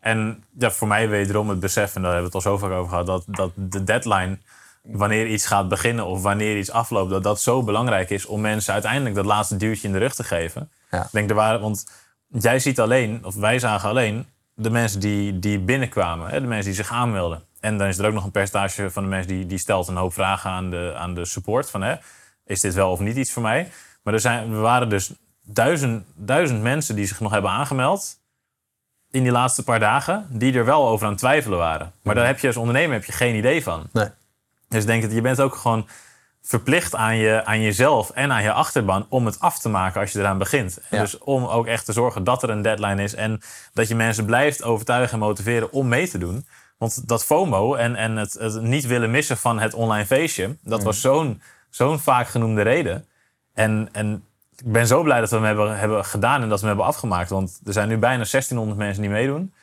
En 0.00 0.44
ja, 0.58 0.70
voor 0.70 0.88
mij 0.88 1.08
wederom 1.08 1.48
het 1.48 1.60
besef, 1.60 1.94
en 1.94 2.02
daar 2.02 2.12
hebben 2.12 2.30
we 2.30 2.36
het 2.36 2.46
al 2.46 2.52
zo 2.52 2.58
vaak 2.58 2.70
over 2.70 2.88
gehad, 2.88 3.06
dat, 3.06 3.24
dat 3.26 3.50
de 3.54 3.84
deadline, 3.84 4.38
wanneer 4.84 5.26
iets 5.26 5.46
gaat 5.46 5.68
beginnen 5.68 6.06
of 6.06 6.22
wanneer 6.22 6.58
iets 6.58 6.70
afloopt, 6.70 7.10
dat 7.10 7.22
dat 7.22 7.40
zo 7.40 7.62
belangrijk 7.62 8.10
is 8.10 8.26
om 8.26 8.40
mensen 8.40 8.72
uiteindelijk 8.72 9.14
dat 9.14 9.24
laatste 9.24 9.56
duwtje 9.56 9.86
in 9.86 9.92
de 9.92 9.98
rug 9.98 10.14
te 10.14 10.24
geven. 10.24 10.70
Ja. 10.90 11.02
Ik 11.02 11.12
denk, 11.12 11.30
er 11.30 11.36
waren, 11.36 11.60
want 11.60 11.86
jij 12.28 12.58
ziet 12.58 12.80
alleen, 12.80 13.24
of 13.24 13.34
wij 13.34 13.58
zagen 13.58 13.88
alleen, 13.88 14.26
de 14.54 14.70
mensen 14.70 15.00
die, 15.00 15.38
die 15.38 15.58
binnenkwamen, 15.58 16.30
hè, 16.30 16.40
de 16.40 16.46
mensen 16.46 16.72
die 16.72 16.82
zich 16.82 16.92
aanmelden. 16.92 17.42
En 17.60 17.78
dan 17.78 17.86
is 17.86 17.98
er 17.98 18.06
ook 18.06 18.12
nog 18.12 18.24
een 18.24 18.30
percentage 18.30 18.90
van 18.90 19.02
de 19.02 19.08
mensen 19.08 19.28
die, 19.28 19.46
die 19.46 19.58
stelt 19.58 19.88
een 19.88 19.96
hoop 19.96 20.12
vragen 20.12 20.50
aan 20.50 20.70
de, 20.70 20.94
aan 20.96 21.14
de 21.14 21.24
support. 21.24 21.70
Van, 21.70 21.82
hè, 21.82 21.94
is 22.44 22.60
dit 22.60 22.74
wel 22.74 22.90
of 22.90 23.00
niet 23.00 23.16
iets 23.16 23.32
voor 23.32 23.42
mij? 23.42 23.70
Maar 24.02 24.14
er, 24.14 24.20
zijn, 24.20 24.52
er 24.52 24.60
waren 24.60 24.88
dus 24.88 25.12
duizend, 25.42 26.04
duizend 26.14 26.62
mensen 26.62 26.96
die 26.96 27.06
zich 27.06 27.20
nog 27.20 27.32
hebben 27.32 27.50
aangemeld 27.50 28.18
in 29.10 29.22
die 29.22 29.32
laatste 29.32 29.64
paar 29.64 29.80
dagen, 29.80 30.26
die 30.30 30.54
er 30.54 30.64
wel 30.64 30.88
over 30.88 31.04
aan 31.04 31.12
het 31.12 31.20
twijfelen 31.20 31.58
waren. 31.58 31.92
Maar 32.02 32.14
daar 32.14 32.26
heb 32.26 32.38
je 32.38 32.46
als 32.46 32.56
ondernemer 32.56 32.92
heb 32.94 33.04
je 33.04 33.12
geen 33.12 33.34
idee 33.34 33.62
van. 33.62 33.86
Nee. 33.92 34.08
Dus 34.74 34.82
ik 34.82 34.88
denk 34.88 35.02
dat 35.02 35.12
je 35.12 35.20
bent 35.20 35.40
ook 35.40 35.54
gewoon 35.54 35.86
verplicht 36.42 36.94
aan, 36.94 37.16
je, 37.16 37.44
aan 37.44 37.60
jezelf 37.60 38.10
en 38.10 38.32
aan 38.32 38.42
je 38.42 38.52
achterban 38.52 39.06
om 39.08 39.26
het 39.26 39.40
af 39.40 39.58
te 39.58 39.68
maken 39.68 40.00
als 40.00 40.12
je 40.12 40.18
eraan 40.18 40.38
begint. 40.38 40.78
Ja. 40.90 41.00
Dus 41.00 41.18
om 41.18 41.44
ook 41.44 41.66
echt 41.66 41.84
te 41.84 41.92
zorgen 41.92 42.24
dat 42.24 42.42
er 42.42 42.50
een 42.50 42.62
deadline 42.62 43.02
is 43.02 43.14
en 43.14 43.40
dat 43.72 43.88
je 43.88 43.94
mensen 43.94 44.24
blijft 44.24 44.62
overtuigen 44.62 45.12
en 45.12 45.18
motiveren 45.18 45.72
om 45.72 45.88
mee 45.88 46.08
te 46.08 46.18
doen. 46.18 46.46
Want 46.78 47.08
dat 47.08 47.24
FOMO 47.24 47.74
en, 47.74 47.96
en 47.96 48.16
het, 48.16 48.32
het 48.32 48.62
niet 48.62 48.86
willen 48.86 49.10
missen 49.10 49.36
van 49.36 49.58
het 49.58 49.74
online 49.74 50.06
feestje, 50.06 50.56
dat 50.62 50.82
was 50.82 51.00
zo'n 51.00 51.42
zo'n 51.70 51.98
vaak 51.98 52.28
genoemde 52.28 52.62
reden. 52.62 53.06
En, 53.54 53.88
en 53.92 54.24
ik 54.56 54.72
ben 54.72 54.86
zo 54.86 55.02
blij 55.02 55.20
dat 55.20 55.30
we 55.30 55.36
hem 55.36 55.44
hebben, 55.44 55.78
hebben 55.78 56.04
gedaan 56.04 56.42
en 56.42 56.48
dat 56.48 56.60
we 56.60 56.66
hem 56.66 56.76
hebben 56.76 56.94
afgemaakt. 56.94 57.30
Want 57.30 57.60
er 57.64 57.72
zijn 57.72 57.88
nu 57.88 57.98
bijna 57.98 58.24
1600 58.30 58.78
mensen 58.78 59.02
die 59.02 59.10
meedoen. 59.10 59.54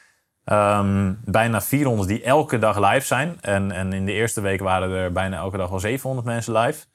Ehm, 0.43 1.13
bijna 1.25 1.61
400 1.61 2.09
die 2.09 2.23
elke 2.23 2.59
dag 2.59 2.79
live 2.79 3.05
zijn. 3.05 3.37
En, 3.41 3.71
en 3.71 3.93
in 3.93 4.05
de 4.05 4.11
eerste 4.11 4.41
week 4.41 4.59
waren 4.59 4.89
er 4.91 5.11
bijna 5.11 5.37
elke 5.37 5.57
dag 5.57 5.69
wel 5.69 5.79
700 5.79 6.27
mensen 6.27 6.53
live. 6.53 6.85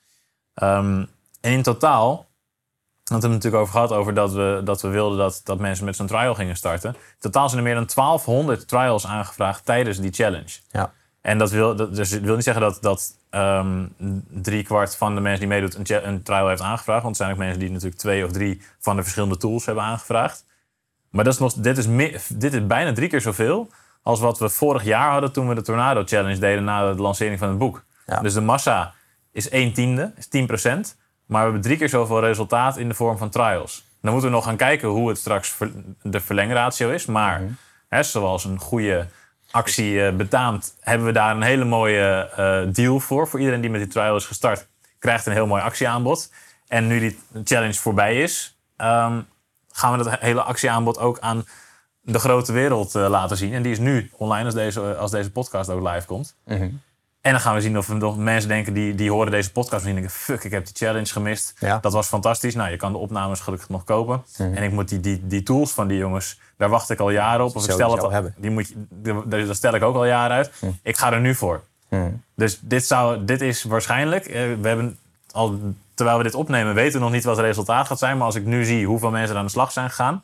Ehm, 0.55 1.05
en 1.41 1.53
in 1.53 1.63
totaal 1.63 2.27
Want 3.07 3.23
we 3.23 3.29
hebben 3.29 3.31
het 3.31 3.45
natuurlijk 3.45 3.63
over 3.63 3.73
gehad 3.73 3.93
over 3.93 4.15
dat 4.15 4.33
we, 4.33 4.61
dat 4.65 4.83
we 4.83 4.89
wilden 4.89 5.19
dat, 5.19 5.41
dat 5.45 5.59
mensen 5.59 5.85
met 5.85 5.97
zo'n 5.97 6.07
trial 6.07 6.35
gingen 6.35 6.57
starten. 6.57 6.91
In 6.91 7.01
totaal 7.19 7.49
zijn 7.49 7.59
er 7.61 7.67
meer 7.67 7.75
dan 7.75 7.87
1200 7.95 8.69
trials 8.69 9.07
aangevraagd 9.07 9.65
tijdens 9.65 9.99
die 10.01 10.13
challenge. 10.13 10.59
Ja. 10.71 10.93
En 11.21 11.39
dat 11.39 11.51
wil, 11.51 11.77
dat, 11.77 11.95
dus 11.95 12.11
wil 12.11 12.35
niet 12.35 12.45
zeggen 12.45 12.63
dat, 12.63 12.79
dat 12.83 13.19
um, 13.31 13.95
drie 14.29 14.63
kwart 14.63 14.97
van 14.97 15.15
de 15.15 15.21
mensen 15.21 15.41
die 15.41 15.49
meedoet 15.49 15.75
een, 15.75 16.09
een 16.09 16.23
trial 16.23 16.49
heeft 16.49 16.61
aangevraagd. 16.61 17.03
Want 17.03 17.15
er 17.17 17.23
zijn 17.23 17.33
ook 17.33 17.43
mensen 17.43 17.59
die 17.59 17.71
natuurlijk 17.71 18.01
twee 18.01 18.25
of 18.25 18.33
drie 18.33 18.63
van 18.81 18.97
de 18.97 19.03
verschillende 19.03 19.37
tools 19.37 19.67
hebben 19.67 19.85
aangevraagd. 19.85 20.45
Maar 21.11 21.25
dat 21.25 21.33
is 21.33 21.39
nog, 21.39 21.53
dit, 21.53 21.79
is 21.79 22.27
dit 22.27 22.55
is 22.55 22.67
bijna 22.67 22.93
drie 22.93 23.09
keer 23.09 23.21
zoveel 23.21 23.71
als 24.03 24.21
wat 24.21 24.39
we 24.39 24.49
vorig 24.49 24.85
jaar 24.85 25.11
hadden 25.11 25.33
toen 25.33 25.49
we 25.49 25.55
de 25.55 25.63
Tornado 25.63 26.03
Challenge 26.05 26.39
deden 26.39 26.65
na 26.65 26.93
de 26.93 27.03
lancering 27.03 27.39
van 27.39 27.49
het 27.49 27.59
boek. 27.59 27.85
Ja. 28.07 28.21
Dus 28.21 28.35
de 28.35 28.41
massa 28.41 28.95
is 29.33 29.49
1 29.49 29.73
tiende, 29.73 30.13
is 30.17 30.27
10 30.27 30.47
procent. 30.47 30.97
Maar 31.27 31.39
we 31.39 31.45
hebben 31.45 31.63
drie 31.63 31.77
keer 31.77 31.89
zoveel 31.89 32.21
resultaat 32.21 32.77
in 32.77 32.89
de 32.89 32.95
vorm 32.95 33.19
van 33.19 33.31
trials. 33.31 33.85
Dan 34.01 34.13
moeten 34.13 34.31
we 34.31 34.37
nog 34.37 34.45
gaan 34.45 34.57
kijken 34.57 34.89
hoe 34.89 35.09
het 35.09 35.19
straks 35.19 35.57
de 36.03 36.21
verlengratio 36.21 36.91
is. 36.91 37.07
Maar 37.07 37.41
mhm. 37.41 37.53
hè, 37.89 38.03
zoals 38.03 38.45
een 38.45 38.59
goede 38.59 39.07
actie 39.51 39.93
uh, 39.93 40.13
betaamt, 40.13 40.77
hebben 40.81 41.07
we 41.07 41.13
daar 41.13 41.37
een 41.37 41.43
hele 41.43 41.65
mooie 41.65 42.31
uh, 42.39 42.75
deal 42.75 43.01
voor. 43.01 43.29
Voor 43.29 43.39
iedereen 43.39 43.61
die 43.61 43.71
met 43.71 43.81
die 43.81 43.91
trial 43.91 44.17
is 44.17 44.27
gestart, 44.27 44.67
krijgt 44.99 45.27
een 45.27 45.33
heel 45.33 45.47
mooi 45.47 45.63
actieaanbod. 45.63 46.33
En 46.69 46.87
nu 46.87 46.99
die 46.99 47.19
challenge 47.45 47.75
voorbij 47.75 48.23
is, 48.23 48.59
um, 48.77 49.27
gaan 49.77 49.99
we 49.99 50.05
dat 50.05 50.19
hele 50.21 50.43
actieaanbod 50.43 50.99
ook 50.99 51.19
aan 51.19 51.47
de 52.01 52.19
grote 52.19 52.53
wereld 52.53 52.95
uh, 52.95 53.09
laten 53.09 53.37
zien. 53.37 53.53
En 53.53 53.63
die 53.63 53.73
is 53.73 53.79
nu 53.79 54.11
online 54.17 54.45
als 54.45 54.55
deze, 54.55 54.97
als 54.97 55.11
deze 55.11 55.31
podcast 55.31 55.71
ook 55.71 55.89
live 55.89 56.07
komt. 56.07 56.37
Mm 56.45 56.81
en 57.27 57.33
dan 57.33 57.41
gaan 57.41 57.55
we 57.55 57.61
zien 57.61 57.79
of 57.79 57.89
er 57.89 57.97
nog 57.97 58.17
mensen 58.17 58.49
denken 58.49 58.73
die, 58.73 58.95
die 58.95 59.11
horen 59.11 59.31
deze 59.31 59.53
podcast 59.53 59.87
en 59.87 59.93
denken: 59.93 60.11
fuck, 60.11 60.45
ik 60.45 60.51
heb 60.51 60.65
die 60.65 60.75
challenge 60.75 61.07
gemist. 61.07 61.55
Ja. 61.59 61.79
Dat 61.81 61.93
was 61.93 62.07
fantastisch. 62.07 62.55
Nou, 62.55 62.71
je 62.71 62.77
kan 62.77 62.93
de 62.93 62.99
opnames 62.99 63.41
gelukkig 63.41 63.69
nog 63.69 63.85
kopen. 63.85 64.25
Mhm. 64.39 64.55
En 64.55 64.63
ik 64.63 64.73
moet 64.73 64.89
die, 64.89 65.01
die, 65.01 65.27
die 65.27 65.43
tools 65.43 65.73
van 65.73 65.89
die 65.89 65.99
jongens, 65.99 66.41
daar 66.57 66.69
wacht 66.69 66.91
ik 66.91 66.99
al 66.99 67.11
jaren 67.11 67.45
op. 67.45 67.57
Of 67.57 67.65
ik 67.65 67.71
stel 67.71 67.93
het 67.93 68.03
al, 68.03 68.11
hebben. 68.11 68.35
Die 68.37 68.51
moet 68.51 68.69
je, 68.69 69.23
daar 69.27 69.55
stel 69.55 69.75
ik 69.75 69.83
ook 69.83 69.95
al 69.95 70.07
jaren 70.07 70.37
uit. 70.37 70.53
Mhm. 70.61 70.73
Ik 70.83 70.97
ga 70.97 71.13
er 71.13 71.21
nu 71.21 71.35
voor. 71.35 71.63
Mhm. 71.89 72.11
Dus 72.35 72.61
dit, 72.63 72.87
zou, 72.87 73.25
dit 73.25 73.41
is 73.41 73.63
waarschijnlijk. 73.63 74.27
Eh, 74.27 74.35
we 74.61 74.69
hebben 74.69 74.99
al, 75.37 75.59
terwijl 75.95 76.19
we 76.19 76.23
dit 76.23 76.35
opnemen, 76.35 76.75
weten 76.75 76.99
we 76.99 77.05
nog 77.05 77.13
niet 77.15 77.25
wat 77.25 77.37
het 77.37 77.47
resultaat 77.47 77.87
gaat 77.87 77.99
zijn. 77.99 78.17
Maar 78.17 78.27
als 78.27 78.35
ik 78.35 78.45
nu 78.45 78.65
zie 78.65 78.87
hoeveel 78.87 79.11
mensen 79.11 79.37
aan 79.37 79.45
de 79.45 79.51
slag 79.51 79.73
zijn 79.73 79.89
gegaan 79.89 80.23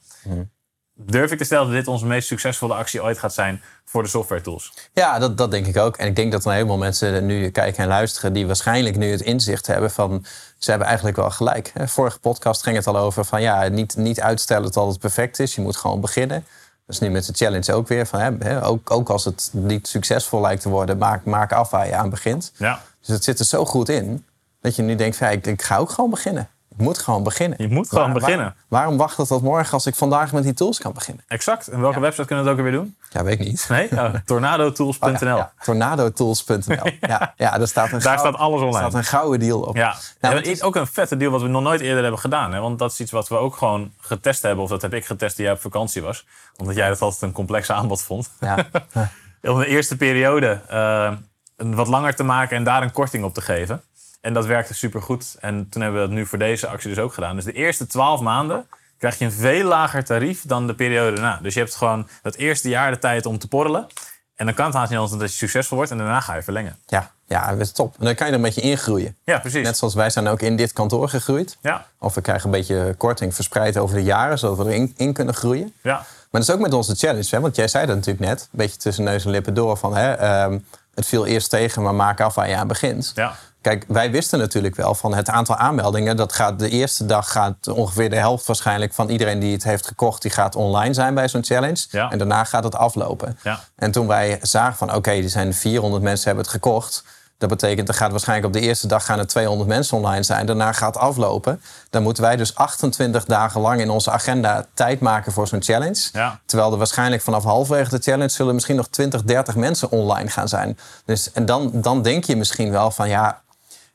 durf 0.94 1.32
ik 1.32 1.38
te 1.38 1.44
stellen 1.44 1.66
dat 1.66 1.74
dit 1.74 1.88
onze 1.88 2.06
meest 2.06 2.26
succesvolle 2.28 2.74
actie 2.74 3.02
ooit 3.02 3.18
gaat 3.18 3.34
zijn 3.34 3.62
voor 3.84 4.02
de 4.02 4.08
software 4.08 4.40
tools. 4.40 4.72
Ja, 4.92 5.18
dat, 5.18 5.38
dat 5.38 5.50
denk 5.50 5.66
ik 5.66 5.76
ook. 5.76 5.96
En 5.96 6.06
ik 6.06 6.16
denk 6.16 6.32
dat 6.32 6.40
er 6.44 6.46
een 6.46 6.54
heleboel 6.54 6.78
mensen 6.78 7.26
nu 7.26 7.50
kijken 7.50 7.82
en 7.82 7.88
luisteren 7.88 8.32
die 8.32 8.46
waarschijnlijk 8.46 8.96
nu 8.96 9.10
het 9.10 9.20
inzicht 9.20 9.66
hebben 9.66 9.90
van 9.90 10.24
ze 10.58 10.70
hebben 10.70 10.88
eigenlijk 10.88 11.16
wel 11.16 11.30
gelijk. 11.30 11.72
Vorige 11.76 12.18
podcast 12.18 12.62
ging 12.62 12.76
het 12.76 12.86
al 12.86 12.98
over 12.98 13.24
van 13.24 13.42
ja, 13.42 13.68
niet, 13.68 13.96
niet 13.96 14.20
uitstellen 14.20 14.70
tot 14.70 14.90
het 14.90 14.98
perfect 14.98 15.38
is. 15.38 15.54
Je 15.54 15.60
moet 15.60 15.76
gewoon 15.76 16.00
beginnen. 16.00 16.44
Dus 16.86 16.98
nu 16.98 17.10
met 17.10 17.26
de 17.26 17.32
challenge 17.32 17.72
ook 17.72 17.88
weer 17.88 18.06
van 18.06 18.20
hè, 18.20 18.66
ook, 18.66 18.90
ook 18.90 19.08
als 19.08 19.24
het 19.24 19.50
niet 19.52 19.88
succesvol 19.88 20.40
lijkt 20.40 20.62
te 20.62 20.68
worden, 20.68 20.98
maak, 20.98 21.24
maak 21.24 21.52
af 21.52 21.70
waar 21.70 21.86
je 21.86 21.94
aan 21.94 22.10
begint. 22.10 22.52
Ja. 22.56 22.82
Dus 23.00 23.08
het 23.08 23.24
zit 23.24 23.38
er 23.38 23.44
zo 23.44 23.64
goed 23.64 23.88
in 23.88 24.24
dat 24.62 24.76
je 24.76 24.82
nu 24.82 24.94
denkt 24.94 25.16
van 25.16 25.26
ja, 25.26 25.32
ik, 25.32 25.46
ik 25.46 25.62
ga 25.62 25.76
ook 25.76 25.90
gewoon 25.90 26.10
beginnen. 26.10 26.48
Ik 26.76 26.78
moet 26.78 26.98
gewoon 26.98 27.22
beginnen. 27.22 27.58
Je 27.60 27.68
moet 27.68 27.88
gewoon 27.88 28.12
beginnen. 28.12 28.54
waarom 28.68 28.96
wachten 28.96 29.26
tot 29.26 29.42
morgen 29.42 29.72
als 29.72 29.86
ik 29.86 29.94
vandaag 29.94 30.32
met 30.32 30.42
die 30.42 30.54
tools 30.54 30.78
kan 30.78 30.92
beginnen? 30.92 31.24
Exact. 31.28 31.68
En 31.68 31.80
welke 31.80 32.00
website 32.00 32.26
kunnen 32.26 32.44
we 32.44 32.50
het 32.50 32.58
ook 32.60 32.66
weer 32.66 32.80
doen? 32.80 32.96
Ja, 33.10 33.24
weet 33.24 33.40
ik 33.40 33.46
niet. 33.46 33.66
Nee? 33.68 33.90
Oh, 33.90 34.14
tornadotools.nl. 34.24 35.10
Oh, 35.10 35.20
ja, 35.20 35.52
Tornadotools.nl. 35.62 36.90
ja, 37.00 37.34
ja, 37.36 37.58
daar 37.58 37.68
staat, 37.68 37.92
een 37.92 38.00
daar 38.00 38.18
staat 38.18 38.36
alles 38.36 38.60
online. 38.60 38.78
staat 38.78 38.94
een 38.94 39.04
gouden 39.04 39.40
deal 39.40 39.60
op. 39.60 39.76
Ja. 39.76 39.94
Nou, 40.20 40.40
is 40.40 40.62
ook 40.62 40.76
een 40.76 40.86
vette 40.86 41.16
deal 41.16 41.30
wat 41.30 41.42
we 41.42 41.48
nog 41.48 41.62
nooit 41.62 41.80
eerder 41.80 42.02
hebben 42.02 42.20
gedaan. 42.20 42.52
Hè? 42.52 42.60
Want 42.60 42.78
dat 42.78 42.92
is 42.92 43.00
iets 43.00 43.10
wat 43.10 43.28
we 43.28 43.36
ook 43.36 43.56
gewoon 43.56 43.92
getest 43.98 44.42
hebben. 44.42 44.64
Of 44.64 44.70
dat 44.70 44.82
heb 44.82 44.94
ik 44.94 45.06
getest 45.06 45.36
toen 45.36 45.44
jij 45.44 45.54
op 45.54 45.60
vakantie 45.60 46.02
was. 46.02 46.26
Omdat 46.56 46.76
jij 46.76 46.88
dat 46.88 47.00
altijd 47.00 47.22
een 47.22 47.32
complex 47.32 47.70
aanbod 47.70 48.02
vond. 48.02 48.30
Ja. 48.40 48.56
Om 49.52 49.58
de 49.58 49.66
eerste 49.66 49.96
periode 49.96 50.60
uh, 50.70 51.12
wat 51.56 51.86
langer 51.86 52.14
te 52.14 52.22
maken 52.22 52.56
en 52.56 52.64
daar 52.64 52.82
een 52.82 52.92
korting 52.92 53.24
op 53.24 53.34
te 53.34 53.40
geven. 53.40 53.82
En 54.22 54.32
dat 54.32 54.46
werkte 54.46 54.74
supergoed. 54.74 55.36
En 55.40 55.68
toen 55.70 55.82
hebben 55.82 56.00
we 56.00 56.06
dat 56.06 56.16
nu 56.16 56.26
voor 56.26 56.38
deze 56.38 56.66
actie 56.66 56.88
dus 56.88 56.98
ook 56.98 57.14
gedaan. 57.14 57.36
Dus 57.36 57.44
de 57.44 57.52
eerste 57.52 57.86
twaalf 57.86 58.20
maanden 58.20 58.66
krijg 58.98 59.18
je 59.18 59.24
een 59.24 59.32
veel 59.32 59.64
lager 59.64 60.04
tarief 60.04 60.42
dan 60.46 60.66
de 60.66 60.74
periode 60.74 61.12
daarna. 61.12 61.38
Dus 61.42 61.54
je 61.54 61.60
hebt 61.60 61.74
gewoon 61.74 62.08
dat 62.22 62.34
eerste 62.34 62.68
jaar 62.68 62.90
de 62.90 62.98
tijd 62.98 63.26
om 63.26 63.38
te 63.38 63.48
porrelen. 63.48 63.86
En 64.34 64.46
dan 64.46 64.54
kan 64.54 64.66
het 64.66 64.74
haast 64.74 64.90
niet 64.90 64.98
anders 64.98 65.20
dat 65.20 65.30
je 65.30 65.36
succesvol 65.36 65.76
wordt. 65.76 65.92
En 65.92 65.98
daarna 65.98 66.20
ga 66.20 66.34
je 66.34 66.42
verlengen. 66.42 66.76
Ja, 66.86 67.10
ja 67.26 67.50
dat 67.50 67.60
is 67.60 67.72
top. 67.72 67.94
En 67.98 68.04
dan 68.04 68.14
kan 68.14 68.26
je 68.26 68.32
er 68.32 68.38
een 68.38 68.44
beetje 68.44 68.60
ingroeien. 68.60 69.16
Ja, 69.24 69.38
precies. 69.38 69.64
Net 69.64 69.76
zoals 69.76 69.94
wij 69.94 70.10
zijn 70.10 70.28
ook 70.28 70.40
in 70.40 70.56
dit 70.56 70.72
kantoor 70.72 71.08
gegroeid. 71.08 71.58
Ja. 71.62 71.86
Of 71.98 72.14
we 72.14 72.20
krijgen 72.20 72.44
een 72.44 72.50
beetje 72.50 72.94
korting 72.98 73.34
verspreid 73.34 73.76
over 73.76 73.96
de 73.96 74.02
jaren. 74.02 74.38
Zodat 74.38 74.56
we 74.56 74.64
erin 74.64 74.94
in 74.96 75.12
kunnen 75.12 75.34
groeien. 75.34 75.72
Ja. 75.82 75.94
Maar 75.94 76.40
dat 76.40 76.42
is 76.42 76.50
ook 76.50 76.60
met 76.60 76.72
onze 76.72 76.94
challenge. 76.94 77.28
Hè? 77.30 77.40
Want 77.40 77.56
jij 77.56 77.68
zei 77.68 77.86
dat 77.86 77.96
natuurlijk 77.96 78.24
net. 78.26 78.40
Een 78.40 78.48
beetje 78.58 78.76
tussen 78.76 79.04
neus 79.04 79.24
en 79.24 79.30
lippen 79.30 79.54
door. 79.54 79.76
Van, 79.76 79.96
hè, 79.96 80.12
ehm, 80.12 80.58
het 80.94 81.06
viel 81.06 81.26
eerst 81.26 81.50
tegen, 81.50 81.82
maar 81.82 81.94
maak 81.94 82.20
af 82.20 82.34
waar 82.34 82.48
je 82.48 82.56
aan 82.56 82.68
begint. 82.68 83.12
Ja. 83.14 83.34
Kijk, 83.60 83.84
wij 83.88 84.10
wisten 84.10 84.38
natuurlijk 84.38 84.76
wel 84.76 84.94
van 84.94 85.14
het 85.14 85.28
aantal 85.28 85.56
aanmeldingen. 85.56 86.16
Dat 86.16 86.32
gaat 86.32 86.58
de 86.58 86.68
eerste 86.68 87.06
dag 87.06 87.30
gaat 87.32 87.68
ongeveer 87.68 88.10
de 88.10 88.16
helft 88.16 88.46
waarschijnlijk 88.46 88.92
van 88.92 89.08
iedereen 89.08 89.38
die 89.38 89.52
het 89.52 89.64
heeft 89.64 89.86
gekocht, 89.86 90.22
die 90.22 90.30
gaat 90.30 90.56
online 90.56 90.94
zijn 90.94 91.14
bij 91.14 91.28
zo'n 91.28 91.44
challenge. 91.44 91.86
En 92.10 92.18
daarna 92.18 92.44
gaat 92.44 92.64
het 92.64 92.74
aflopen. 92.74 93.38
Ja. 93.42 93.60
En 93.76 93.90
toen 93.90 94.06
wij 94.06 94.38
zagen 94.42 94.76
van 94.76 94.94
oké, 94.94 95.10
er 95.10 95.28
zijn 95.28 95.54
400 95.54 96.02
mensen 96.02 96.26
hebben 96.26 96.44
het 96.44 96.52
gekocht. 96.52 97.04
Dat 97.42 97.50
betekent, 97.50 97.88
er 97.88 97.94
gaat 97.94 98.10
waarschijnlijk 98.10 98.54
op 98.54 98.60
de 98.60 98.66
eerste 98.66 98.86
dag 98.86 99.04
gaan 99.04 99.18
er 99.18 99.26
200 99.26 99.68
mensen 99.68 99.96
online 99.96 100.22
zijn. 100.22 100.46
Daarna 100.46 100.72
gaat 100.72 100.96
aflopen. 100.96 101.60
Dan 101.90 102.02
moeten 102.02 102.22
wij 102.22 102.36
dus 102.36 102.54
28 102.54 103.24
dagen 103.24 103.60
lang 103.60 103.80
in 103.80 103.90
onze 103.90 104.10
agenda 104.10 104.66
tijd 104.74 105.00
maken 105.00 105.32
voor 105.32 105.48
zo'n 105.48 105.62
challenge. 105.62 106.08
Ja. 106.12 106.40
Terwijl 106.46 106.72
er 106.72 106.78
waarschijnlijk 106.78 107.22
vanaf 107.22 107.44
halverwege 107.44 107.90
de 107.90 108.02
challenge 108.02 108.28
zullen 108.28 108.54
misschien 108.54 108.76
nog 108.76 108.88
20, 108.88 109.22
30 109.22 109.56
mensen 109.56 109.90
online 109.90 110.28
gaan 110.28 110.48
zijn. 110.48 110.78
Dus, 111.04 111.32
en 111.32 111.46
dan, 111.46 111.70
dan 111.74 112.02
denk 112.02 112.24
je 112.24 112.36
misschien 112.36 112.70
wel 112.70 112.90
van 112.90 113.08
ja, 113.08 113.40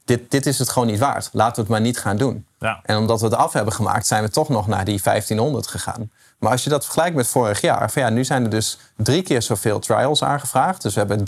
dit, 0.05 0.31
dit 0.31 0.45
is 0.45 0.60
het 0.60 0.69
gewoon 0.69 0.88
niet 0.88 0.99
waard. 0.99 1.29
Laten 1.31 1.55
we 1.55 1.62
het 1.62 1.69
maar 1.69 1.81
niet 1.81 1.99
gaan 1.99 2.17
doen. 2.17 2.45
Ja. 2.60 2.79
En 2.83 2.97
omdat 2.97 3.19
we 3.19 3.25
het 3.25 3.36
af 3.36 3.53
hebben 3.53 3.73
gemaakt, 3.73 4.07
zijn 4.07 4.23
we 4.23 4.29
toch 4.29 4.49
nog 4.49 4.67
naar 4.67 4.86
die 4.86 5.01
1500 5.03 5.67
gegaan. 5.67 6.12
Maar 6.38 6.52
als 6.52 6.63
je 6.63 6.69
dat 6.69 6.84
vergelijkt 6.84 7.15
met 7.15 7.28
vorig 7.28 7.62
jaar, 7.62 7.91
van 7.91 8.02
ja, 8.02 8.10
nu 8.10 8.23
zijn 8.23 8.43
er 8.43 8.50
dus 8.50 8.78
drie 8.97 9.21
keer 9.21 9.41
zoveel 9.41 9.80
trials 9.80 10.23
aangevraagd. 10.23 10.82
Dus 10.82 10.93
we 10.93 11.00
hebben 11.00 11.26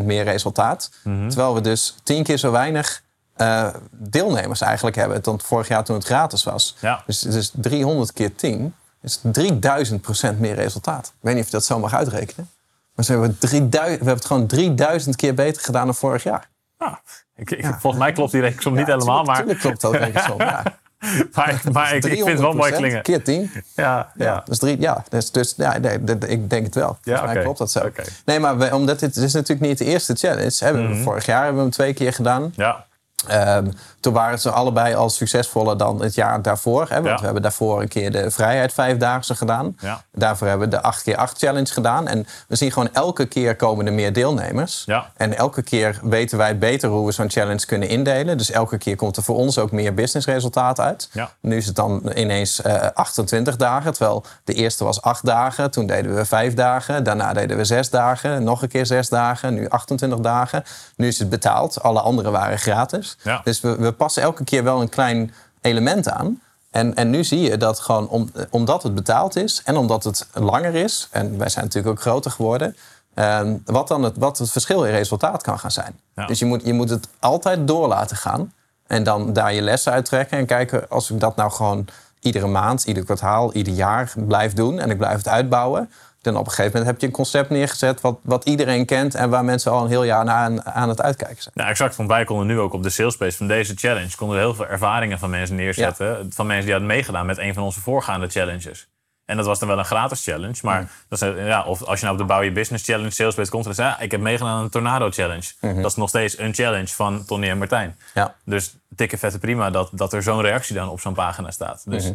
300% 0.00 0.04
meer 0.04 0.24
resultaat. 0.24 0.90
Mhm. 1.04 1.28
Terwijl 1.28 1.54
we 1.54 1.60
dus 1.60 1.96
tien 2.02 2.22
keer 2.22 2.36
zo 2.36 2.50
weinig 2.50 3.02
uh, 3.36 3.68
deelnemers 3.90 4.60
eigenlijk 4.60 4.96
hebben 4.96 5.22
dan 5.22 5.40
vorig 5.40 5.68
jaar 5.68 5.84
toen 5.84 5.96
het 5.96 6.04
gratis 6.04 6.44
was. 6.44 6.76
Ja. 6.80 7.02
Dus, 7.06 7.20
dus 7.20 7.52
300 7.54 8.12
keer 8.12 8.34
10 8.34 8.74
is 9.02 9.18
3000% 9.18 10.38
meer 10.38 10.54
resultaat. 10.54 11.06
Ik 11.06 11.12
weet 11.20 11.34
niet 11.34 11.42
of 11.44 11.50
je 11.50 11.56
dat 11.56 11.64
zo 11.64 11.78
mag 11.78 11.94
uitrekenen. 11.94 12.50
Maar 12.94 13.04
ze 13.04 13.12
hebben 13.12 13.38
3000, 13.38 13.72
we 13.72 13.88
hebben 13.88 14.14
het 14.14 14.24
gewoon 14.24 14.46
3000 14.46 15.16
keer 15.16 15.34
beter 15.34 15.62
gedaan 15.62 15.84
dan 15.84 15.94
vorig 15.94 16.22
jaar. 16.22 16.48
Ah, 16.76 16.94
ik, 17.36 17.50
ik, 17.50 17.64
volgens 17.64 18.02
mij 18.02 18.12
klopt 18.12 18.32
die 18.32 18.40
rekensom 18.40 18.74
niet 18.74 18.86
helemaal. 18.86 19.24
Maar... 19.24 19.36
Natuurlijk 19.36 19.60
klopt 19.60 19.80
dat 19.80 19.94
rekensom, 19.94 20.40
ja. 20.40 20.62
maar, 21.34 21.62
maar 21.72 21.94
ik, 21.94 22.04
ik, 22.04 22.12
vind 22.12 22.28
het 22.28 22.40
wel 22.40 22.52
mooi 22.52 22.72
klingen. 22.72 23.02
keer 23.02 23.22
10. 23.22 23.50
Ja, 23.76 24.12
ja. 24.16 24.42
Dus 24.44 24.58
drie, 24.58 24.80
ja, 24.80 25.04
dus, 25.08 25.30
dus 25.30 25.54
ja, 25.56 25.78
nee, 25.78 25.98
ik 26.26 26.50
denk 26.50 26.64
het 26.64 26.74
wel. 26.74 26.98
Ja, 27.02 27.24
mij 27.24 27.42
klopt 27.42 27.58
dat 27.58 27.70
zo. 27.70 27.78
Okay. 27.78 28.04
Nee, 28.24 28.40
maar 28.40 28.58
we, 28.58 28.74
omdat 28.74 28.98
dit, 28.98 29.14
dit 29.14 29.24
is 29.24 29.32
natuurlijk 29.32 29.68
niet 29.68 29.78
de 29.78 29.84
eerste 29.84 30.14
challenge. 30.14 30.54
Hebben 30.58 30.82
mm 30.82 30.88
-hmm. 30.88 30.96
we 30.96 31.02
vorig 31.02 31.26
jaar 31.26 31.38
hebben 31.38 31.56
we 31.56 31.62
hem 31.62 31.70
twee 31.70 31.94
keer 31.94 32.12
gedaan. 32.12 32.52
Ja. 32.56 32.86
Um, 33.30 33.72
toen 34.00 34.12
waren 34.12 34.40
ze 34.40 34.50
allebei 34.50 34.94
al 34.94 35.10
succesvoller 35.10 35.76
dan 35.76 36.02
het 36.02 36.14
jaar 36.14 36.42
daarvoor. 36.42 36.86
Hè? 36.88 37.02
Want 37.02 37.18
we 37.18 37.24
hebben 37.24 37.42
daarvoor 37.42 37.80
een 37.80 37.88
keer 37.88 38.10
de 38.10 38.30
Vrijheid 38.30 38.72
Vijfdaagse 38.72 39.34
gedaan. 39.34 39.76
Ja. 39.80 40.02
Daarvoor 40.12 40.46
hebben 40.46 40.70
we 40.70 40.76
de 40.76 40.82
8 40.82 41.02
keer 41.02 41.16
8 41.16 41.38
challenge 41.38 41.72
gedaan. 41.72 42.08
En 42.08 42.26
we 42.48 42.56
zien 42.56 42.72
gewoon 42.72 42.88
elke 42.92 43.26
keer 43.26 43.56
komen 43.56 43.86
er 43.86 43.92
meer 43.92 44.12
deelnemers. 44.12 44.82
Ja. 44.86 45.10
En 45.16 45.36
elke 45.36 45.62
keer 45.62 46.00
weten 46.02 46.38
wij 46.38 46.58
beter 46.58 46.88
hoe 46.88 47.06
we 47.06 47.12
zo'n 47.12 47.30
challenge 47.30 47.66
kunnen 47.66 47.88
indelen. 47.88 48.38
Dus 48.38 48.50
elke 48.50 48.78
keer 48.78 48.96
komt 48.96 49.16
er 49.16 49.22
voor 49.22 49.36
ons 49.36 49.58
ook 49.58 49.72
meer 49.72 49.94
businessresultaat 49.94 50.80
uit. 50.80 51.10
Nu 51.40 51.56
is 51.56 51.66
het 51.66 51.76
dan 51.76 52.12
ineens 52.14 52.60
uh, 52.66 52.74
eh, 52.74 52.90
28 52.94 53.56
dagen. 53.56 53.92
Terwijl 53.92 54.24
de 54.44 54.54
eerste 54.54 54.84
was 54.84 55.02
8 55.02 55.24
dagen. 55.24 55.70
Toen 55.70 55.86
deden 55.86 56.14
we 56.14 56.24
5 56.24 56.54
dagen. 56.54 57.04
Daarna 57.04 57.32
deden 57.32 57.56
we 57.56 57.64
6 57.64 57.90
dagen. 57.90 58.44
Nog 58.44 58.62
een 58.62 58.68
keer 58.68 58.86
6 58.86 59.08
dagen. 59.08 59.54
Nu 59.54 59.68
28 59.68 60.18
dagen. 60.18 60.64
Nu 60.96 61.06
is 61.06 61.18
het 61.18 61.28
betaald. 61.28 61.82
Alle 61.82 62.00
andere 62.00 62.30
waren 62.30 62.58
gratis. 62.58 63.07
Ja. 63.22 63.40
Dus 63.44 63.60
we, 63.60 63.76
we 63.76 63.92
passen 63.92 64.22
elke 64.22 64.44
keer 64.44 64.64
wel 64.64 64.80
een 64.80 64.88
klein 64.88 65.34
element 65.60 66.08
aan. 66.08 66.40
En, 66.70 66.94
en 66.94 67.10
nu 67.10 67.24
zie 67.24 67.40
je 67.40 67.56
dat 67.56 67.80
gewoon 67.80 68.08
om, 68.08 68.30
omdat 68.50 68.82
het 68.82 68.94
betaald 68.94 69.36
is 69.36 69.62
en 69.64 69.76
omdat 69.76 70.04
het 70.04 70.28
langer 70.32 70.74
is, 70.74 71.08
en 71.10 71.38
wij 71.38 71.48
zijn 71.48 71.64
natuurlijk 71.64 71.94
ook 71.94 72.00
groter 72.00 72.30
geworden, 72.30 72.76
ehm, 73.14 73.56
wat 73.64 73.88
dan 73.88 74.02
het, 74.02 74.16
wat 74.16 74.38
het 74.38 74.50
verschil 74.50 74.84
in 74.84 74.92
resultaat 74.92 75.42
kan 75.42 75.58
gaan 75.58 75.70
zijn. 75.70 76.00
Dus 76.26 76.38
je 76.38 76.44
moet, 76.44 76.64
je 76.64 76.72
moet 76.72 76.90
het 76.90 77.08
altijd 77.18 77.66
door 77.66 77.88
laten 77.88 78.16
gaan 78.16 78.52
en 78.86 79.02
dan 79.02 79.32
daar 79.32 79.54
je 79.54 79.62
lessen 79.62 79.92
uit 79.92 80.04
trekken 80.04 80.38
en 80.38 80.46
kijken 80.46 80.88
als 80.88 81.10
ik 81.10 81.20
dat 81.20 81.36
nou 81.36 81.50
gewoon 81.50 81.86
iedere 82.20 82.46
maand, 82.46 82.84
ieder 82.84 83.04
kwartaal, 83.04 83.52
ieder 83.52 83.72
jaar 83.72 84.12
blijf 84.16 84.52
doen 84.52 84.78
en 84.78 84.90
ik 84.90 84.98
blijf 84.98 85.16
het 85.16 85.28
uitbouwen, 85.28 85.90
Dan 86.20 86.36
op 86.36 86.44
een 86.46 86.50
gegeven 86.52 86.70
moment 86.72 86.90
heb 86.90 87.00
je 87.00 87.06
een 87.06 87.12
concept 87.12 87.50
neergezet 87.50 88.00
wat, 88.00 88.18
wat 88.22 88.44
iedereen 88.44 88.86
kent 88.86 89.14
en 89.14 89.30
waar 89.30 89.44
mensen 89.44 89.72
al 89.72 89.82
een 89.82 89.88
heel 89.88 90.02
jaar 90.04 90.24
naar 90.24 90.34
aan, 90.36 90.64
aan 90.64 90.88
het 90.88 91.02
uitkijken 91.02 91.42
zijn. 91.42 91.54
Nou, 91.56 91.68
exact. 91.70 91.96
Want 91.96 92.08
wij 92.08 92.24
konden 92.24 92.46
nu 92.46 92.58
ook 92.60 92.72
op 92.72 92.82
de 92.82 92.90
salespace 92.90 93.36
van 93.36 93.46
deze 93.48 93.74
challenge 93.76 94.16
konden 94.16 94.36
we 94.36 94.42
heel 94.42 94.54
veel 94.54 94.66
ervaringen 94.66 95.18
van 95.18 95.30
mensen 95.30 95.56
neerzetten. 95.56 96.26
Van 96.34 96.46
mensen 96.46 96.64
die 96.64 96.72
hadden 96.74 96.90
meegedaan 96.90 97.26
met 97.26 97.38
een 97.38 97.54
van 97.54 97.62
onze 97.62 97.80
voorgaande 97.80 98.28
challenges. 98.28 98.88
En 99.24 99.36
dat 99.36 99.46
was 99.46 99.58
dan 99.58 99.68
wel 99.68 99.78
een 99.78 99.84
gratis 99.84 100.22
challenge. 100.24 100.56
Maar 100.62 100.80
Mm. 100.80 100.88
dat 101.08 101.22
is, 101.22 101.44
ja, 101.46 101.64
of 101.64 101.82
als 101.82 101.98
je 102.00 102.04
nou 102.06 102.18
op 102.18 102.26
de 102.26 102.28
Bouw 102.32 102.40
Je 102.42 102.52
Business 102.52 102.84
Challenge 102.84 103.10
salespace 103.10 103.50
komt... 103.50 103.64
dan 103.64 103.74
zeg 103.74 103.86
je, 103.86 103.92
ja, 103.92 104.00
ik 104.00 104.10
heb 104.10 104.20
meegedaan 104.20 104.56
aan 104.56 104.62
een 104.62 104.70
Tornado 104.70 105.10
Challenge. 105.10 105.52
Mhm. 105.60 105.76
Dat 105.82 105.90
is 105.90 105.96
nog 105.96 106.08
steeds 106.08 106.38
een 106.38 106.54
challenge 106.54 106.86
van 106.88 107.24
Tony 107.24 107.48
en 107.48 107.58
Martijn. 107.58 107.96
Ja. 108.14 108.34
Dus 108.44 108.76
dikke 108.88 109.18
vette 109.18 109.38
prima 109.38 109.70
dat, 109.70 109.90
dat 109.92 110.12
er 110.12 110.22
zo'n 110.22 110.40
reactie 110.40 110.74
dan 110.74 110.88
op 110.88 111.00
zo'n 111.00 111.14
pagina 111.14 111.50
staat. 111.50 111.82
Dus 111.84 112.04
Mhm. 112.04 112.14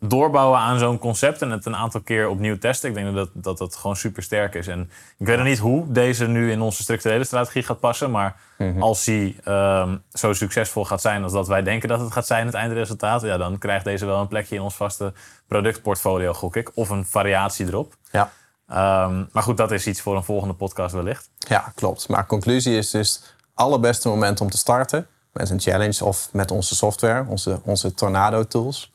Doorbouwen 0.00 0.58
aan 0.58 0.78
zo'n 0.78 0.98
concept 0.98 1.42
en 1.42 1.50
het 1.50 1.66
een 1.66 1.76
aantal 1.76 2.00
keer 2.00 2.28
opnieuw 2.28 2.58
testen. 2.58 2.88
Ik 2.88 2.94
denk 2.94 3.14
dat 3.14 3.28
dat, 3.32 3.58
dat 3.58 3.76
gewoon 3.76 3.96
super 3.96 4.22
sterk 4.22 4.54
is. 4.54 4.66
En 4.66 4.90
ik 5.18 5.26
weet 5.26 5.36
nog 5.36 5.46
niet 5.46 5.58
hoe 5.58 5.92
deze 5.92 6.26
nu 6.26 6.50
in 6.50 6.60
onze 6.60 6.82
structurele 6.82 7.24
strategie 7.24 7.62
gaat 7.62 7.80
passen. 7.80 8.10
Maar 8.10 8.36
Mhm. 8.58 8.82
als 8.82 9.06
hij 9.06 9.36
ehm, 9.44 9.96
zo 10.12 10.32
succesvol 10.32 10.84
gaat 10.84 11.00
zijn 11.00 11.22
als 11.22 11.32
dat 11.32 11.48
wij 11.48 11.62
denken 11.62 11.88
dat 11.88 12.00
het 12.00 12.12
gaat 12.12 12.26
zijn, 12.26 12.46
het 12.46 12.54
eindresultaat. 12.54 13.22
Ja, 13.22 13.36
dan 13.36 13.58
krijgt 13.58 13.84
deze 13.84 14.06
wel 14.06 14.20
een 14.20 14.28
plekje 14.28 14.54
in 14.54 14.60
ons 14.62 14.74
vaste 14.76 15.12
productportfolio, 15.46 16.32
gok 16.32 16.56
ik. 16.56 16.70
Of 16.74 16.88
een 16.88 17.04
variatie 17.06 17.66
erop. 17.66 17.94
Ja. 18.12 18.30
Ehm, 18.68 19.24
maar 19.32 19.42
goed, 19.42 19.56
dat 19.56 19.70
is 19.70 19.86
iets 19.86 20.00
voor 20.00 20.16
een 20.16 20.24
volgende 20.24 20.54
podcast 20.54 20.94
wellicht. 20.94 21.30
Ja, 21.38 21.72
klopt. 21.74 22.08
Maar 22.08 22.26
conclusie 22.26 22.76
is 22.76 22.90
dus 22.90 23.14
het 23.14 23.34
allerbeste 23.54 24.08
moment 24.08 24.40
om 24.40 24.50
te 24.50 24.56
starten 24.58 25.06
met 25.32 25.50
een 25.50 25.60
challenge 25.60 26.04
of 26.04 26.28
met 26.32 26.50
onze 26.50 26.76
software, 26.76 27.24
onze, 27.28 27.60
onze 27.64 27.94
Tornado 27.94 28.44
tools. 28.46 28.90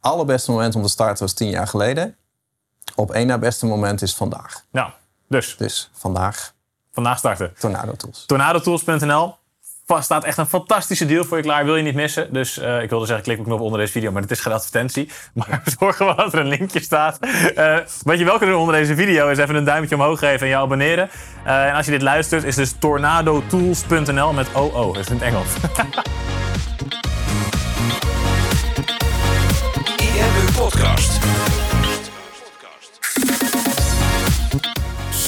Allerbeste 0.00 0.50
moment 0.50 0.74
om 0.74 0.82
te 0.82 0.88
starten 0.88 1.22
was 1.22 1.32
tien 1.32 1.50
jaar 1.50 1.66
geleden. 1.66 2.16
Op 2.94 3.10
één 3.10 3.26
na 3.26 3.38
beste 3.38 3.66
moment 3.66 4.02
is 4.02 4.14
vandaag. 4.14 4.64
Nou, 4.70 4.90
dus 5.28 5.56
Dus 5.56 5.90
vandaag 5.92 6.52
vandaag 6.92 7.18
starten. 7.18 7.52
Tornado 7.58 7.92
tools. 7.92 8.24
Tornadotools.nl 8.26 9.38
staat 9.98 10.24
echt 10.24 10.38
een 10.38 10.46
fantastische 10.46 11.06
deal 11.06 11.24
voor 11.24 11.36
je 11.36 11.42
klaar. 11.42 11.64
Wil 11.64 11.76
je 11.76 11.82
niet 11.82 11.94
missen. 11.94 12.32
Dus 12.32 12.58
eh, 12.58 12.82
ik 12.82 12.90
wilde 12.90 13.06
zeggen, 13.06 13.24
klik 13.24 13.38
op 13.38 13.44
knop 13.44 13.60
onder 13.60 13.78
deze 13.78 13.92
video. 13.92 14.12
Maar 14.12 14.22
het 14.22 14.30
is 14.30 14.40
geen 14.40 14.52
advertentie. 14.52 15.10
Maar 15.34 15.62
zorg 15.78 15.96
gewoon 15.96 16.16
dat 16.16 16.32
er 16.32 16.38
een 16.38 16.46
linkje 16.46 16.80
staat. 16.80 17.18
Eh, 17.18 17.76
wat 18.02 18.18
je 18.18 18.24
wel 18.24 18.38
kunt 18.38 18.50
doen 18.50 18.60
onder 18.60 18.74
deze 18.74 18.94
video 18.94 19.28
is 19.28 19.38
even 19.38 19.54
een 19.54 19.64
duimpje 19.64 19.94
omhoog 19.94 20.18
geven 20.18 20.40
en 20.40 20.48
je 20.48 20.56
abonneren. 20.56 21.10
Eh, 21.44 21.68
en 21.68 21.74
als 21.74 21.86
je 21.86 21.92
dit 21.92 22.02
luistert 22.02 22.44
is 22.44 22.54
dus 22.54 22.74
tornadotools.nl 22.78 24.32
met 24.32 24.46
OO. 24.54 24.92
Dat 24.92 25.02
is 25.02 25.08
in 25.08 25.14
het 25.14 25.24
Engels. 25.24 25.48